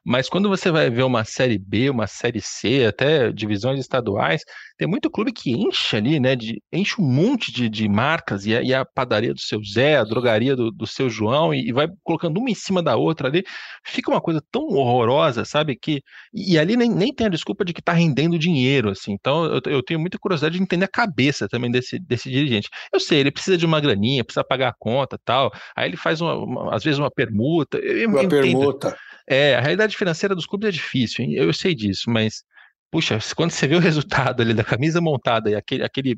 Mas 0.06 0.30
quando 0.30 0.48
você 0.48 0.72
vai 0.72 0.89
ver 0.89 1.04
uma 1.04 1.24
série 1.24 1.58
B, 1.58 1.89
uma 1.89 2.08
série 2.08 2.41
C, 2.41 2.86
até 2.86 3.32
divisões 3.32 3.80
estaduais, 3.80 4.43
tem 4.78 4.88
muito 4.88 5.10
clube 5.10 5.32
que 5.34 5.52
enche 5.52 5.98
ali, 5.98 6.19
né? 6.19 6.36
De, 6.36 6.62
enche 6.72 6.95
um 7.02 7.06
monte 7.06 7.52
de, 7.52 7.67
de 7.67 7.88
marcas 7.89 8.45
e 8.45 8.56
a, 8.56 8.62
e 8.62 8.74
a, 8.74 8.86
padaria 8.86 9.34
do 9.34 9.39
seu 9.39 9.60
Zé, 9.63 9.98
a 9.98 10.04
drogaria 10.04 10.56
do, 10.56 10.72
do 10.72 10.88
seu 10.88 11.10
João, 11.10 11.54
e, 11.54 11.69
e, 11.69 11.74
vai 11.74 11.88
colocando 12.04 12.39
uma 12.39 12.50
em 12.50 12.56
cima 12.56 12.82
da 12.82 12.95
outra 12.95 13.28
ali. 13.28 13.43
Fica 13.86 14.10
uma 14.10 14.22
coisa 14.22 14.41
tão 14.52 14.63
horrorosa, 14.67 15.43
sabe? 15.43 15.76
Que, 15.76 16.02
e, 16.34 16.58
ali 16.58 16.78
nem, 16.78 16.89
nem 16.89 17.13
tem 17.13 17.28
a 17.28 17.30
desculpa 17.30 17.65
de 17.65 17.74
que 17.74 17.82
está 17.82 17.93
rendendo 17.93 18.39
dinheiro, 18.39 18.89
assim. 18.89 19.12
Então 19.13 19.45
eu, 19.45 19.62
eu 19.65 19.84
tenho 19.84 20.00
muita 20.00 20.17
curiosidade 20.17 20.56
de 20.58 20.63
entender 20.63 20.86
a 20.86 20.89
cabeça 20.99 21.47
também 21.47 21.71
desse, 21.71 21.97
desse 21.97 22.29
dirigente. 22.29 22.69
Eu 22.91 22.99
sei, 22.99 23.19
ele 23.19 23.31
precisa 23.31 23.57
de 23.57 23.65
uma 23.65 23.79
graninha, 23.79 24.23
precisa 24.23 24.43
pagar 24.43 24.69
a 24.69 24.75
conta 24.77 25.17
tal. 25.23 25.51
Aí 25.75 25.88
ele 25.88 25.97
faz 25.97 26.19
uma, 26.19 26.35
uma 26.35 26.75
às 26.75 26.83
vezes 26.83 26.99
uma 26.99 27.12
permuta. 27.12 27.77
Eu, 27.77 28.09
uma 28.09 28.27
permuta. 28.27 28.97
É, 29.27 29.55
a 29.55 29.62
realidade 29.62 29.95
financeira 29.95 30.35
dos 30.35 30.45
clubes 30.45 30.69
é 30.69 30.71
difícil, 30.71 31.25
eu 31.31 31.53
sei 31.53 31.75
disso, 31.75 32.09
mas 32.09 32.43
puxa, 32.91 33.19
quando 33.36 33.52
você 33.52 33.67
vê 33.67 33.75
o 33.75 33.80
resultado 33.80 34.41
ali 34.41 34.54
da 34.54 34.63
camisa 34.63 34.99
montada 34.99 35.49
e 35.49 35.56
aquele, 35.56 35.84
aquele, 35.84 36.17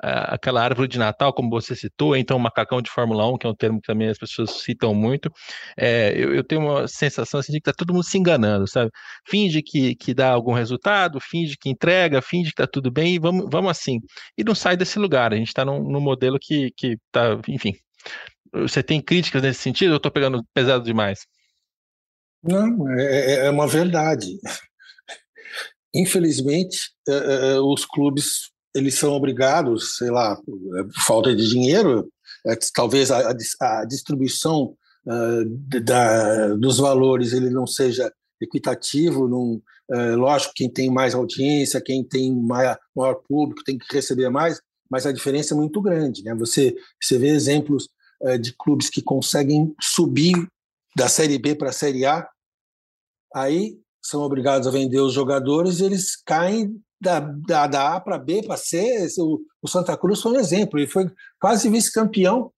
aquela 0.00 0.62
árvore 0.62 0.88
de 0.88 0.98
Natal, 0.98 1.32
como 1.32 1.50
você 1.50 1.76
citou, 1.76 2.16
então 2.16 2.38
macacão 2.38 2.82
de 2.82 2.90
Fórmula 2.90 3.26
1, 3.32 3.38
que 3.38 3.46
é 3.46 3.50
um 3.50 3.54
termo 3.54 3.80
que 3.80 3.86
também 3.86 4.08
as 4.08 4.18
pessoas 4.18 4.50
citam 4.62 4.94
muito, 4.94 5.30
é, 5.76 6.12
eu, 6.16 6.34
eu, 6.34 6.44
tenho 6.44 6.62
uma 6.62 6.88
sensação 6.88 7.40
assim, 7.40 7.52
de 7.52 7.60
que 7.60 7.70
está 7.70 7.76
todo 7.76 7.92
mundo 7.94 8.04
se 8.04 8.18
enganando, 8.18 8.66
sabe? 8.68 8.90
Finge 9.26 9.62
que, 9.62 9.94
que 9.94 10.12
dá 10.14 10.30
algum 10.30 10.52
resultado, 10.52 11.20
finge 11.20 11.56
que 11.58 11.70
entrega, 11.70 12.20
finge 12.20 12.50
que 12.50 12.60
está 12.60 12.66
tudo 12.66 12.90
bem 12.90 13.14
e 13.14 13.18
vamos, 13.18 13.46
vamos 13.50 13.70
assim. 13.70 13.98
E 14.36 14.44
não 14.44 14.54
sai 14.54 14.76
desse 14.76 14.98
lugar, 14.98 15.32
a 15.32 15.36
gente 15.36 15.48
está 15.48 15.64
num, 15.64 15.82
num 15.82 16.00
modelo 16.00 16.38
que 16.40 16.72
está, 16.82 17.38
enfim. 17.48 17.74
Você 18.52 18.82
tem 18.82 19.00
críticas 19.00 19.42
nesse 19.42 19.60
sentido 19.60 19.92
eu 19.92 19.96
estou 19.98 20.10
pegando 20.10 20.42
pesado 20.54 20.84
demais? 20.84 21.20
Não, 22.42 22.88
é, 22.98 23.04
é, 23.04 23.46
é 23.46 23.50
uma 23.50 23.66
verdade. 23.66 24.26
Infelizmente, 25.94 26.90
é, 27.08 27.12
é, 27.12 27.52
é, 27.52 27.60
os 27.60 27.84
clubes 27.84 28.50
eles 28.74 28.94
são 28.94 29.12
obrigados, 29.12 29.96
sei 29.96 30.10
lá, 30.10 30.36
por 30.36 30.58
falta 31.04 31.34
de 31.34 31.48
dinheiro, 31.48 32.08
talvez 32.74 33.10
a, 33.10 33.84
distribuição 33.84 34.76
da, 35.82 36.54
dos 36.54 36.76
valores 36.76 37.32
ele 37.32 37.50
não 37.50 37.66
seja 37.66 38.12
equitativo. 38.40 39.26
Lógico, 40.16 40.52
quem 40.54 40.70
tem 40.70 40.90
mais 40.90 41.14
audiência, 41.14 41.80
quem 41.80 42.04
tem 42.04 42.32
maior 42.36 43.16
público 43.26 43.64
tem 43.64 43.78
que 43.78 43.92
receber 43.92 44.28
mais, 44.28 44.60
mas 44.88 45.06
a 45.06 45.12
diferença 45.12 45.54
é 45.54 45.56
muito 45.56 45.80
grande. 45.80 46.22
Né? 46.22 46.34
Você, 46.34 46.76
você 47.02 47.18
vê 47.18 47.28
exemplos 47.28 47.88
de 48.40 48.52
clubes 48.52 48.90
que 48.90 49.02
conseguem 49.02 49.74
subir 49.80 50.36
da 50.94 51.08
Série 51.08 51.38
B 51.38 51.56
para 51.56 51.70
a 51.70 51.72
Série 51.72 52.04
A, 52.04 52.28
aí 53.34 53.78
são 54.02 54.22
obrigados 54.22 54.66
a 54.66 54.70
vender 54.70 55.00
os 55.00 55.12
jogadores 55.12 55.80
eles 55.80 56.16
caem 56.16 56.80
da, 57.00 57.20
da, 57.20 57.66
da 57.66 57.96
A 57.96 58.00
para 58.00 58.18
B 58.18 58.42
para 58.42 58.56
C. 58.56 59.06
O, 59.18 59.40
o, 59.62 59.68
Santa 59.68 59.96
Cruz 59.96 60.20
foi 60.20 60.32
um 60.32 60.40
exemplo, 60.40 60.78
ele 60.78 60.86
foi 60.86 61.10
quase 61.40 61.68
vice-campeão. 61.68 62.52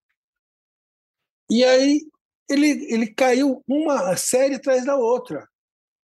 E 1.50 1.64
aí 1.64 2.00
ele, 2.48 2.86
ele 2.92 3.06
caiu 3.08 3.62
uma 3.66 4.16
série 4.16 4.56
atrás 4.56 4.84
da 4.84 4.96
outra. 4.96 5.46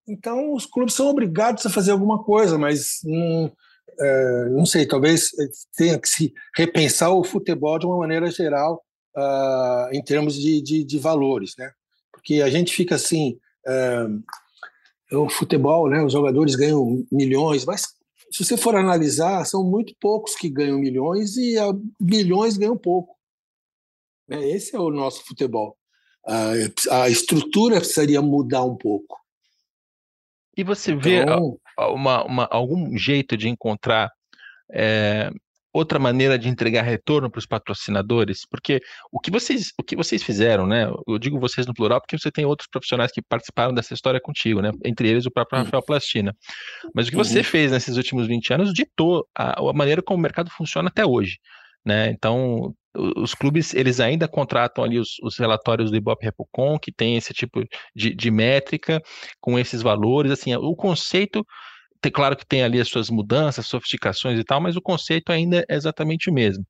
Então 0.07 0.53
os 0.53 0.67
clubes 0.67 0.95
são 0.95 1.09
obrigados 1.09 1.65
a 1.65 1.71
fazer 1.71 1.93
alguma 1.93 2.23
coisa, 2.23 2.59
mas 2.59 2.99
não, 3.05 3.53
é, 3.99 4.49
não 4.51 4.67
sei, 4.67 4.87
talvez 4.87 5.31
tenha 5.77 5.99
que 5.99 6.09
se 6.09 6.33
repensar 6.57 7.11
o 7.11 7.25
futebol 7.25 7.79
de 7.79 7.87
uma 7.87 7.99
maneira 7.99 8.31
geral 8.31 8.85
uh, 9.17 9.89
em 9.93 10.03
termos 10.03 10.35
de, 10.35 10.61
de, 10.61 10.85
de 10.85 10.99
valores, 10.99 11.55
né? 11.57 11.71
porque 12.25 12.41
a 12.41 12.49
gente 12.49 12.73
fica 12.73 12.95
assim. 12.95 13.39
É, 13.67 14.07
o 15.13 15.29
futebol, 15.29 15.89
né, 15.89 16.03
os 16.03 16.13
jogadores 16.13 16.55
ganham 16.55 17.05
milhões, 17.11 17.65
mas 17.65 17.83
se 18.31 18.45
você 18.45 18.57
for 18.57 18.75
analisar, 18.75 19.45
são 19.45 19.63
muito 19.63 19.95
poucos 20.01 20.35
que 20.35 20.49
ganham 20.49 20.79
milhões 20.79 21.37
e 21.37 21.55
milhões 22.01 22.57
ganham 22.57 22.77
pouco. 22.77 23.17
Né? 24.29 24.49
Esse 24.49 24.75
é 24.75 24.79
o 24.79 24.91
nosso 24.91 25.25
futebol. 25.25 25.77
A, 26.27 26.53
a 27.03 27.09
estrutura 27.09 27.77
precisaria 27.77 28.21
mudar 28.23 28.65
um 28.65 28.77
pouco. 28.77 29.21
E 30.57 30.65
você 30.65 30.95
vê 30.95 31.23
então... 31.23 31.59
uma, 31.79 32.25
uma, 32.25 32.49
algum 32.51 32.97
jeito 32.97 33.37
de 33.37 33.49
encontrar 33.49 34.11
é, 34.73 35.31
outra 35.75 35.99
maneira 35.99 36.39
de 36.39 36.49
entregar 36.49 36.83
retorno 36.83 37.29
para 37.29 37.41
os 37.41 37.47
patrocinadores? 37.47 38.47
Porque 38.49 38.81
o 39.13 39.19
que 39.19 39.31
vocês 39.31 39.73
o 39.79 39.83
que 39.83 39.97
vocês 39.97 40.23
fizeram, 40.23 40.67
né? 40.67 40.89
Eu 41.07 41.19
digo 41.19 41.41
vocês 41.41 41.67
no 41.67 41.75
plural 41.75 42.01
porque 42.01 42.17
você 42.17 42.31
tem 42.31 42.45
outros 42.45 42.69
profissionais 42.71 43.11
que 43.11 43.21
participaram 43.21 43.75
dessa 43.75 43.93
história 43.93 44.21
contigo, 44.21 44.63
né? 44.63 44.71
Entre 44.85 45.09
eles 45.09 45.27
o 45.27 45.31
próprio 45.31 45.59
Rafael 45.63 45.83
Plastina. 45.83 46.35
Mas 46.95 47.09
o 47.09 47.11
que 47.11 47.17
você 47.17 47.39
uhum. 47.39 47.45
fez 47.45 47.73
nesses 47.73 47.97
últimos 47.97 48.29
20 48.29 48.55
anos 48.55 48.73
ditou 48.73 49.27
a, 49.37 49.61
a 49.61 49.73
maneira 49.73 50.01
como 50.01 50.19
o 50.19 50.23
mercado 50.23 50.49
funciona 50.51 50.89
até 50.89 51.05
hoje. 51.05 51.39
Né? 51.85 52.11
Então, 52.11 52.75
os 52.95 53.35
clubes 53.35 53.75
eles 53.75 54.01
ainda 54.01 54.27
contratam 54.27 54.85
ali 54.85 54.99
os, 54.99 55.17
os 55.23 55.37
relatórios 55.37 55.91
do 55.91 55.97
Ibope 55.97 56.25
Repocon, 56.25 56.79
que 56.79 56.91
tem 56.91 57.17
esse 57.17 57.35
tipo 57.35 57.63
de, 57.95 58.15
de 58.15 58.31
métrica, 58.31 59.03
com 59.41 59.59
esses 59.59 59.83
valores. 59.83 60.33
Assim, 60.33 60.55
o 60.55 60.75
conceito 60.75 61.45
claro 62.11 62.37
que 62.37 62.47
tem 62.47 62.63
ali 62.63 62.81
as 62.81 62.89
suas 62.89 63.11
mudanças, 63.11 63.67
sofisticações 63.67 64.39
e 64.39 64.45
tal, 64.45 64.61
mas 64.61 64.77
o 64.77 64.83
conceito 64.83 65.31
ainda 65.31 65.65
é 65.69 65.75
exatamente 65.75 66.31
o 66.31 66.33
mesmo. 66.33 66.65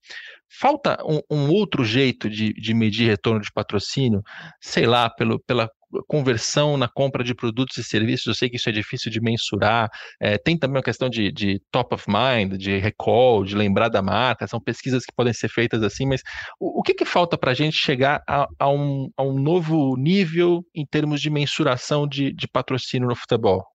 Falta 0.61 0.99
um, 1.05 1.20
um 1.30 1.51
outro 1.51 1.85
jeito 1.85 2.28
de, 2.30 2.53
de, 2.53 2.74
medir 2.74 3.09
retorno 3.09 3.41
de 3.41 3.51
patrocínio, 3.53 4.22
sei 4.61 4.87
lá, 4.87 5.11
pelo, 5.11 5.41
pela 5.41 5.68
conversão 6.07 6.76
na 6.76 6.89
compra 6.89 7.22
de 7.24 7.35
produtos 7.35 7.76
e 7.76 7.85
serviços, 7.85 8.26
eu 8.26 8.35
sei 8.35 8.49
que 8.49 8.57
isso 8.57 8.68
é 8.68 8.72
difícil 8.72 9.11
de 9.11 9.20
mensurar, 9.20 9.89
é, 10.20 10.39
tem 10.39 10.59
também 10.59 10.76
uma 10.76 10.82
questão 10.82 11.09
de, 11.09 11.30
de, 11.32 11.61
top 11.70 11.95
of 11.95 12.05
mind, 12.09 12.57
de 12.57 12.78
recall, 12.78 13.45
de 13.45 13.55
lembrar 13.55 13.89
da 13.89 14.03
marca, 14.03 14.47
são 14.47 14.61
pesquisas 14.61 15.05
que 15.05 15.14
podem 15.14 15.32
ser 15.32 15.49
feitas 15.49 15.82
assim, 15.82 16.07
mas 16.07 16.22
o, 16.61 16.80
o 16.80 16.82
que, 16.82 16.95
que 16.95 17.05
falta 17.05 17.37
para 17.39 17.53
a 17.53 17.55
gente 17.55 17.76
chegar 17.76 18.22
a, 18.28 18.47
a, 18.59 18.70
um, 18.70 19.09
a, 19.16 19.22
um, 19.22 19.39
novo 19.39 19.97
nível 19.97 20.62
em 20.74 20.87
termos 20.87 21.20
de 21.20 21.30
mensuração 21.30 22.07
de, 22.07 22.32
de 22.32 22.49
patrocínio 22.49 23.09
no 23.09 23.16
futebol? 23.16 23.74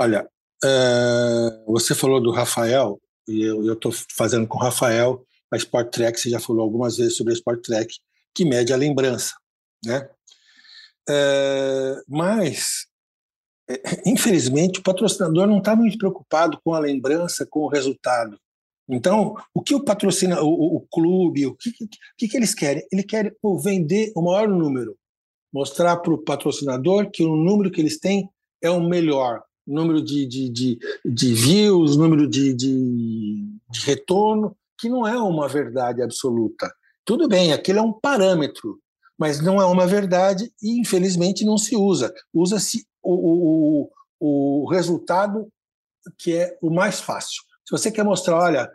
Olha, 0.00 0.30
uh, 0.64 1.72
você 1.72 1.92
falou 1.92 2.20
do 2.22 2.30
Rafael, 2.30 3.00
e 3.26 3.42
eu 3.42 3.72
estou 3.72 3.92
fazendo 4.16 4.46
com 4.46 4.56
o 4.56 4.60
Rafael 4.60 5.26
a 5.50 5.56
Sport 5.56 5.90
Track, 5.90 6.20
você 6.20 6.30
já 6.30 6.38
falou 6.38 6.62
algumas 6.62 6.98
vezes 6.98 7.16
sobre 7.16 7.32
a 7.32 7.36
Sport 7.36 7.64
Track, 7.64 7.96
que 8.32 8.44
mede 8.44 8.72
a 8.72 8.76
lembrança, 8.76 9.34
né? 9.84 10.08
Uh, 11.10 12.00
mas, 12.06 12.86
infelizmente, 14.06 14.78
o 14.78 14.84
patrocinador 14.84 15.48
não 15.48 15.58
está 15.58 15.74
muito 15.74 15.98
preocupado 15.98 16.60
com 16.62 16.74
a 16.74 16.78
lembrança, 16.78 17.44
com 17.44 17.60
o 17.60 17.68
resultado. 17.68 18.38
Então, 18.88 19.34
o 19.52 19.60
que 19.60 19.74
o 19.74 19.82
patrocina, 19.82 20.40
o, 20.40 20.76
o 20.76 20.86
clube, 20.92 21.46
o 21.46 21.56
que, 21.56 21.72
que, 22.16 22.28
que, 22.28 22.36
eles 22.36 22.54
querem? 22.54 22.86
Eles 22.92 23.04
querem 23.04 23.32
pô, 23.42 23.58
vender 23.58 24.12
o 24.14 24.22
maior 24.22 24.48
número, 24.48 24.96
mostrar 25.52 25.96
para 25.96 26.14
o 26.14 26.22
patrocinador 26.22 27.10
que 27.10 27.24
o 27.24 27.34
número 27.34 27.68
que 27.68 27.80
eles 27.80 27.98
têm 27.98 28.30
é 28.62 28.70
o 28.70 28.80
melhor, 28.80 29.42
número 29.68 30.02
de, 30.02 30.26
de, 30.26 30.48
de, 30.48 30.78
de 31.04 31.34
views, 31.34 31.96
número 31.96 32.26
de, 32.26 32.54
de, 32.54 33.44
de 33.70 33.80
retorno, 33.84 34.56
que 34.78 34.88
não 34.88 35.06
é 35.06 35.16
uma 35.18 35.46
verdade 35.46 36.02
absoluta. 36.02 36.72
Tudo 37.04 37.28
bem, 37.28 37.52
aquilo 37.52 37.78
é 37.78 37.82
um 37.82 37.92
parâmetro, 37.92 38.78
mas 39.18 39.40
não 39.40 39.60
é 39.60 39.66
uma 39.66 39.86
verdade 39.86 40.50
e, 40.62 40.80
infelizmente, 40.80 41.44
não 41.44 41.58
se 41.58 41.76
usa. 41.76 42.12
Usa-se 42.32 42.86
o, 43.02 43.90
o, 44.20 44.64
o 44.64 44.70
resultado 44.70 45.48
que 46.18 46.34
é 46.34 46.56
o 46.62 46.70
mais 46.70 47.00
fácil. 47.00 47.42
Se 47.66 47.72
você 47.72 47.90
quer 47.90 48.04
mostrar, 48.04 48.36
olha, 48.36 48.70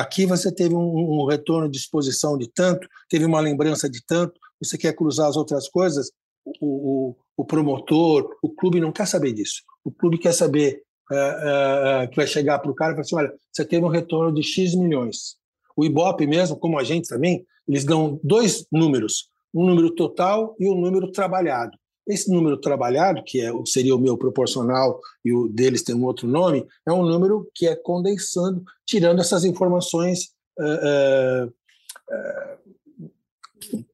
aqui 0.00 0.26
você 0.26 0.52
teve 0.52 0.74
um, 0.74 1.22
um, 1.22 1.26
retorno 1.26 1.68
de 1.68 1.78
exposição 1.78 2.36
de 2.36 2.48
tanto, 2.48 2.88
teve 3.08 3.24
uma 3.24 3.40
lembrança 3.40 3.88
de 3.88 4.04
tanto, 4.04 4.40
você 4.60 4.76
quer 4.76 4.94
cruzar 4.94 5.28
as 5.28 5.36
outras 5.36 5.68
coisas, 5.68 6.10
o, 6.44 6.52
o, 6.60 7.16
o 7.36 7.44
promotor, 7.44 8.28
o 8.42 8.50
clube 8.50 8.80
não 8.80 8.92
quer 8.92 9.06
saber 9.06 9.32
disso. 9.32 9.62
O 9.84 9.90
clube 9.90 10.18
quer 10.18 10.32
saber 10.32 10.82
é, 11.12 12.02
é, 12.02 12.06
que 12.06 12.16
vai 12.16 12.26
chegar 12.26 12.58
para 12.58 12.70
o 12.70 12.74
cara 12.74 12.92
e 12.92 12.94
falar 12.94 13.02
assim: 13.02 13.16
olha, 13.16 13.34
você 13.52 13.64
teve 13.64 13.84
um 13.84 13.88
retorno 13.88 14.34
de 14.34 14.42
X 14.42 14.74
milhões. 14.74 15.36
O 15.76 15.84
Ibope 15.84 16.26
mesmo, 16.26 16.56
como 16.56 16.78
a 16.78 16.84
gente 16.84 17.08
também, 17.08 17.44
eles 17.68 17.84
dão 17.84 18.20
dois 18.22 18.66
números, 18.70 19.28
um 19.52 19.66
número 19.66 19.90
total 19.94 20.54
e 20.58 20.68
um 20.68 20.80
número 20.80 21.10
trabalhado. 21.10 21.76
Esse 22.06 22.30
número 22.30 22.58
trabalhado, 22.58 23.22
que 23.24 23.40
é, 23.40 23.50
seria 23.64 23.94
o 23.94 23.98
meu 23.98 24.16
proporcional 24.16 25.00
e 25.24 25.32
o 25.32 25.48
deles 25.48 25.82
tem 25.82 25.94
um 25.94 26.04
outro 26.04 26.28
nome, 26.28 26.66
é 26.86 26.92
um 26.92 27.02
número 27.02 27.50
que 27.54 27.66
é 27.66 27.74
condensando, 27.74 28.62
tirando 28.86 29.20
essas 29.20 29.44
informações. 29.44 30.30
É, 30.60 31.48
é, 32.10 32.58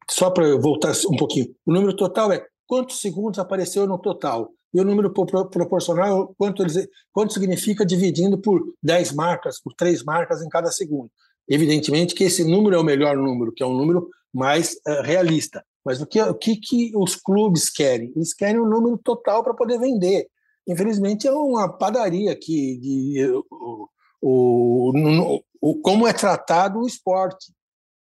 só 0.08 0.30
para 0.30 0.56
voltar 0.56 0.92
um 1.10 1.16
pouquinho, 1.16 1.54
o 1.64 1.72
número 1.72 1.94
total 1.94 2.32
é 2.32 2.44
quantos 2.66 3.00
segundos 3.00 3.38
apareceu 3.38 3.86
no 3.86 3.98
total. 3.98 4.52
E 4.72 4.80
o 4.80 4.84
número 4.84 5.12
proporcional, 5.12 6.32
quanto, 6.38 6.62
eles, 6.62 6.88
quanto 7.12 7.32
significa 7.32 7.84
dividindo 7.84 8.38
por 8.38 8.62
10 8.80 9.12
marcas, 9.12 9.60
por 9.60 9.74
3 9.74 10.04
marcas 10.04 10.42
em 10.42 10.48
cada 10.48 10.70
segundo. 10.70 11.10
Evidentemente 11.48 12.14
que 12.14 12.24
esse 12.24 12.44
número 12.44 12.76
é 12.76 12.78
o 12.78 12.84
melhor 12.84 13.16
número, 13.16 13.52
que 13.52 13.64
é 13.64 13.66
um 13.66 13.76
número 13.76 14.08
mais 14.32 14.74
uh, 14.86 15.02
realista. 15.02 15.64
Mas 15.84 16.00
o 16.00 16.06
que, 16.06 16.20
o 16.20 16.34
que, 16.34 16.56
que 16.56 16.92
os 16.94 17.16
clubes 17.16 17.68
querem? 17.68 18.12
Eles 18.14 18.32
querem 18.32 18.60
o 18.60 18.64
um 18.64 18.68
número 18.68 18.98
total 18.98 19.42
para 19.42 19.54
poder 19.54 19.80
vender. 19.80 20.28
Infelizmente, 20.68 21.26
é 21.26 21.32
uma 21.32 21.68
padaria 21.68 22.36
que 22.36 22.78
de, 22.78 23.26
o, 23.50 23.88
o, 24.22 25.40
o, 25.60 25.74
como 25.80 26.06
é 26.06 26.12
tratado 26.12 26.78
o 26.78 26.86
esporte 26.86 27.52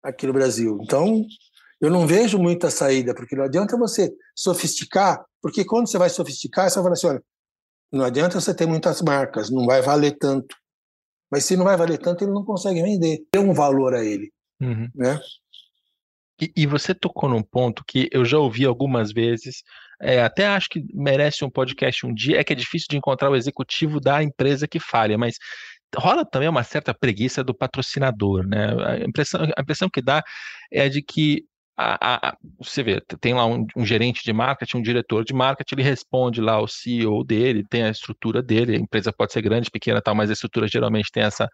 aqui 0.02 0.26
no 0.26 0.34
Brasil. 0.34 0.78
Então, 0.82 1.24
eu 1.80 1.90
não 1.90 2.06
vejo 2.06 2.38
muita 2.38 2.70
saída, 2.70 3.14
porque 3.14 3.36
não 3.36 3.44
adianta 3.44 3.76
você 3.76 4.12
sofisticar, 4.34 5.24
porque 5.40 5.64
quando 5.64 5.88
você 5.88 5.98
vai 5.98 6.10
sofisticar, 6.10 6.68
você 6.68 6.76
vai 6.76 6.84
falar 6.84 6.92
assim, 6.94 7.06
olha, 7.06 7.22
não 7.92 8.04
adianta 8.04 8.40
você 8.40 8.54
ter 8.54 8.66
muitas 8.66 9.00
marcas, 9.00 9.50
não 9.50 9.64
vai 9.64 9.80
valer 9.80 10.16
tanto. 10.18 10.56
Mas 11.30 11.44
se 11.44 11.56
não 11.56 11.64
vai 11.64 11.76
valer 11.76 11.98
tanto, 11.98 12.24
ele 12.24 12.32
não 12.32 12.44
consegue 12.44 12.82
vender. 12.82 13.20
Tem 13.30 13.40
um 13.40 13.52
valor 13.52 13.94
a 13.94 14.04
ele, 14.04 14.32
uhum. 14.60 14.88
né? 14.94 15.20
E, 16.40 16.52
e, 16.56 16.66
você 16.66 16.94
tocou 16.94 17.28
num 17.28 17.42
ponto 17.42 17.82
que 17.84 18.08
eu 18.12 18.24
já 18.24 18.38
ouvi 18.38 18.64
algumas 18.64 19.12
vezes, 19.12 19.62
é, 20.00 20.22
até 20.22 20.46
acho 20.46 20.68
que 20.68 20.84
merece 20.94 21.44
um 21.44 21.50
podcast 21.50 22.06
um 22.06 22.14
dia, 22.14 22.38
é 22.38 22.44
que 22.44 22.52
é 22.52 22.56
difícil 22.56 22.86
de 22.90 22.96
encontrar 22.96 23.28
o 23.28 23.34
executivo 23.34 23.98
da 24.00 24.22
empresa 24.22 24.68
que 24.68 24.78
falha, 24.78 25.18
mas 25.18 25.36
rola 25.96 26.24
também 26.24 26.48
uma 26.48 26.62
certa 26.62 26.94
preguiça 26.94 27.42
do 27.42 27.54
patrocinador, 27.54 28.46
né? 28.46 28.68
A 28.84 28.98
impressão, 29.04 29.42
a 29.56 29.60
impressão 29.60 29.88
que 29.90 30.02
dá 30.02 30.22
é 30.70 30.88
de 30.88 31.02
que 31.02 31.44
a, 31.80 32.30
a, 32.30 32.36
você 32.58 32.82
vê, 32.82 33.00
tem 33.20 33.34
lá 33.34 33.46
um, 33.46 33.64
um, 33.76 33.86
gerente 33.86 34.24
de 34.24 34.32
marketing, 34.32 34.78
um 34.78 34.82
diretor 34.82 35.24
de 35.24 35.32
marketing, 35.32 35.76
ele 35.76 35.82
responde 35.84 36.40
lá 36.40 36.54
ao 36.54 36.66
CEO 36.66 37.22
dele, 37.22 37.64
tem 37.70 37.84
a 37.84 37.90
estrutura 37.90 38.42
dele, 38.42 38.74
a 38.74 38.78
empresa 38.80 39.12
pode 39.12 39.32
ser 39.32 39.42
grande, 39.42 39.70
pequena, 39.70 40.02
tal, 40.02 40.12
mas 40.12 40.28
a 40.28 40.32
estrutura 40.32 40.66
geralmente 40.66 41.12
tem 41.12 41.22
essa, 41.22 41.48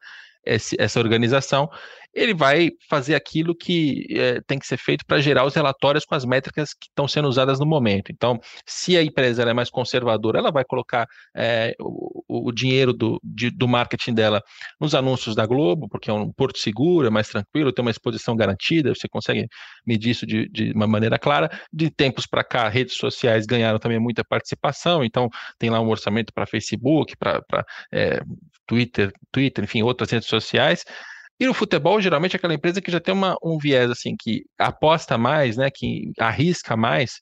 essa 0.46 0.98
organização, 0.98 1.68
ele 2.14 2.34
vai 2.34 2.70
fazer 2.88 3.14
aquilo 3.14 3.54
que 3.54 4.06
é, 4.10 4.40
tem 4.46 4.58
que 4.58 4.66
ser 4.66 4.76
feito 4.76 5.04
para 5.04 5.20
gerar 5.20 5.44
os 5.44 5.54
relatórios 5.54 6.04
com 6.04 6.14
as 6.14 6.24
métricas 6.24 6.72
que 6.72 6.88
estão 6.88 7.08
sendo 7.08 7.28
usadas 7.28 7.58
no 7.58 7.66
momento. 7.66 8.12
Então, 8.12 8.38
se 8.66 8.96
a 8.96 9.02
empresa 9.02 9.42
é 9.42 9.52
mais 9.52 9.70
conservadora, 9.70 10.38
ela 10.38 10.52
vai 10.52 10.64
colocar 10.64 11.06
é, 11.36 11.74
o, 11.80 12.48
o, 12.48 12.52
dinheiro 12.52 12.92
do, 12.92 13.20
de, 13.22 13.50
do 13.50 13.66
marketing 13.66 14.14
dela 14.14 14.42
nos 14.80 14.94
anúncios 14.94 15.34
da 15.34 15.44
Globo, 15.44 15.88
porque 15.88 16.10
é 16.10 16.12
um 16.12 16.32
porto 16.32 16.58
seguro, 16.58 17.06
é 17.06 17.10
mais 17.10 17.28
tranquilo, 17.28 17.72
tem 17.72 17.84
uma 17.84 17.90
exposição 17.90 18.36
garantida, 18.36 18.94
você 18.94 19.08
consegue 19.08 19.46
medir 19.86 20.10
isso 20.10 20.26
de, 20.26 20.48
de 20.48 20.72
uma 20.72 20.86
maneira 20.86 21.18
clara. 21.18 21.50
De 21.72 21.90
tempos 21.90 22.26
para 22.26 22.44
cá, 22.44 22.68
redes 22.68 22.96
sociais 22.96 23.46
ganharam 23.46 23.78
também 23.78 23.98
muita 23.98 24.24
participação, 24.24 25.04
então 25.04 25.28
tem 25.58 25.70
lá 25.70 25.80
um 25.80 25.88
orçamento 25.88 26.32
para 26.32 26.46
Facebook, 26.46 27.16
para 27.16 27.42
é, 27.92 28.20
Twitter, 28.66 29.12
Twitter, 29.32 29.64
enfim, 29.64 29.82
outras 29.82 30.10
redes 30.10 30.28
sociais. 30.28 30.84
E 31.40 31.46
no 31.46 31.54
futebol, 31.54 32.00
geralmente, 32.00 32.34
é 32.34 32.38
aquela 32.38 32.54
empresa 32.54 32.80
que 32.80 32.90
já 32.90 33.00
tem 33.00 33.12
uma, 33.14 33.36
um 33.42 33.58
viés 33.58 33.90
assim, 33.90 34.16
que 34.16 34.44
aposta 34.58 35.18
mais, 35.18 35.56
né? 35.56 35.70
Que 35.70 36.12
arrisca 36.18 36.76
mais, 36.76 37.20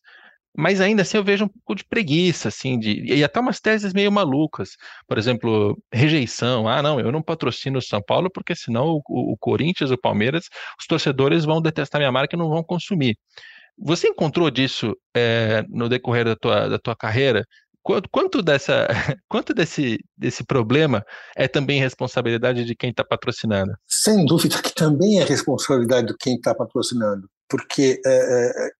mas 0.56 0.80
ainda 0.80 1.02
assim 1.02 1.16
eu 1.16 1.24
vejo 1.24 1.46
um 1.46 1.48
pouco 1.48 1.74
de 1.76 1.84
preguiça, 1.84 2.48
assim, 2.48 2.78
de, 2.78 3.02
e 3.04 3.24
até 3.24 3.40
umas 3.40 3.58
teses 3.60 3.94
meio 3.94 4.12
malucas. 4.12 4.76
Por 5.08 5.16
exemplo, 5.18 5.78
rejeição. 5.92 6.68
Ah, 6.68 6.82
não, 6.82 7.00
eu 7.00 7.10
não 7.10 7.22
patrocino 7.22 7.78
o 7.78 7.82
São 7.82 8.02
Paulo 8.02 8.30
porque 8.30 8.54
senão 8.54 9.00
o, 9.08 9.32
o 9.32 9.36
Corinthians, 9.38 9.90
o 9.90 9.98
Palmeiras, 9.98 10.48
os 10.78 10.86
torcedores 10.86 11.44
vão 11.44 11.62
detestar 11.62 11.98
minha 12.00 12.12
marca 12.12 12.36
e 12.36 12.38
não 12.38 12.50
vão 12.50 12.62
consumir. 12.62 13.16
Você 13.78 14.08
encontrou 14.08 14.50
disso 14.50 14.94
é, 15.16 15.64
no 15.68 15.88
decorrer 15.88 16.24
da 16.26 16.36
tua, 16.36 16.68
da 16.68 16.78
tua 16.78 16.94
carreira? 16.96 17.46
Quanto, 17.82 18.08
quanto, 18.10 18.42
dessa, 18.42 18.86
quanto 19.28 19.52
desse, 19.52 19.98
desse 20.16 20.44
problema 20.44 21.04
é 21.36 21.48
também 21.48 21.80
responsabilidade 21.80 22.64
de 22.64 22.74
quem 22.74 22.90
está 22.90 23.04
patrocinando? 23.04 23.72
Sem 23.88 24.24
dúvida 24.24 24.62
que 24.62 24.74
também 24.74 25.20
é 25.20 25.24
responsabilidade 25.24 26.08
de 26.08 26.16
quem 26.16 26.36
está 26.36 26.54
patrocinando, 26.54 27.28
porque 27.48 28.00
é, 28.06 28.08
é, 28.08 28.70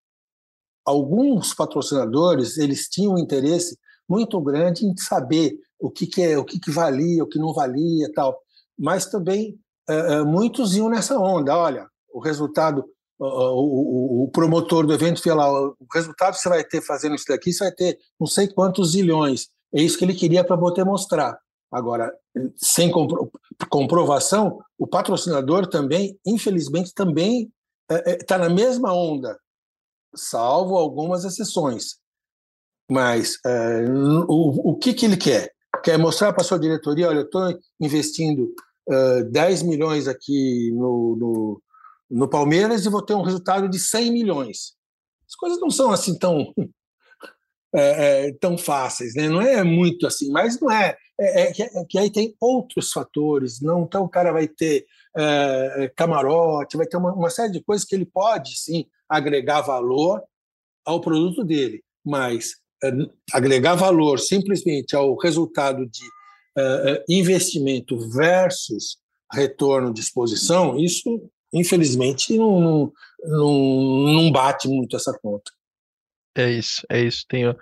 alguns 0.87 1.53
patrocinadores 1.53 2.57
eles 2.59 2.89
tinham 2.89 3.15
um 3.15 3.19
interesse 3.19 3.77
muito 4.09 4.41
grande 4.41 4.87
em 4.87 4.97
saber 4.97 5.57
o 5.81 5.91
que, 5.91 6.07
que 6.07 6.23
é, 6.23 6.39
o 6.39 6.45
que, 6.45 6.61
que 6.61 6.71
valia, 6.71 7.25
o 7.25 7.29
que 7.29 7.39
não 7.39 7.53
valia, 7.53 8.11
tal. 8.15 8.39
Mas 8.79 9.07
também 9.07 9.59
é, 9.89 10.23
muitos 10.23 10.77
iam 10.77 10.89
nessa 10.89 11.19
onda. 11.19 11.57
Olha, 11.57 11.87
o 12.13 12.21
resultado 12.21 12.85
o, 13.25 14.25
o, 14.25 14.29
promotor 14.29 14.87
do 14.87 14.93
evento 14.93 15.23
fala 15.23 15.69
o 15.69 15.77
resultado 15.93 16.35
que 16.35 16.41
você 16.41 16.49
vai 16.49 16.65
ter 16.65 16.81
fazendo 16.81 17.15
isso 17.15 17.27
daqui, 17.29 17.53
você 17.53 17.65
vai 17.65 17.73
ter 17.73 17.99
não 18.19 18.27
sei 18.27 18.49
quantos 18.49 18.93
zilhões. 18.93 19.49
É 19.73 19.81
isso 19.81 19.97
que 19.97 20.05
ele 20.05 20.15
queria 20.15 20.45
para 20.45 20.59
poder 20.59 20.85
mostrar. 20.85 21.39
Agora, 21.71 22.13
sem 22.57 22.91
compro 22.91 23.31
comprovação, 23.71 24.61
o 24.79 24.87
patrocinador 24.87 25.67
também, 25.67 26.19
infelizmente, 26.27 26.93
também 26.93 27.51
está 27.91 28.11
é, 28.11 28.13
é, 28.13 28.17
tá 28.19 28.39
na 28.39 28.49
mesma 28.49 28.93
onda, 28.93 29.39
salvo 30.15 30.77
algumas 30.77 31.25
exceções. 31.25 31.97
Mas 32.91 33.39
é, 33.47 33.85
o, 34.29 34.73
o 34.73 34.77
que, 34.77 34.93
que 34.93 35.07
ele 35.07 35.17
quer? 35.17 35.51
Quer 35.83 35.99
mostrar 35.99 36.33
para 36.33 36.43
a 36.43 36.45
sua 36.45 36.59
diretoria, 36.59 37.09
olha, 37.09 37.21
eu 37.21 37.25
estou 37.25 37.59
investindo 37.81 38.53
uh, 38.89 39.25
10 39.31 39.63
milhões 39.63 40.07
aqui 40.07 40.71
no, 40.73 41.17
no, 41.17 41.63
no 42.13 42.29
Palmeiras 42.29 42.85
e 42.85 42.91
vou 42.91 43.03
ter 43.03 43.15
um 43.15 43.23
resultado 43.23 43.69
de 43.69 43.79
100 43.79 44.13
milhões. 44.13 44.75
As 45.27 45.35
coisas 45.35 45.59
não 45.59 45.71
são 45.71 45.91
assim 45.91 46.19
tão 46.19 46.53
é, 47.75 48.27
é, 48.27 48.33
tão 48.35 48.59
fáceis, 48.59 49.15
né? 49.15 49.29
Não 49.29 49.41
é 49.41 49.65
muito 49.65 50.07
assim, 50.07 50.31
mas 50.31 50.61
não 50.61 50.71
é. 50.71 50.97
É, 51.19 51.43
é 51.43 51.53
que, 51.53 51.63
é 51.63 51.85
que, 51.89 51.99
aí 51.99 52.11
tem 52.11 52.35
outros 52.39 52.93
fatores. 52.93 53.61
Não, 53.61 53.85
então 53.85 54.05
o 54.05 54.09
cara 54.09 54.31
vai 54.31 54.47
ter 54.47 54.85
é, 55.17 55.91
camarote, 55.97 56.77
vai 56.77 56.87
ter 56.87 56.99
uma, 56.99 57.15
uma, 57.15 57.31
série 57.31 57.53
de 57.53 57.63
coisas 57.63 57.87
que 57.87 57.95
ele 57.95 58.07
pode 58.07 58.59
sim 58.59 58.87
agregar 59.09 59.63
valor 59.63 60.23
ao 60.85 61.01
produto 61.01 61.45
dele, 61.45 61.83
mas 62.05 62.57
agregar 63.33 63.77
valor 63.77 64.19
simplesmente 64.19 64.97
ao 64.97 65.17
resultado 65.17 65.87
de 65.87 66.03
investimento 67.09 67.97
versus 68.11 68.99
retorno 69.33 69.95
de 69.95 70.01
exposição, 70.01 70.77
isso 70.79 71.31
infelizmente 71.53 72.37
não, 72.37 72.93
não, 73.23 73.53
não 74.07 74.33
bate 74.33 74.69
muito 74.69 74.97
essa 74.97 75.17
conta. 75.23 75.51
É 76.35 76.51
isso, 76.51 76.87
é 76.89 77.01
isso. 77.01 77.25
Tenho, 77.29 77.57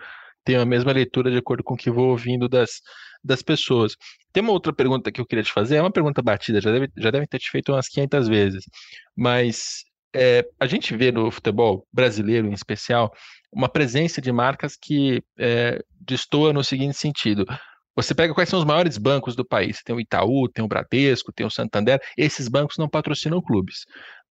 tenho 0.45 0.61
a 0.61 0.67
mesma 0.67 0.93
leitura 0.93 1.31
de 1.31 1.39
acordo 1.39 1.65
com 1.65 1.75
o 1.75 1.77
que 1.77 1.91
vou 1.91 2.11
ouvindo 2.11 2.49
das, 2.49 2.81
das 3.23 3.43
pessoas. 3.43 3.97
Tem 4.33 4.43
uma 4.43 4.53
outra 4.53 4.73
pergunta 4.73 5.11
que 5.11 5.21
eu 5.21 5.27
queria 5.27 5.45
te 5.45 5.53
fazer, 5.53 5.77
é 5.77 5.81
uma 5.81 5.93
pergunta 5.93 6.23
batida, 6.23 6.61
já 6.61 6.71
deve, 6.71 6.89
já 6.97 7.11
devem 7.11 7.27
ter 7.27 7.39
te 7.39 7.51
feito 7.51 7.73
umas 7.73 7.89
500 7.89 8.29
vezes, 8.29 8.65
mas 9.17 9.83
é, 10.15 10.45
a 10.59 10.67
gente 10.67 10.97
vê 10.97 11.11
no 11.11 11.31
futebol 11.31 11.87
brasileiro 11.93 12.49
em 12.49 12.53
especial 12.53 13.13
uma 13.53 13.69
presença 13.69 14.21
de 14.21 14.31
marcas 14.31 14.77
que 14.77 15.23
é, 15.39 15.83
destoa 16.01 16.53
no 16.53 16.63
seguinte 16.63 16.97
sentido. 16.97 17.45
Você 17.97 18.15
pega 18.15 18.33
quais 18.33 18.49
são 18.49 18.59
os 18.59 18.65
maiores 18.65 18.97
bancos 18.97 19.35
do 19.35 19.45
país. 19.45 19.83
Tem 19.83 19.95
o 19.95 20.01
Itaú, 20.01 20.49
tem 20.49 20.65
o 20.65 20.69
Bradesco, 20.69 21.33
tem 21.33 21.45
o 21.45 21.51
Santander. 21.51 22.01
Esses 22.17 22.49
bancos 22.49 22.79
não 22.79 22.89
patrocinam 22.89 23.43
clubes. 23.43 23.85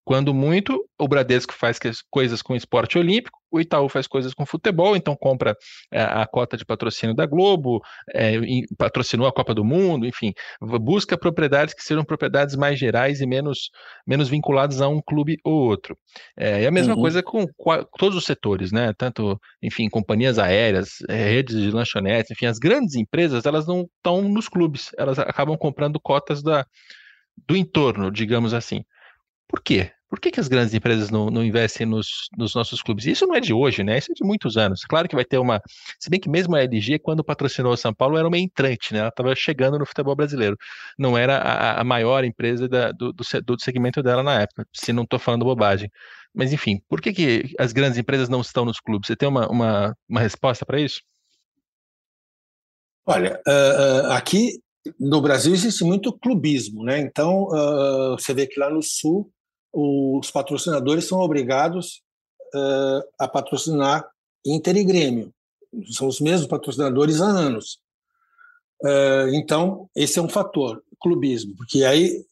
Quando 0.09 0.33
muito, 0.33 0.83
o 0.97 1.07
Bradesco 1.07 1.53
faz 1.53 1.77
coisas 2.09 2.41
com 2.41 2.55
esporte 2.55 2.97
olímpico, 2.97 3.37
o 3.51 3.61
Itaú 3.61 3.87
faz 3.87 4.07
coisas 4.07 4.33
com 4.33 4.43
futebol, 4.43 4.95
então 4.95 5.15
compra 5.15 5.55
é, 5.91 6.01
a 6.01 6.25
cota 6.25 6.57
de 6.57 6.65
patrocínio 6.65 7.15
da 7.15 7.27
Globo, 7.27 7.79
é, 8.11 8.33
patrocinou 8.75 9.27
a 9.27 9.31
Copa 9.31 9.53
do 9.53 9.63
Mundo, 9.63 10.07
enfim, 10.07 10.33
busca 10.81 11.15
propriedades 11.15 11.75
que 11.75 11.83
sejam 11.83 12.03
propriedades 12.03 12.55
mais 12.55 12.79
gerais 12.79 13.21
e 13.21 13.27
menos, 13.27 13.69
menos 14.03 14.29
vinculadas 14.29 14.81
a 14.81 14.87
um 14.87 14.99
clube 14.99 15.37
ou 15.43 15.53
outro. 15.53 15.95
É, 16.35 16.63
e 16.63 16.65
a 16.65 16.71
mesma 16.71 16.95
uhum. 16.95 17.01
coisa 17.01 17.21
com 17.21 17.45
todos 17.99 18.17
os 18.17 18.25
setores, 18.25 18.71
né? 18.71 18.91
Tanto, 18.97 19.39
enfim, 19.61 19.87
companhias 19.89 20.39
aéreas, 20.39 21.03
redes 21.07 21.55
de 21.55 21.69
lanchonetes, 21.69 22.31
enfim, 22.31 22.47
as 22.47 22.57
grandes 22.57 22.95
empresas, 22.95 23.45
elas 23.45 23.67
não 23.67 23.87
estão 23.97 24.23
nos 24.23 24.49
clubes, 24.49 24.89
elas 24.97 25.19
acabam 25.19 25.55
comprando 25.55 25.99
cotas 25.99 26.41
da, 26.41 26.65
do 27.47 27.55
entorno, 27.55 28.09
digamos 28.09 28.55
assim. 28.55 28.83
Por 29.47 29.61
quê? 29.61 29.91
Por 30.09 30.19
que, 30.19 30.31
que 30.31 30.39
as 30.39 30.47
grandes 30.47 30.73
empresas 30.73 31.11
não, 31.11 31.29
não 31.29 31.43
investem 31.43 31.85
nos, 31.85 32.29
nos, 32.35 32.55
nossos 32.55 32.81
clubes? 32.81 33.05
Isso 33.05 33.27
não 33.27 33.35
é 33.35 33.39
de 33.39 33.53
hoje, 33.53 33.83
né? 33.83 33.99
Isso 33.99 34.11
é 34.11 34.15
de 34.15 34.25
muitos 34.25 34.57
anos. 34.57 34.81
Claro 34.81 35.07
que 35.07 35.15
vai 35.15 35.23
ter 35.23 35.37
uma. 35.37 35.61
Se 35.99 36.09
bem 36.09 36.19
que 36.19 36.27
mesmo 36.27 36.55
a 36.55 36.63
LG, 36.63 36.97
quando 36.97 37.23
patrocinou 37.23 37.73
o 37.73 37.77
São 37.77 37.93
Paulo, 37.93 38.17
era 38.17 38.27
uma 38.27 38.37
entrante, 38.37 38.91
né? 38.91 39.01
Ela 39.01 39.09
estava 39.09 39.35
chegando 39.35 39.77
no 39.77 39.85
futebol 39.85 40.15
brasileiro. 40.15 40.57
Não 40.97 41.15
era 41.15 41.37
a, 41.37 41.81
a 41.81 41.83
maior 41.83 42.23
empresa 42.23 42.67
da, 42.67 42.91
do, 42.91 43.13
do, 43.13 43.23
do, 43.45 43.61
segmento 43.61 44.01
dela 44.01 44.23
na 44.23 44.41
época, 44.41 44.65
se 44.73 44.91
não 44.91 45.03
estou 45.03 45.19
falando 45.19 45.45
bobagem. 45.45 45.91
Mas, 46.33 46.51
enfim, 46.51 46.81
por 46.89 47.01
que, 47.01 47.13
que 47.13 47.53
as 47.59 47.71
grandes 47.71 47.99
empresas 47.99 48.29
não 48.29 48.41
estão 48.41 48.65
nos 48.65 48.79
clubes? 48.79 49.07
Você 49.07 49.15
tem 49.15 49.29
uma, 49.29 49.47
uma, 49.47 49.95
uma 50.07 50.21
resposta 50.21 50.65
para 50.65 50.81
isso? 50.81 51.01
Olha, 53.05 53.39
uh, 53.47 54.07
uh, 54.07 54.11
aqui 54.13 54.59
no 54.99 55.21
Brasil 55.21 55.53
existe 55.53 55.83
muito 55.83 56.17
clubismo, 56.17 56.83
né? 56.83 56.99
Então, 56.99 57.43
uh, 57.43 58.17
você 58.17 58.33
vê 58.33 58.47
que 58.47 58.59
lá 58.59 58.71
no 58.71 58.81
Sul 58.81 59.31
os 59.73 60.31
patrocinadores 60.31 61.05
são 61.05 61.19
obrigados 61.19 62.01
uh, 62.55 63.03
a 63.19 63.27
patrocinar 63.27 64.09
Inter 64.45 64.77
e 64.77 64.83
Grêmio. 64.83 65.33
São 65.91 66.07
os 66.07 66.19
mesmos 66.19 66.47
patrocinadores 66.47 67.21
há 67.21 67.25
anos. 67.25 67.79
Uh, 68.83 69.33
então, 69.33 69.89
esse 69.95 70.17
é 70.17 70.21
um 70.21 70.29
fator, 70.29 70.81
clubismo, 71.01 71.55
porque 71.55 71.83
aí, 71.83 72.25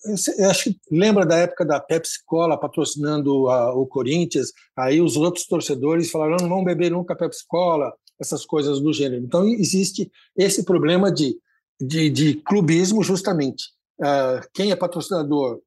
acho 0.49 0.65
que 0.65 0.79
lembra 0.91 1.25
da 1.25 1.37
época 1.37 1.65
da 1.65 1.79
Pepsi 1.79 2.23
Cola 2.25 2.57
patrocinando 2.57 3.49
a, 3.49 3.73
o 3.73 3.85
Corinthians, 3.85 4.51
aí 4.75 5.01
os 5.01 5.17
outros 5.17 5.45
torcedores 5.45 6.09
falaram, 6.09 6.37
não 6.41 6.49
vão 6.49 6.63
beber 6.63 6.91
nunca 6.91 7.15
Pepsi 7.15 7.43
Cola, 7.47 7.93
essas 8.19 8.45
coisas 8.45 8.79
do 8.79 8.93
gênero. 8.93 9.23
Então, 9.23 9.45
existe 9.45 10.11
esse 10.35 10.63
problema 10.63 11.11
de, 11.11 11.37
de, 11.79 12.09
de 12.09 12.35
clubismo, 12.35 13.03
justamente. 13.03 13.65
Uh, 13.99 14.41
quem 14.53 14.71
é 14.71 14.75
patrocinador 14.75 15.59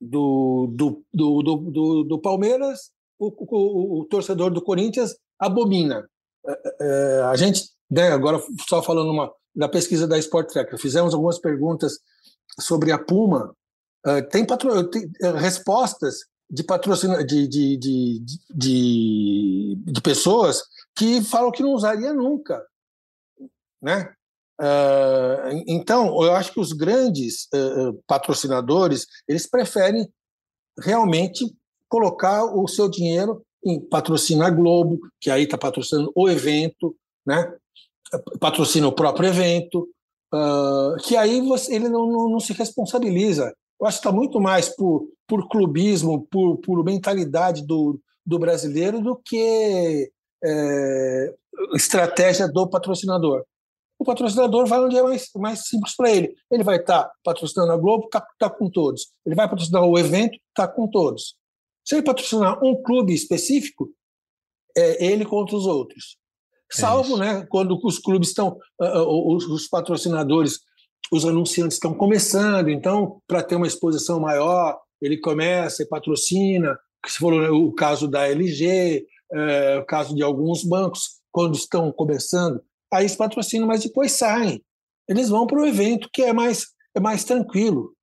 do, 0.00 0.68
do, 0.74 1.04
do, 1.12 1.42
do, 1.42 2.04
do 2.04 2.20
Palmeiras, 2.20 2.90
o, 3.18 3.28
o, 3.28 4.00
o, 4.00 4.04
torcedor 4.04 4.50
do 4.50 4.62
Corinthians 4.62 5.16
abomina. 5.38 6.08
É, 6.46 6.76
é, 6.80 7.22
a 7.22 7.36
gente, 7.36 7.70
né, 7.90 8.12
agora 8.12 8.40
só 8.68 8.82
falando 8.82 9.10
uma, 9.10 9.32
da 9.54 9.68
pesquisa 9.68 10.06
da 10.06 10.18
Sport 10.18 10.52
Tracker, 10.52 10.78
fizemos 10.78 11.14
algumas 11.14 11.38
perguntas 11.38 11.98
sobre 12.60 12.92
a 12.92 12.98
Puma. 12.98 13.54
É, 14.04 14.22
tem, 14.22 14.46
patro, 14.46 14.88
tem 14.88 15.10
é, 15.22 15.30
respostas 15.30 16.20
de 16.48 16.62
patrocínio 16.62 17.26
de, 17.26 17.48
de, 17.48 17.76
de, 17.76 18.24
de, 18.54 19.82
de 19.84 20.00
pessoas 20.00 20.62
que 20.94 21.22
falam 21.22 21.50
que 21.50 21.62
não 21.62 21.72
usaria 21.72 22.12
nunca. 22.12 22.64
Né? 23.82 24.12
Uh, 24.60 25.62
então, 25.66 26.06
eu 26.22 26.32
acho 26.32 26.52
que 26.52 26.60
os 26.60 26.72
grandes 26.72 27.46
uh, 27.54 27.92
patrocinadores 28.06 29.06
eles 29.28 29.46
preferem 29.46 30.08
realmente 30.80 31.44
colocar 31.88 32.44
o 32.44 32.66
seu 32.66 32.88
dinheiro 32.88 33.42
em 33.64 33.80
patrocina 33.80 34.46
a 34.46 34.50
Globo, 34.50 34.98
que 35.20 35.30
aí 35.30 35.44
está 35.44 35.58
patrocinando 35.58 36.10
o 36.14 36.28
evento, 36.28 36.96
né? 37.26 37.52
patrocina 38.40 38.86
o 38.86 38.92
próprio 38.92 39.28
evento, 39.28 39.88
uh, 40.32 40.96
que 41.02 41.16
aí 41.16 41.40
você, 41.40 41.74
ele 41.74 41.88
não, 41.88 42.06
não, 42.06 42.30
não, 42.30 42.40
se 42.40 42.52
responsabiliza. 42.52 43.54
Eu 43.80 43.86
acho 43.86 44.00
que 44.00 44.06
está 44.06 44.16
muito 44.16 44.40
mais 44.40 44.68
por, 44.68 45.08
por 45.26 45.48
clubismo, 45.48 46.26
por, 46.30 46.58
por 46.58 46.84
mentalidade 46.84 47.66
do, 47.66 48.00
do 48.24 48.38
brasileiro 48.38 49.00
do 49.00 49.16
que 49.16 50.10
é, 50.42 51.34
estratégia 51.74 52.48
do 52.48 52.68
patrocinador 52.68 53.44
patrocinador 54.06 54.66
vai 54.66 54.80
onde 54.80 54.96
é 54.96 55.02
mais, 55.02 55.28
mais 55.36 55.66
simples 55.66 55.94
para 55.94 56.10
ele. 56.10 56.34
Ele 56.50 56.64
vai 56.64 56.76
estar 56.76 57.04
tá 57.04 57.12
patrocinando 57.22 57.72
a 57.72 57.76
Globo, 57.76 58.06
está 58.06 58.26
tá 58.38 58.48
com 58.48 58.70
todos. 58.70 59.08
Ele 59.24 59.34
vai 59.34 59.48
patrocinar 59.48 59.84
o 59.84 59.98
evento, 59.98 60.38
está 60.48 60.66
com 60.66 60.88
todos. 60.88 61.36
Se 61.84 61.94
ele 61.94 62.02
patrocinar 62.02 62.62
um 62.64 62.82
clube 62.82 63.12
específico, 63.12 63.90
é 64.76 65.04
ele 65.04 65.24
contra 65.24 65.56
os 65.56 65.66
outros. 65.66 66.16
Salvo 66.70 67.16
é 67.22 67.34
né, 67.34 67.46
quando 67.48 67.78
os 67.82 67.98
clubes 67.98 68.28
estão, 68.28 68.58
uh, 68.80 69.34
os, 69.34 69.46
os 69.46 69.68
patrocinadores, 69.68 70.60
os 71.12 71.24
anunciantes 71.24 71.76
estão 71.76 71.94
começando, 71.94 72.68
então, 72.68 73.20
para 73.26 73.42
ter 73.42 73.54
uma 73.54 73.66
exposição 73.66 74.18
maior, 74.18 74.78
ele 75.00 75.18
começa 75.18 75.82
e 75.82 75.88
patrocina, 75.88 76.76
se 77.06 77.18
for 77.18 77.32
o 77.32 77.72
caso 77.72 78.08
da 78.08 78.26
LG, 78.26 79.06
é, 79.32 79.78
o 79.78 79.84
caso 79.84 80.14
de 80.14 80.22
alguns 80.22 80.64
bancos, 80.64 81.20
quando 81.30 81.54
estão 81.54 81.92
começando, 81.92 82.60
aí 82.96 83.02
eles 83.02 83.16
patrocinam, 83.16 83.66
mas 83.66 83.82
depois 83.82 84.12
saem. 84.12 84.62
Eles 85.08 85.28
vão 85.28 85.46
para 85.46 85.60
o 85.60 85.66
evento 85.66 86.08
que 86.12 86.22
é 86.22 86.32
mais, 86.32 86.66
é 86.94 87.00
mais 87.00 87.24
tranquilo. 87.24 87.94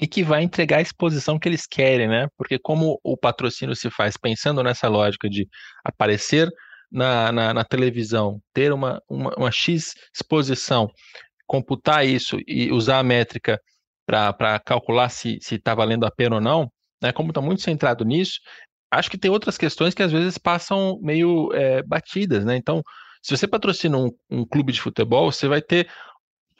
E 0.00 0.06
que 0.06 0.22
vai 0.22 0.42
entregar 0.42 0.78
a 0.78 0.82
exposição 0.82 1.38
que 1.38 1.48
eles 1.48 1.66
querem, 1.66 2.08
né? 2.08 2.28
Porque 2.36 2.58
como 2.58 3.00
o 3.02 3.16
patrocínio 3.16 3.74
se 3.74 3.90
faz 3.90 4.16
pensando 4.16 4.62
nessa 4.62 4.88
lógica 4.88 5.28
de 5.28 5.48
aparecer 5.84 6.48
na, 6.90 7.32
na, 7.32 7.54
na 7.54 7.64
televisão, 7.64 8.40
ter 8.52 8.72
uma, 8.72 9.02
uma, 9.08 9.34
uma 9.36 9.50
X 9.50 9.94
exposição, 10.14 10.88
computar 11.46 12.06
isso 12.06 12.38
e 12.46 12.70
usar 12.70 12.98
a 12.98 13.02
métrica 13.02 13.60
para 14.06 14.58
calcular 14.60 15.08
se 15.08 15.38
está 15.50 15.74
valendo 15.74 16.06
a 16.06 16.10
pena 16.10 16.36
ou 16.36 16.40
não, 16.40 16.70
né? 17.02 17.12
Como 17.12 17.30
está 17.30 17.40
muito 17.40 17.62
centrado 17.62 18.04
nisso, 18.04 18.38
acho 18.90 19.10
que 19.10 19.18
tem 19.18 19.30
outras 19.30 19.58
questões 19.58 19.94
que 19.94 20.02
às 20.02 20.12
vezes 20.12 20.38
passam 20.38 20.98
meio 21.02 21.52
é, 21.52 21.82
batidas, 21.82 22.44
né? 22.44 22.56
Então, 22.56 22.82
se 23.28 23.36
você 23.36 23.46
patrocina 23.46 23.98
um, 23.98 24.10
um 24.30 24.42
clube 24.42 24.72
de 24.72 24.80
futebol, 24.80 25.30
você 25.30 25.46
vai 25.46 25.60
ter 25.60 25.86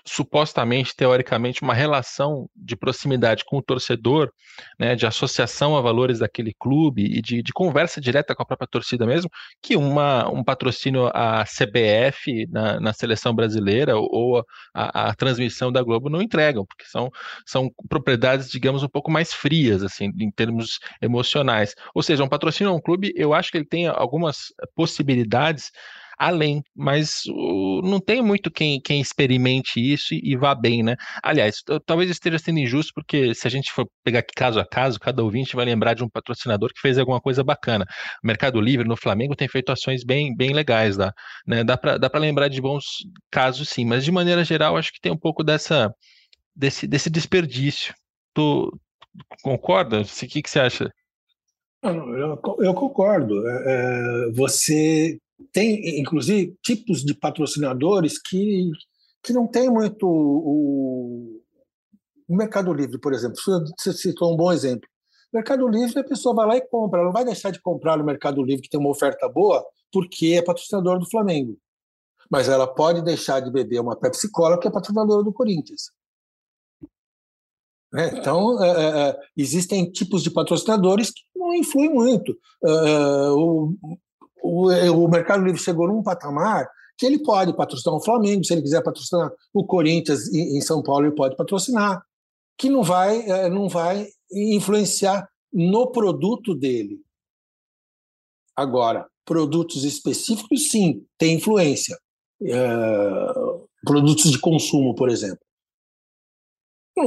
supostamente, 0.05 0.95
teoricamente, 0.95 1.63
uma 1.63 1.73
relação 1.73 2.47
de 2.55 2.77
proximidade 2.77 3.43
com 3.47 3.57
o 3.57 3.63
torcedor, 3.63 4.31
né, 4.79 4.95
de 4.95 5.07
associação 5.07 5.79
a 5.79 5.81
valores 5.81 6.19
daquele 6.19 6.53
clube 6.59 7.05
e 7.07 7.23
de, 7.23 7.43
de 7.43 7.53
conversa 7.55 8.03
direta 8.03 8.35
com 8.35 8.43
a 8.43 8.47
própria 8.47 8.69
torcida 8.71 9.07
mesmo, 9.07 9.31
que 9.63 9.77
uma, 9.77 10.29
um 10.29 10.45
patrocínio 10.45 11.07
à 11.15 11.43
CBF 11.45 12.47
na, 12.51 12.79
na 12.79 12.93
seleção 12.93 13.35
brasileira 13.35 13.97
ou 13.97 14.45
a, 14.75 15.09
a, 15.09 15.15
transmissão 15.15 15.73
da 15.73 15.83
Globo 15.83 16.11
não 16.11 16.21
entregam, 16.21 16.67
porque 16.67 16.85
são, 16.85 17.11
são 17.47 17.71
propriedades, 17.89 18.51
digamos, 18.51 18.83
um 18.83 18.89
pouco 18.89 19.11
mais 19.11 19.33
frias, 19.33 19.83
assim, 19.83 20.11
em 20.21 20.31
termos 20.31 20.81
emocionais. 21.01 21.75
Ou 21.95 22.03
seja, 22.03 22.23
um 22.23 22.29
patrocínio 22.29 22.75
a 22.75 22.77
um 22.77 22.81
clube, 22.81 23.11
eu 23.17 23.33
acho 23.33 23.51
que 23.51 23.57
ele 23.57 23.67
tem 23.67 23.87
algumas 23.87 24.53
possibilidades 24.75 25.71
além, 26.19 26.63
mas 26.75 27.23
uh, 27.29 27.83
não 27.83 28.01
tem 28.01 28.21
muito 28.21 28.51
quem, 28.51 28.81
quem 28.81 29.01
experimente 29.01 29.81
isso 29.81 30.15
e, 30.15 30.33
e 30.33 30.37
vá 30.37 30.55
bem, 30.55 30.83
né? 30.83 30.97
Aliás, 31.23 31.63
talvez 31.87 32.11
esteja 32.11 32.39
sendo 32.39 32.59
injusto, 32.59 32.93
porque 32.95 33.35
se 33.35 33.47
a 33.47 33.51
gente 33.51 33.71
for 33.73 33.87
pegar 34.03 34.21
aqui 34.21 34.33
caso 34.35 34.59
a 34.59 34.67
caso, 34.67 34.99
cada 34.99 35.23
ouvinte 35.23 35.55
vai 35.55 35.65
lembrar 35.65 35.95
de 35.95 36.03
um 36.03 36.09
patrocinador 36.09 36.73
que 36.75 36.81
fez 36.81 36.99
alguma 36.99 37.21
coisa 37.21 37.45
bacana. 37.45 37.87
O 38.23 38.27
Mercado 38.27 38.61
Livre 38.61 38.89
no 38.89 38.97
Flamengo 38.97 39.37
tem 39.37 39.49
feito 39.49 39.71
ações 39.71 40.05
bem, 40.05 40.35
bem 40.37 40.53
legais 40.53 40.97
lá, 40.97 41.13
né? 41.47 41.63
Dá 41.63 41.77
para 41.77 42.19
lembrar 42.19 42.49
de 42.49 42.61
bons 42.61 42.85
casos 43.31 43.69
sim, 43.69 43.85
mas 43.85 44.05
de 44.05 44.11
maneira 44.11 44.45
geral 44.45 44.77
acho 44.77 44.93
que 44.93 45.01
tem 45.01 45.13
um 45.13 45.19
pouco 45.19 45.45
dessa 45.45 45.93
desse, 46.55 46.87
desse 46.87 47.09
desperdício. 47.09 47.95
Tu 48.35 48.71
concorda? 49.43 50.01
O 50.03 50.05
que, 50.05 50.43
que 50.43 50.51
você 50.51 50.61
acha? 50.61 50.93
Eu, 51.83 52.41
eu 52.59 52.75
concordo. 52.75 53.49
É, 53.49 53.65
é, 53.67 54.33
você 54.33 55.17
tem, 55.53 56.01
inclusive, 56.01 56.57
tipos 56.63 57.03
de 57.03 57.15
patrocinadores 57.15 58.21
que, 58.21 58.71
que 59.23 59.33
não 59.33 59.47
tem 59.47 59.71
muito 59.71 60.07
o, 60.07 61.41
o 62.29 62.37
Mercado 62.37 62.73
Livre, 62.73 62.99
por 62.99 63.13
exemplo. 63.13 63.37
Você 63.79 63.93
citou 63.93 64.33
um 64.33 64.37
bom 64.37 64.53
exemplo. 64.53 64.89
Mercado 65.33 65.69
Livre, 65.69 65.99
a 65.99 66.05
pessoa 66.05 66.35
vai 66.35 66.47
lá 66.47 66.57
e 66.57 66.69
compra. 66.69 67.01
Ela 67.01 67.07
não 67.07 67.13
vai 67.13 67.25
deixar 67.25 67.51
de 67.51 67.61
comprar 67.61 67.97
no 67.97 68.05
Mercado 68.05 68.43
Livre, 68.43 68.63
que 68.63 68.69
tem 68.69 68.81
uma 68.81 68.91
oferta 68.91 69.29
boa, 69.29 69.65
porque 69.93 70.35
é 70.35 70.43
patrocinador 70.43 70.99
do 70.99 71.09
Flamengo. 71.09 71.59
Mas 72.31 72.49
ela 72.49 72.67
pode 72.67 73.03
deixar 73.03 73.41
de 73.41 73.51
beber 73.51 73.81
uma 73.81 73.97
Pepsi 73.97 74.31
Cola, 74.31 74.59
que 74.59 74.69
é 74.69 74.71
patrocinadora 74.71 75.23
do 75.23 75.33
Corinthians. 75.33 75.91
Né? 77.93 78.11
Então, 78.19 78.63
é, 78.63 78.69
é, 78.69 79.09
é, 79.09 79.21
existem 79.37 79.91
tipos 79.91 80.23
de 80.23 80.31
patrocinadores 80.31 81.11
que 81.11 81.23
não 81.35 81.55
influem 81.55 81.89
muito. 81.91 82.37
É, 82.65 83.31
o, 83.31 83.75
o, 84.43 84.69
o 84.69 85.09
Mercado 85.09 85.45
Livre 85.45 85.61
chegou 85.61 85.89
num 85.89 86.03
patamar 86.03 86.69
que 86.99 87.07
ele 87.07 87.23
pode 87.23 87.57
patrocinar 87.57 87.97
o 87.97 88.03
Flamengo, 88.03 88.45
se 88.45 88.53
ele 88.53 88.63
quiser 88.63 88.83
patrocinar 88.83 89.31
o 89.55 89.65
Corinthians 89.65 90.33
em, 90.35 90.61
São 90.61 90.83
Paulo, 90.83 91.07
ele 91.07 91.15
pode 91.15 91.37
patrocinar, 91.37 92.03
que 92.59 92.69
não 92.69 92.83
vai, 92.83 93.21
é, 93.21 93.49
não 93.49 93.69
vai 93.69 94.09
influenciar 94.33 95.29
no 95.53 95.93
produto 95.93 96.57
dele. 96.57 96.99
Agora, 98.57 99.07
produtos 99.25 99.85
específicos, 99.85 100.71
sim, 100.71 101.07
tem 101.17 101.37
influência. 101.37 101.97
É, 102.43 103.35
produtos 103.85 104.33
de 104.33 104.41
consumo, 104.41 104.95
por 104.95 105.09
exemplo. 105.09 105.39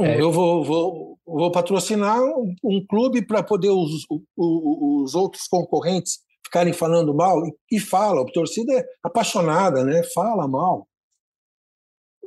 É. 0.00 0.18
Eu 0.18 0.32
vou, 0.32 0.64
vou, 0.64 1.18
vou 1.26 1.52
patrocinar 1.52 2.18
um, 2.22 2.54
um 2.64 2.86
clube 2.86 3.26
para 3.26 3.42
poder 3.42 3.68
os, 3.68 4.06
os, 4.08 4.22
os, 4.36 5.14
outros 5.14 5.46
concorrentes 5.46 6.20
ficarem 6.52 6.74
falando 6.74 7.14
mal, 7.14 7.46
e, 7.46 7.56
e 7.72 7.80
falam, 7.80 8.24
a 8.24 8.30
torcida 8.30 8.74
é 8.74 8.84
apaixonada, 9.02 9.82
né? 9.82 10.02
fala 10.14 10.46
mal. 10.46 10.86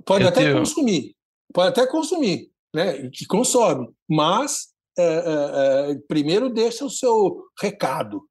Pode 0.04 0.24
Eu 0.24 0.30
até 0.30 0.42
tenho... 0.42 0.58
consumir, 0.58 1.16
pode 1.54 1.70
até 1.70 1.86
consumir, 1.86 2.50
né? 2.74 3.08
que 3.12 3.26
consome, 3.28 3.88
mas 4.10 4.74
é, 4.98 5.04
é, 5.04 5.96
primeiro 6.08 6.50
deixa 6.50 6.84
o 6.84 6.90
seu 6.90 7.44
recado. 7.62 8.24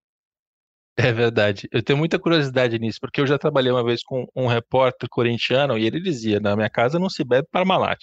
É 0.97 1.13
verdade. 1.13 1.69
Eu 1.73 1.83
tenho 1.83 1.99
muita 1.99 2.21
curiosidade 2.21 2.79
nisso, 2.79 2.99
porque 3.01 3.21
eu 3.21 3.27
já 3.27 3.37
trabalhei 3.37 3.73
uma 3.73 3.83
vez 3.85 4.01
com 4.05 4.27
um 4.35 4.47
repórter 4.47 5.09
corintiano 5.11 5.77
e 5.77 5.85
ele 5.85 6.01
dizia: 6.01 6.39
na 6.39 6.55
minha 6.55 6.71
casa 6.71 7.01
não 7.01 7.11
se 7.11 7.25
bebe 7.25 7.49
Parmalat. 7.51 7.99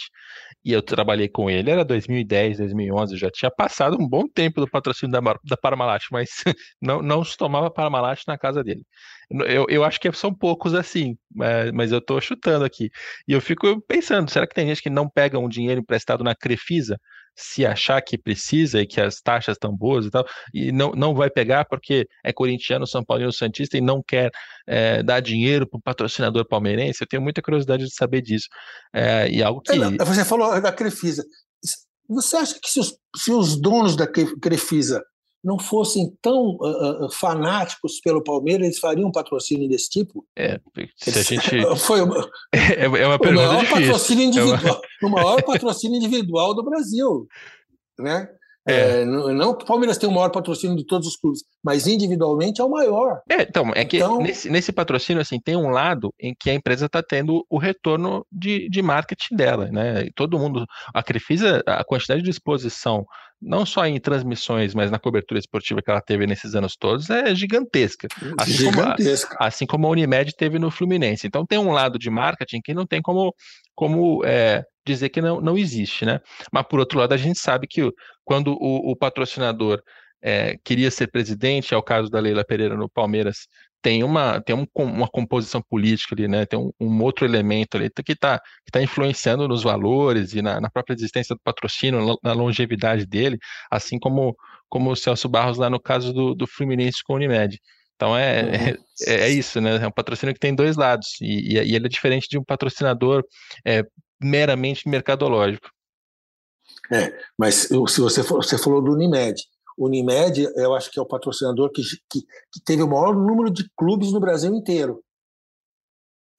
E 0.65 0.73
eu 0.73 0.81
trabalhei 0.81 1.29
com 1.29 1.49
ele, 1.49 1.71
era 1.71 1.85
2010, 1.85 2.57
2011, 2.57 3.15
já 3.17 3.29
tinha 3.31 3.49
passado 3.49 3.95
um 3.97 4.07
bom 4.07 4.27
tempo 4.27 4.59
do 4.59 4.69
patrocínio 4.69 5.11
da, 5.13 5.21
da 5.43 5.55
Parmalat, 5.55 6.03
mas 6.11 6.29
não, 6.81 7.01
não 7.01 7.23
se 7.23 7.37
tomava 7.37 7.71
Parmalat 7.71 8.23
na 8.27 8.37
casa 8.37 8.61
dele. 8.61 8.83
Eu, 9.47 9.65
eu 9.69 9.83
acho 9.85 9.97
que 9.99 10.11
são 10.11 10.33
poucos 10.33 10.73
assim, 10.73 11.17
é, 11.41 11.71
mas 11.71 11.93
eu 11.93 11.99
estou 11.99 12.19
chutando 12.19 12.65
aqui. 12.65 12.89
E 13.25 13.31
eu 13.31 13.39
fico 13.39 13.79
pensando: 13.87 14.29
será 14.29 14.45
que 14.45 14.53
tem 14.53 14.67
gente 14.67 14.81
que 14.83 14.89
não 14.89 15.09
pega 15.09 15.39
um 15.39 15.47
dinheiro 15.47 15.79
emprestado 15.79 16.23
na 16.25 16.35
Crefisa? 16.35 16.99
Se 17.35 17.65
achar 17.65 18.01
que 18.01 18.17
precisa 18.17 18.81
e 18.81 18.87
que 18.87 18.99
as 18.99 19.21
taxas 19.21 19.55
estão 19.55 19.75
boas 19.75 20.05
e 20.05 20.11
tal, 20.11 20.25
e 20.53 20.71
não, 20.71 20.91
não 20.91 21.15
vai 21.15 21.29
pegar 21.29 21.65
porque 21.65 22.07
é 22.23 22.31
corintiano, 22.31 22.85
São 22.85 23.03
Paulino, 23.03 23.31
Santista 23.31 23.77
e 23.77 23.81
não 23.81 24.01
quer 24.01 24.31
é, 24.67 25.01
dar 25.01 25.19
dinheiro 25.19 25.67
para 25.67 25.77
o 25.77 25.81
patrocinador 25.81 26.47
palmeirense. 26.47 27.01
Eu 27.01 27.07
tenho 27.07 27.21
muita 27.21 27.41
curiosidade 27.41 27.85
de 27.85 27.93
saber 27.93 28.21
disso. 28.21 28.47
É, 28.93 29.29
e 29.29 29.41
algo 29.41 29.61
que. 29.61 29.71
Você 30.05 30.25
falou 30.25 30.61
da 30.61 30.71
Crefisa. 30.71 31.23
Você 32.09 32.35
acha 32.35 32.59
que 32.61 32.69
se 32.69 32.79
os, 32.79 32.97
se 33.15 33.31
os 33.31 33.59
donos 33.59 33.95
da 33.95 34.05
Crefisa 34.05 35.01
não 35.43 35.57
fossem 35.57 36.15
tão 36.21 36.55
uh, 36.57 37.05
uh, 37.05 37.11
fanáticos 37.11 37.99
pelo 37.99 38.23
Palmeiras, 38.23 38.67
eles 38.67 38.79
fariam 38.79 39.09
um 39.09 39.11
patrocínio 39.11 39.67
desse 39.67 39.89
tipo? 39.89 40.25
É, 40.37 40.59
se 40.95 41.09
a 41.17 41.23
gente... 41.23 41.77
Foi 41.81 42.01
uma, 42.01 42.29
é, 42.53 42.85
é 42.85 43.07
uma 43.07 43.19
pergunta 43.19 43.43
o 43.43 43.47
maior 43.47 43.61
difícil. 43.61 43.85
Patrocínio 43.85 44.23
individual, 44.25 44.81
é 45.01 45.05
uma... 45.05 45.09
o 45.09 45.09
maior 45.09 45.43
patrocínio 45.43 45.97
individual 45.97 46.53
do 46.53 46.63
Brasil, 46.63 47.27
né? 47.99 48.29
É. 48.67 49.01
É, 49.01 49.05
não, 49.05 49.55
que 49.55 49.63
o 49.63 49.67
Palmeiras 49.67 49.97
tem 49.97 50.07
o 50.07 50.11
maior 50.11 50.29
patrocínio 50.29 50.77
de 50.77 50.85
todos 50.85 51.07
os 51.07 51.17
clubes, 51.17 51.41
mas 51.63 51.87
individualmente 51.87 52.61
é 52.61 52.63
o 52.63 52.69
maior. 52.69 53.21
É, 53.29 53.41
então, 53.41 53.71
é 53.73 53.83
que 53.83 53.97
então... 53.97 54.21
Nesse, 54.21 54.49
nesse 54.49 54.71
patrocínio, 54.71 55.21
assim, 55.21 55.39
tem 55.39 55.55
um 55.55 55.69
lado 55.69 56.13
em 56.19 56.35
que 56.39 56.49
a 56.49 56.53
empresa 56.53 56.85
está 56.85 57.01
tendo 57.01 57.45
o 57.49 57.57
retorno 57.57 58.25
de, 58.31 58.69
de 58.69 58.81
marketing 58.81 59.35
dela, 59.35 59.69
né? 59.71 60.05
E 60.05 60.11
todo 60.13 60.37
mundo, 60.37 60.65
a 60.93 61.01
Crefisa, 61.01 61.63
a 61.65 61.83
quantidade 61.83 62.21
de 62.21 62.29
exposição, 62.29 63.05
não 63.41 63.65
só 63.65 63.87
em 63.87 63.99
transmissões, 63.99 64.75
mas 64.75 64.91
na 64.91 64.99
cobertura 64.99 65.39
esportiva 65.39 65.81
que 65.81 65.89
ela 65.89 66.01
teve 66.01 66.27
nesses 66.27 66.53
anos 66.53 66.75
todos, 66.75 67.09
é 67.09 67.33
gigantesca. 67.33 68.07
Assim, 68.37 68.51
gigantesca. 68.51 69.35
Como, 69.35 69.43
a, 69.43 69.47
assim 69.47 69.65
como 69.65 69.87
a 69.87 69.89
Unimed 69.89 70.35
teve 70.35 70.59
no 70.59 70.69
Fluminense. 70.69 71.25
Então 71.25 71.45
tem 71.45 71.57
um 71.57 71.71
lado 71.71 71.97
de 71.97 72.09
marketing 72.11 72.61
que 72.63 72.73
não 72.73 72.85
tem 72.85 73.01
como, 73.01 73.33
como 73.73 74.23
é, 74.23 74.63
dizer 74.85 75.09
que 75.09 75.21
não, 75.21 75.41
não 75.41 75.57
existe, 75.57 76.05
né? 76.05 76.19
Mas 76.51 76.65
por 76.67 76.79
outro 76.79 76.99
lado, 76.99 77.13
a 77.13 77.17
gente 77.17 77.39
sabe 77.39 77.67
que 77.67 77.81
quando 78.23 78.53
o, 78.53 78.91
o 78.91 78.95
patrocinador 78.95 79.81
é, 80.21 80.57
queria 80.63 80.91
ser 80.91 81.07
presidente, 81.07 81.73
é 81.73 81.77
o 81.77 81.83
caso 81.83 82.09
da 82.09 82.19
Leila 82.19 82.45
Pereira 82.45 82.75
no 82.75 82.89
Palmeiras, 82.89 83.47
tem 83.81 84.03
uma, 84.03 84.39
tem 84.41 84.55
um, 84.55 84.67
uma 84.75 85.07
composição 85.07 85.61
política 85.61 86.13
ali, 86.13 86.27
né? 86.27 86.45
Tem 86.45 86.59
um, 86.59 86.71
um 86.79 87.01
outro 87.01 87.25
elemento 87.25 87.77
ali 87.77 87.89
que 87.89 88.11
está 88.11 88.39
que 88.39 88.71
tá 88.71 88.81
influenciando 88.81 89.47
nos 89.47 89.63
valores 89.63 90.33
e 90.33 90.41
na, 90.41 90.61
na, 90.61 90.69
própria 90.69 90.93
existência 90.93 91.35
do 91.35 91.41
patrocínio, 91.43 92.17
na 92.23 92.33
longevidade 92.33 93.05
dele, 93.07 93.39
assim 93.71 93.97
como, 93.97 94.35
como 94.69 94.91
o 94.91 94.95
Celso 94.95 95.27
Barros 95.27 95.57
lá 95.57 95.69
no 95.69 95.79
caso 95.79 96.13
do, 96.13 96.35
do 96.35 96.45
Fluminense 96.45 97.03
com 97.03 97.13
o 97.13 97.15
Unimed. 97.15 97.59
Então 97.95 98.15
é, 98.17 98.43
uhum. 98.43 98.77
é, 99.07 99.13
é, 99.25 99.29
isso, 99.29 99.59
né? 99.59 99.77
É 99.77 99.87
um 99.87 99.91
patrocínio 99.91 100.33
que 100.33 100.39
tem 100.39 100.53
dois 100.53 100.75
lados, 100.75 101.19
e, 101.21 101.53
e 101.53 101.75
ele 101.75 101.85
é 101.87 101.89
diferente 101.89 102.27
de 102.29 102.37
um 102.37 102.43
patrocinador 102.43 103.23
é, 103.65 103.83
meramente 104.23 104.87
mercadológico. 104.87 105.69
É, 106.91 107.17
mas 107.37 107.55
se 107.55 107.77
você, 107.77 108.21
você 108.21 108.57
falou 108.57 108.81
do 108.81 108.93
Unimed, 108.93 109.41
o 109.77 109.85
Unimed, 109.85 110.51
eu 110.55 110.73
acho 110.73 110.91
que 110.91 110.99
é 110.99 111.01
o 111.01 111.07
patrocinador 111.07 111.71
que, 111.71 111.81
que, 112.09 112.21
que 112.21 112.63
teve 112.65 112.83
o 112.83 112.87
maior 112.87 113.15
número 113.15 113.49
de 113.49 113.69
clubes 113.75 114.11
no 114.11 114.19
Brasil 114.19 114.53
inteiro. 114.53 115.03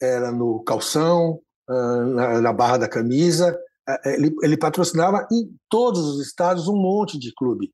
Era 0.00 0.30
no 0.30 0.62
calção, 0.64 1.40
ah, 1.68 2.04
na, 2.04 2.40
na 2.40 2.52
barra 2.52 2.78
da 2.78 2.88
camisa. 2.88 3.58
É, 3.88 4.14
ele, 4.14 4.34
ele 4.42 4.56
patrocinava 4.56 5.26
em 5.32 5.50
todos 5.68 6.04
os 6.06 6.26
estados 6.26 6.68
um 6.68 6.76
monte 6.76 7.18
de 7.18 7.32
clube. 7.34 7.72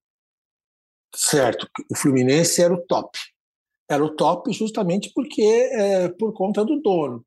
Certo, 1.15 1.69
o 1.91 1.97
Fluminense 1.97 2.63
era 2.63 2.73
o 2.73 2.83
top. 2.87 3.19
Era 3.91 4.05
o 4.05 4.15
top 4.15 4.53
justamente 4.53 5.11
porque 5.15 5.43
é, 5.43 6.09
por 6.09 6.33
conta 6.33 6.65
do 6.65 6.81
dono. 6.81 7.25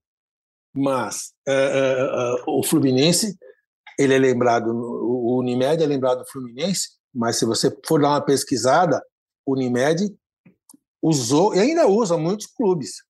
Mas 0.73 1.33
é, 1.47 1.53
é, 1.53 2.01
é 2.01 2.43
o 2.47 2.63
Fluminense, 2.63 3.37
ele 3.99 4.13
é 4.13 4.17
lembrado, 4.17 4.67
o 4.67 5.37
Unimed 5.39 5.83
é 5.83 5.85
lembrado 5.85 6.19
do 6.19 6.29
Fluminense 6.29 7.01
mas 7.13 7.37
se 7.37 7.45
você 7.45 7.75
for 7.85 8.01
dar 8.01 8.09
uma 8.09 8.21
pesquisada, 8.21 9.03
o 9.45 9.53
Unimed 9.53 10.15
usou 11.01 11.53
e 11.53 11.59
ainda 11.59 11.87
usa 11.87 12.17
muitos 12.17 12.47
clubes. 12.47 13.03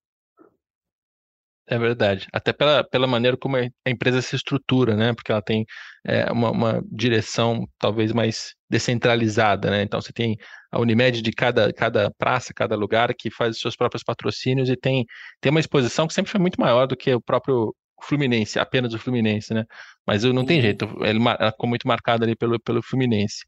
É 1.68 1.78
verdade. 1.78 2.26
Até 2.32 2.52
pela, 2.52 2.82
pela 2.82 3.06
maneira 3.06 3.36
como 3.36 3.56
a 3.56 3.90
empresa 3.90 4.20
se 4.20 4.34
estrutura, 4.34 4.96
né? 4.96 5.14
Porque 5.14 5.30
ela 5.30 5.40
tem 5.40 5.64
é, 6.04 6.30
uma, 6.32 6.50
uma, 6.50 6.82
direção 6.90 7.66
talvez 7.78 8.12
mais 8.12 8.54
descentralizada, 8.68 9.70
né? 9.70 9.82
Então 9.82 10.00
você 10.00 10.12
tem 10.12 10.36
a 10.72 10.80
Unimed 10.80 11.22
de 11.22 11.30
cada, 11.32 11.72
cada 11.72 12.10
praça, 12.18 12.52
cada 12.52 12.74
lugar 12.74 13.14
que 13.14 13.30
faz 13.30 13.56
os 13.56 13.60
seus 13.60 13.76
próprios 13.76 14.02
patrocínios 14.02 14.68
e 14.68 14.76
tem, 14.76 15.06
tem 15.40 15.50
uma 15.50 15.60
exposição 15.60 16.06
que 16.08 16.14
sempre 16.14 16.32
foi 16.32 16.40
muito 16.40 16.60
maior 16.60 16.86
do 16.86 16.96
que 16.96 17.14
o 17.14 17.20
próprio 17.20 17.74
Fluminense, 18.02 18.58
apenas 18.58 18.92
o 18.92 18.98
Fluminense, 18.98 19.54
né? 19.54 19.64
Mas 20.04 20.24
não 20.24 20.44
tem 20.44 20.56
uhum. 20.56 20.62
jeito, 20.62 20.98
ele, 21.02 21.20
ela 21.38 21.52
ficou 21.52 21.68
muito 21.68 21.86
marcada 21.86 22.24
ali 22.24 22.34
pelo, 22.34 22.58
pelo 22.60 22.82
Fluminense. 22.82 23.44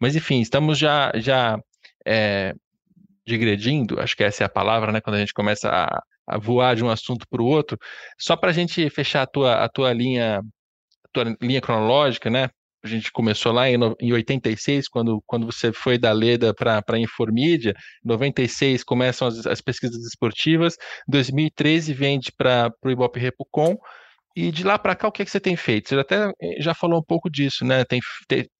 Mas 0.00 0.16
enfim, 0.16 0.40
estamos 0.40 0.76
já, 0.76 1.12
já 1.14 1.56
é, 2.04 2.52
digredindo, 3.24 4.00
acho 4.00 4.16
que 4.16 4.24
essa 4.24 4.42
é 4.42 4.46
a 4.46 4.50
palavra, 4.50 4.90
né? 4.90 5.00
Quando 5.00 5.16
a 5.16 5.20
gente 5.20 5.32
começa 5.32 5.68
a, 5.70 6.02
a 6.26 6.38
voar 6.38 6.76
de 6.76 6.84
um 6.84 6.90
assunto 6.90 7.26
para 7.28 7.42
o 7.42 7.46
outro. 7.46 7.78
Só 8.18 8.36
para 8.36 8.50
a 8.50 8.52
gente 8.52 8.88
fechar 8.90 9.22
a 9.22 9.26
tua, 9.26 9.64
a 9.64 9.68
tua 9.68 9.92
linha, 9.92 10.38
a 10.38 11.08
tua 11.12 11.36
linha 11.40 11.60
cronológica, 11.60 12.30
né? 12.30 12.48
A 12.84 12.86
gente 12.86 13.10
começou 13.10 13.50
lá 13.50 13.68
em, 13.68 13.76
em 13.98 14.12
86, 14.12 14.88
quando, 14.88 15.22
quando 15.26 15.46
você 15.46 15.72
foi 15.72 15.96
da 15.96 16.12
Leda 16.12 16.52
para 16.52 16.82
a 16.86 16.98
Informídia. 16.98 17.74
Em 18.04 18.08
96 18.08 18.84
começam 18.84 19.26
as, 19.26 19.46
as 19.46 19.60
pesquisas 19.62 20.04
esportivas. 20.04 20.76
Em 21.08 21.12
2013 21.12 21.94
vende 21.94 22.30
para 22.30 22.70
o 22.84 22.90
Ibope 22.90 23.18
Repucom. 23.18 23.78
E 24.36 24.50
de 24.50 24.64
lá 24.64 24.76
para 24.76 24.96
cá, 24.96 25.06
o 25.06 25.12
que, 25.12 25.22
é 25.22 25.24
que 25.24 25.30
você 25.30 25.38
tem 25.38 25.54
feito? 25.54 25.90
Você 25.90 25.94
até 25.96 26.32
eh, 26.42 26.60
já 26.60 26.74
falou 26.74 26.98
um 26.98 27.02
pouco 27.02 27.30
disso, 27.30 27.64
né? 27.64 27.84
Tem, 27.84 28.00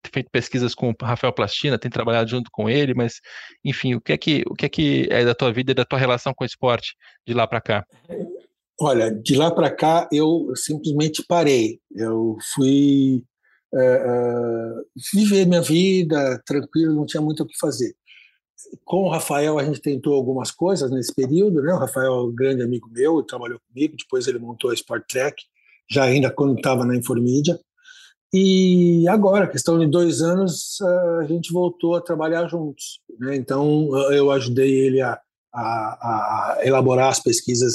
feito 0.06 0.30
pesquisas 0.30 0.72
com 0.72 0.90
o 0.90 0.94
Rafael 1.04 1.32
Plastina, 1.32 1.78
tem 1.78 1.90
trabalhado 1.90 2.30
junto 2.30 2.48
com 2.52 2.70
ele, 2.70 2.94
mas, 2.94 3.14
enfim, 3.64 3.94
o 3.94 4.00
que 4.00 4.12
é 4.12 4.16
que, 4.16 4.44
o 4.46 4.54
que, 4.54 4.66
é, 4.66 4.68
que 4.68 5.08
é 5.10 5.24
da 5.24 5.34
tua 5.34 5.52
vida 5.52 5.72
e 5.72 5.74
da 5.74 5.84
tua 5.84 5.98
relação 5.98 6.32
com 6.32 6.44
o 6.44 6.46
esporte 6.46 6.94
de 7.26 7.34
lá 7.34 7.44
para 7.44 7.60
cá? 7.60 7.86
Olha, 8.80 9.10
de 9.10 9.34
lá 9.34 9.50
para 9.50 9.68
cá 9.68 10.08
eu 10.12 10.52
simplesmente 10.54 11.24
parei. 11.26 11.80
Eu 11.90 12.36
fui 12.54 13.24
é, 13.74 13.78
é, 13.78 14.72
viver 15.12 15.44
minha 15.44 15.62
vida 15.62 16.40
tranquilo, 16.46 16.94
não 16.94 17.06
tinha 17.06 17.20
muito 17.20 17.42
o 17.42 17.46
que 17.46 17.58
fazer. 17.58 17.96
Com 18.84 19.04
o 19.04 19.10
Rafael 19.10 19.58
a 19.58 19.64
gente 19.64 19.80
tentou 19.80 20.14
algumas 20.14 20.52
coisas 20.52 20.88
nesse 20.92 21.12
período, 21.12 21.60
né? 21.62 21.72
O 21.72 21.78
Rafael 21.78 22.14
é 22.14 22.22
um 22.22 22.34
grande 22.34 22.62
amigo 22.62 22.88
meu, 22.92 23.24
trabalhou 23.24 23.60
comigo, 23.68 23.96
depois 23.96 24.28
ele 24.28 24.38
montou 24.38 24.70
a 24.70 24.74
Sport 24.74 25.02
Track 25.08 25.42
já 25.90 26.04
ainda 26.04 26.30
quando 26.30 26.56
estava 26.56 26.84
na 26.84 26.96
Informídia. 26.96 27.58
E 28.32 29.06
agora, 29.08 29.46
questão 29.46 29.78
de 29.78 29.86
dois 29.86 30.20
anos, 30.20 30.78
a 31.20 31.24
gente 31.24 31.52
voltou 31.52 31.94
a 31.94 32.00
trabalhar 32.00 32.48
juntos. 32.48 33.00
Né? 33.18 33.36
Então, 33.36 33.88
eu 34.10 34.30
ajudei 34.32 34.72
ele 34.74 35.00
a, 35.00 35.20
a, 35.54 35.60
a 35.60 36.58
elaborar 36.64 37.10
as 37.10 37.20
pesquisas 37.20 37.74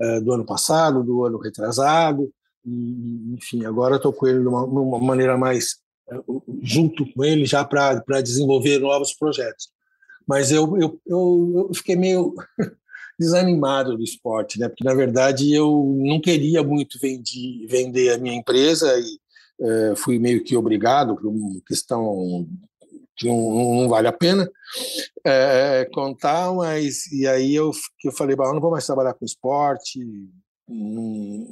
uh, 0.00 0.20
do 0.20 0.32
ano 0.32 0.44
passado, 0.44 1.04
do 1.04 1.24
ano 1.24 1.38
retrasado. 1.38 2.28
E, 2.64 3.34
enfim, 3.34 3.64
agora 3.64 3.96
estou 3.96 4.12
com 4.12 4.26
ele 4.26 4.40
de 4.40 4.48
uma, 4.48 4.64
uma 4.64 4.98
maneira 4.98 5.38
mais 5.38 5.76
uh, 6.12 6.42
junto 6.60 7.04
com 7.12 7.24
ele 7.24 7.46
já 7.46 7.64
para 7.64 8.20
desenvolver 8.20 8.80
novos 8.80 9.14
projetos. 9.14 9.68
Mas 10.26 10.50
eu, 10.50 10.76
eu, 10.76 11.00
eu, 11.06 11.66
eu 11.68 11.74
fiquei 11.74 11.96
meio 11.96 12.34
desanimado 13.20 13.98
do 13.98 14.02
esporte, 14.02 14.58
né? 14.58 14.66
Porque 14.66 14.82
na 14.82 14.94
verdade 14.94 15.52
eu 15.52 15.94
não 15.98 16.18
queria 16.18 16.62
muito 16.62 16.98
vender 16.98 18.14
a 18.14 18.18
minha 18.18 18.34
empresa 18.34 18.98
e 18.98 19.20
é, 19.62 19.94
fui 19.94 20.18
meio 20.18 20.42
que 20.42 20.56
obrigado 20.56 21.14
por 21.14 21.26
uma 21.26 21.60
questão 21.66 22.48
que 23.14 23.28
não, 23.28 23.82
não 23.82 23.88
vale 23.90 24.08
a 24.08 24.12
pena 24.12 24.50
é, 25.22 25.86
contar, 25.92 26.50
mas 26.54 27.06
e 27.12 27.26
aí 27.26 27.54
eu, 27.54 27.70
eu 28.02 28.12
falei, 28.12 28.34
bah, 28.34 28.46
eu 28.46 28.54
não 28.54 28.60
vou 28.60 28.70
mais 28.70 28.86
trabalhar 28.86 29.12
com 29.12 29.26
esporte, 29.26 30.00
não, 30.66 31.46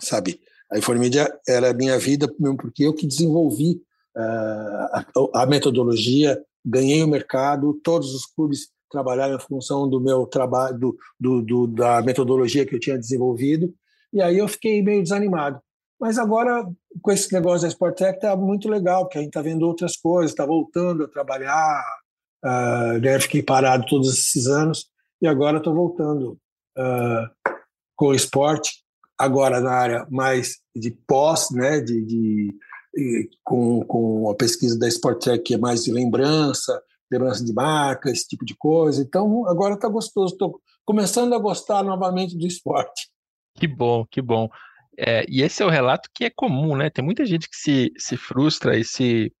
sabe? 0.00 0.38
A 0.70 0.76
Informídia 0.76 1.34
era 1.48 1.70
a 1.70 1.74
minha 1.74 1.98
vida, 1.98 2.28
mesmo 2.38 2.58
porque 2.58 2.84
eu 2.84 2.92
que 2.92 3.06
desenvolvi 3.06 3.80
uh, 4.14 4.84
a, 4.92 5.04
a 5.42 5.46
metodologia, 5.46 6.38
ganhei 6.62 7.02
o 7.02 7.08
mercado, 7.08 7.80
todos 7.82 8.14
os 8.14 8.26
clubes 8.26 8.68
trabalhar 8.90 9.30
em 9.30 9.38
função 9.38 9.88
do 9.88 10.00
meu 10.00 10.26
trabalho, 10.26 10.78
do, 10.78 10.98
do, 11.18 11.42
do, 11.42 11.66
da 11.66 12.02
metodologia 12.02 12.66
que 12.66 12.74
eu 12.74 12.80
tinha 12.80 12.98
desenvolvido, 12.98 13.72
e 14.12 14.22
aí 14.22 14.38
eu 14.38 14.48
fiquei 14.48 14.82
meio 14.82 15.02
desanimado. 15.02 15.60
Mas 16.00 16.16
agora, 16.16 16.64
com 17.02 17.10
esse 17.10 17.32
negócio 17.32 17.62
da 17.62 17.68
Sportec, 17.68 18.16
está 18.16 18.36
muito 18.36 18.68
legal, 18.68 19.04
porque 19.04 19.18
a 19.18 19.20
gente 19.20 19.30
está 19.30 19.42
vendo 19.42 19.66
outras 19.66 19.96
coisas, 19.96 20.30
está 20.30 20.46
voltando 20.46 21.04
a 21.04 21.08
trabalhar, 21.08 21.82
uh, 22.44 22.98
né? 23.00 23.18
fiquei 23.20 23.42
parado 23.42 23.84
todos 23.86 24.08
esses 24.12 24.46
anos, 24.46 24.86
e 25.20 25.26
agora 25.26 25.58
estou 25.58 25.74
voltando 25.74 26.38
uh, 26.78 27.54
com 27.96 28.08
o 28.08 28.14
esporte, 28.14 28.84
agora 29.18 29.60
na 29.60 29.72
área 29.72 30.06
mais 30.08 30.58
de 30.74 30.92
pós, 31.06 31.50
né, 31.50 31.80
de, 31.80 32.04
de 32.04 32.58
com, 33.44 33.84
com 33.84 34.30
a 34.30 34.34
pesquisa 34.34 34.78
da 34.78 34.88
Sportec, 34.88 35.42
que 35.42 35.54
é 35.54 35.58
mais 35.58 35.84
de 35.84 35.92
lembrança, 35.92 36.80
lembrança 37.10 37.44
de 37.44 37.52
marca, 37.52 38.10
esse 38.10 38.26
tipo 38.26 38.44
de 38.44 38.54
coisa. 38.56 39.02
Então, 39.02 39.46
agora 39.46 39.74
está 39.74 39.88
gostoso. 39.88 40.34
Estou 40.34 40.60
começando 40.84 41.34
a 41.34 41.38
gostar 41.38 41.82
novamente 41.82 42.36
do 42.36 42.46
esporte. 42.46 43.08
Que 43.54 43.66
bom, 43.66 44.04
que 44.06 44.22
bom. 44.22 44.48
É, 44.96 45.24
e 45.28 45.42
esse 45.42 45.62
é 45.62 45.66
o 45.66 45.70
relato 45.70 46.08
que 46.12 46.24
é 46.24 46.30
comum, 46.30 46.76
né? 46.76 46.90
Tem 46.90 47.04
muita 47.04 47.24
gente 47.24 47.48
que 47.48 47.56
se, 47.56 47.92
se 47.96 48.16
frustra 48.16 48.76
e 48.76 48.84
se, 48.84 49.32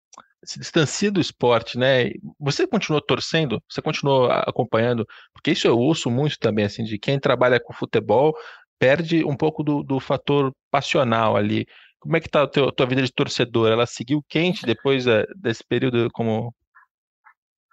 se 0.44 0.58
distancia 0.58 1.10
do 1.10 1.20
esporte, 1.20 1.76
né? 1.76 2.10
Você 2.38 2.66
continuou 2.66 3.00
torcendo? 3.00 3.62
Você 3.68 3.82
continuou 3.82 4.30
acompanhando? 4.30 5.06
Porque 5.32 5.50
isso 5.50 5.66
eu 5.66 5.76
ouço 5.76 6.10
muito 6.10 6.38
também, 6.38 6.64
assim, 6.64 6.84
de 6.84 6.98
quem 6.98 7.18
trabalha 7.18 7.60
com 7.60 7.72
futebol 7.72 8.34
perde 8.78 9.24
um 9.24 9.36
pouco 9.36 9.62
do, 9.62 9.82
do 9.82 9.98
fator 9.98 10.52
passional 10.70 11.36
ali. 11.36 11.66
Como 11.98 12.16
é 12.16 12.20
que 12.20 12.28
tá 12.28 12.44
a 12.44 12.46
tua 12.46 12.86
vida 12.86 13.02
de 13.02 13.12
torcedor? 13.12 13.70
Ela 13.70 13.86
seguiu 13.86 14.24
quente 14.28 14.64
depois 14.64 15.06
é, 15.06 15.26
desse 15.36 15.64
período 15.64 16.08
como 16.12 16.54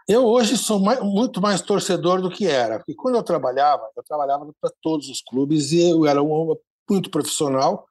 eu 0.08 0.26
hoje 0.26 0.58
sou 0.58 0.80
mais, 0.80 1.00
muito 1.02 1.42
mais 1.42 1.62
torcedor 1.62 2.22
do 2.22 2.30
que 2.30 2.46
era, 2.46 2.78
porque 2.78 2.94
quando 2.94 3.16
eu 3.16 3.24
trabalhava, 3.24 3.90
eu 3.96 4.04
trabalhava 4.04 4.48
para 4.62 4.72
todos 4.82 5.10
os 5.10 5.22
clubes 5.22 5.72
e 5.72 5.90
eu 5.90 6.06
era 6.06 6.22
um, 6.22 6.56
muito 6.90 7.10
profissional 7.10 7.88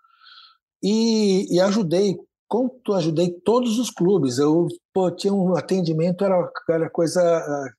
e, 0.83 1.53
e 1.53 1.61
ajudei, 1.61 2.17
quanto 2.47 2.93
ajudei 2.93 3.31
todos 3.31 3.79
os 3.79 3.91
clubes. 3.91 4.39
Eu 4.39 4.69
pô, 4.93 5.11
tinha 5.11 5.33
um 5.33 5.57
atendimento, 5.57 6.25
era, 6.25 6.51
era 6.69 6.91
coisa 6.91 7.21
ah, 7.21 7.73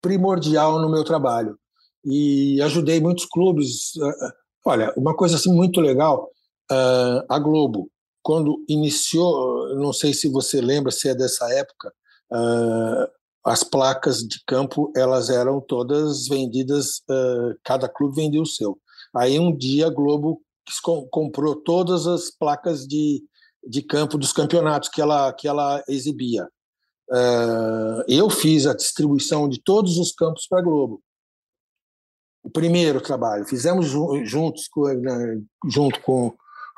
primordial 0.00 0.80
no 0.80 0.90
meu 0.90 1.04
trabalho. 1.04 1.58
E 2.04 2.60
ajudei 2.62 3.00
muitos 3.00 3.26
clubes. 3.26 3.92
Ah, 4.00 4.08
ah, 4.08 4.32
olha, 4.66 4.94
uma 4.96 5.14
coisa 5.14 5.36
assim 5.36 5.52
muito 5.52 5.80
legal, 5.80 6.30
a 7.28 7.38
Globo, 7.38 7.90
quando 8.22 8.64
iniciou, 8.66 9.74
não 9.76 9.92
sei 9.92 10.14
se 10.14 10.30
você 10.30 10.60
lembra, 10.60 10.90
se 10.90 11.08
é 11.08 11.14
dessa 11.14 11.46
época, 11.52 11.92
as 13.44 13.62
placas 13.62 14.18
de 14.18 14.42
campo 14.46 14.90
elas 14.96 15.28
eram 15.28 15.60
todas 15.60 16.26
vendidas, 16.26 17.02
uh, 17.10 17.54
cada 17.62 17.88
clube 17.88 18.16
vendia 18.16 18.40
o 18.40 18.46
seu. 18.46 18.78
Aí 19.14 19.38
um 19.38 19.54
dia 19.54 19.86
a 19.86 19.90
Globo 19.90 20.40
comprou 21.10 21.54
todas 21.56 22.06
as 22.06 22.30
placas 22.30 22.86
de, 22.86 23.22
de 23.68 23.82
campo 23.82 24.16
dos 24.16 24.32
campeonatos 24.32 24.88
que 24.88 25.00
ela, 25.00 25.32
que 25.32 25.46
ela 25.46 25.84
exibia. 25.86 26.48
Uh, 27.10 28.02
eu 28.08 28.30
fiz 28.30 28.66
a 28.66 28.74
distribuição 28.74 29.46
de 29.46 29.60
todos 29.62 29.98
os 29.98 30.10
campos 30.10 30.46
para 30.48 30.60
a 30.60 30.62
Globo. 30.62 31.02
O 32.42 32.50
primeiro 32.50 33.00
trabalho. 33.00 33.44
Fizemos 33.46 33.86
juntos, 33.86 34.68
né, 35.00 35.42
junto 35.66 36.00
com, 36.00 36.34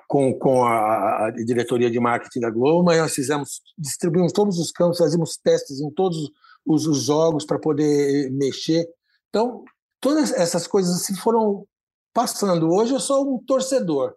com, 0.09 0.37
com 0.37 0.64
a, 0.64 1.31
diretoria 1.31 1.91
de 1.91 2.01
marketing 2.01 2.41
da 2.41 2.51
Globo, 2.51 2.85
mas 2.85 2.99
nós 2.99 3.14
fizemos, 3.14 3.61
distribuímos 3.79 4.33
todos 4.33 4.59
os 4.59 4.73
campos, 4.73 4.99
fazíamos 4.99 5.37
testes 5.37 5.81
em 5.81 5.91
todos 5.91 6.31
os, 6.67 6.87
os 6.87 7.05
jogos 7.05 7.45
para 7.45 7.59
poder 7.59 8.31
mexer. 8.33 8.87
Então, 9.29 9.64
todas 10.01 10.33
essas 10.33 10.67
coisas 10.67 10.97
assim 10.97 11.14
foram 11.14 11.67
passando. 12.12 12.71
Hoje 12.71 12.93
eu 12.93 13.01
sou 13.01 13.35
um 13.35 13.39
torcedor. 13.39 14.14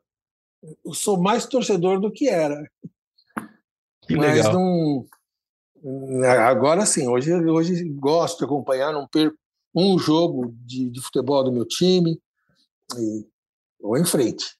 Eu 0.83 0.93
sou 0.93 1.21
mais 1.21 1.45
torcedor 1.45 1.99
do 1.99 2.11
que 2.11 2.27
era. 2.27 2.69
Que 4.01 4.15
Mas 4.15 4.37
legal. 4.37 4.53
não. 4.53 5.05
Agora 6.45 6.85
sim, 6.85 7.07
hoje, 7.07 7.33
hoje 7.33 7.83
gosto 7.89 8.39
de 8.39 8.45
acompanhar, 8.45 8.91
não 8.91 9.07
perco 9.07 9.37
um 9.73 9.97
jogo 9.97 10.53
de, 10.65 10.89
de 10.89 10.99
futebol 10.99 11.41
do 11.43 11.53
meu 11.53 11.65
time 11.65 12.19
e 12.97 13.25
vou 13.79 13.97
em 13.97 14.03
frente. 14.03 14.57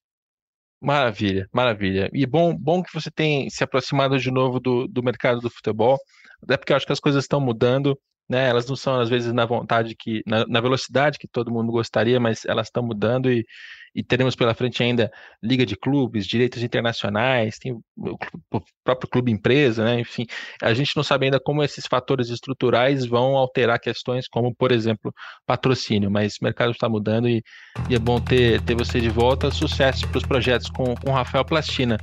Maravilha, 0.80 1.46
maravilha. 1.52 2.08
E 2.14 2.24
bom, 2.24 2.56
bom 2.56 2.82
que 2.82 2.94
você 2.94 3.10
tem 3.10 3.50
se 3.50 3.62
aproximado 3.62 4.18
de 4.18 4.30
novo 4.30 4.58
do, 4.58 4.88
do 4.88 5.02
mercado 5.02 5.40
do 5.40 5.50
futebol 5.50 5.98
até 6.42 6.56
porque 6.56 6.72
eu 6.72 6.76
acho 6.76 6.86
que 6.86 6.92
as 6.92 7.00
coisas 7.00 7.24
estão 7.24 7.40
mudando, 7.40 7.98
né? 8.28 8.48
Elas 8.48 8.66
não 8.66 8.76
são 8.76 9.00
às 9.00 9.08
vezes 9.08 9.32
na 9.32 9.44
vontade 9.44 9.96
que, 9.96 10.22
na, 10.26 10.46
na 10.46 10.60
velocidade 10.60 11.18
que 11.18 11.26
todo 11.26 11.50
mundo 11.50 11.72
gostaria, 11.72 12.20
mas 12.20 12.44
elas 12.44 12.68
estão 12.68 12.82
mudando 12.82 13.30
e, 13.30 13.44
e 13.92 14.04
teremos 14.04 14.36
pela 14.36 14.54
frente 14.54 14.82
ainda 14.82 15.10
liga 15.42 15.66
de 15.66 15.76
clubes, 15.76 16.26
direitos 16.26 16.62
internacionais, 16.62 17.58
tem 17.58 17.72
o, 17.72 18.18
próprio 18.84 19.10
clube 19.10 19.32
empresa, 19.32 19.84
né? 19.84 20.00
Enfim, 20.00 20.26
a 20.62 20.72
gente 20.72 20.96
não 20.96 21.02
sabe 21.02 21.26
ainda 21.26 21.40
como 21.40 21.62
esses 21.62 21.86
fatores 21.86 22.28
estruturais 22.30 23.04
vão 23.04 23.36
alterar 23.36 23.80
questões 23.80 24.28
como, 24.28 24.54
por 24.54 24.70
exemplo, 24.70 25.12
patrocínio, 25.44 26.10
mas 26.10 26.34
o 26.34 26.44
mercado 26.44 26.70
está 26.70 26.88
mudando 26.88 27.28
e, 27.28 27.42
e 27.88 27.96
é 27.96 27.98
bom 27.98 28.20
ter, 28.20 28.60
ter 28.62 28.76
você 28.76 29.00
de 29.00 29.08
volta. 29.08 29.50
Sucesso 29.50 30.06
para 30.08 30.18
os 30.18 30.24
projetos 30.24 30.70
com, 30.70 30.94
com 30.94 31.10
o 31.10 31.14
Rafael 31.14 31.44
Plastina. 31.44 31.98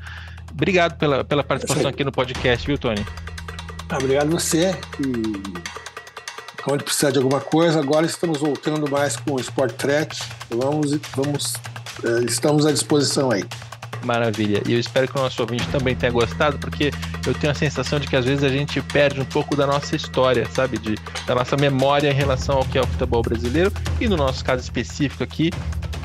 Obrigado 0.52 0.98
pela, 0.98 1.24
pela 1.24 1.44
participação 1.44 1.90
aqui 1.90 2.04
no 2.04 2.12
podcast, 2.12 2.68
viu, 2.68 2.78
Tony? 2.78 3.06
Ah, 3.90 3.98
obrigado 3.98 4.30
você. 4.30 4.76
E 5.00 5.64
quando 6.62 6.84
precisar 6.84 7.12
de 7.12 7.20
alguma 7.20 7.40
coisa, 7.40 7.80
agora 7.80 8.06
estamos 8.06 8.40
voltando 8.40 8.90
mais 8.92 9.16
com 9.16 9.36
o 9.36 9.40
Sport 9.40 9.76
Track. 9.76 10.20
Vamos, 10.50 10.92
vamos 11.16 11.54
uh, 12.04 12.26
estamos 12.28 12.66
à 12.66 12.72
disposição 12.72 13.32
aí. 13.32 13.46
Maravilha. 14.04 14.62
E 14.68 14.74
eu 14.74 14.80
espero 14.80 15.08
que 15.08 15.18
o 15.18 15.22
nosso 15.22 15.42
ouvinte 15.42 15.66
também 15.70 15.96
tenha 15.96 16.12
gostado, 16.12 16.58
porque 16.60 16.92
eu 17.26 17.34
tenho 17.34 17.52
a 17.52 17.56
sensação 17.56 18.00
de 18.00 18.08
que 18.08 18.16
às 18.16 18.26
vezes 18.26 18.44
a 18.44 18.50
gente 18.50 18.82
perde 18.82 19.22
um 19.22 19.26
pouco 19.26 19.56
da 19.56 19.66
nossa 19.66 19.96
história, 19.96 20.46
sabe? 20.54 20.78
De, 20.78 20.96
da 21.26 21.34
nossa 21.34 21.56
memória 21.56 22.10
em 22.10 22.14
relação 22.14 22.58
ao 22.58 22.66
que 22.66 22.78
é 22.78 22.82
o 22.82 22.88
futebol 22.88 23.22
brasileiro 23.22 23.72
e 24.00 24.08
no 24.08 24.18
nosso 24.18 24.44
caso 24.44 24.62
específico 24.62 25.24
aqui, 25.24 25.52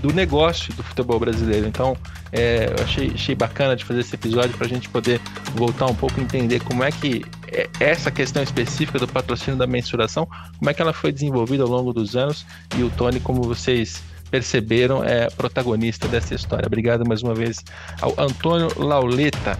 do 0.03 0.13
negócio 0.13 0.75
do 0.75 0.83
futebol 0.83 1.19
brasileiro. 1.19 1.67
Então, 1.67 1.97
é, 2.33 2.75
eu 2.77 2.85
achei, 2.85 3.13
achei 3.15 3.35
bacana 3.35 3.77
de 3.77 3.85
fazer 3.85 4.01
esse 4.01 4.15
episódio 4.15 4.57
para 4.57 4.67
a 4.67 4.69
gente 4.69 4.89
poder 4.89 5.21
voltar 5.55 5.87
um 5.87 5.95
pouco 5.95 6.21
e 6.21 6.25
entender 6.25 6.61
como 6.61 6.83
é 6.83 6.91
que 6.91 7.25
é, 7.47 7.69
essa 7.79 8.11
questão 8.11 8.43
específica 8.43 8.99
do 8.99 9.07
patrocínio 9.07 9.57
da 9.57 9.67
mensuração, 9.67 10.27
como 10.59 10.69
é 10.69 10.75
que 10.75 10.83
ela 10.83 10.93
foi 10.93 11.13
desenvolvida 11.13 11.63
ao 11.63 11.69
longo 11.69 11.93
dos 11.93 12.17
anos 12.17 12.45
e 12.77 12.83
o 12.83 12.91
Tony, 12.91 13.21
como 13.21 13.43
vocês 13.43 14.03
perceberam, 14.29 15.05
é 15.05 15.29
protagonista 15.31 16.09
dessa 16.09 16.35
história. 16.35 16.67
Obrigado 16.67 17.07
mais 17.07 17.23
uma 17.23 17.35
vez 17.35 17.63
ao 18.01 18.15
Antônio 18.19 18.69
Lauleta. 18.77 19.59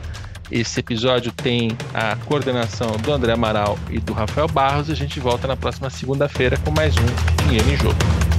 Esse 0.51 0.81
episódio 0.81 1.31
tem 1.31 1.71
a 1.95 2.17
coordenação 2.17 2.93
do 2.99 3.13
André 3.13 3.33
Amaral 3.33 3.79
e 3.91 3.99
do 3.99 4.13
Rafael 4.13 4.49
Barros. 4.49 4.91
A 4.91 4.95
gente 4.95 5.21
volta 5.21 5.47
na 5.47 5.57
próxima 5.57 5.89
segunda-feira 5.89 6.57
com 6.59 6.71
mais 6.71 6.95
um 6.97 7.45
Dinheiro 7.47 7.71
em 7.71 7.77
Jogo. 7.77 8.32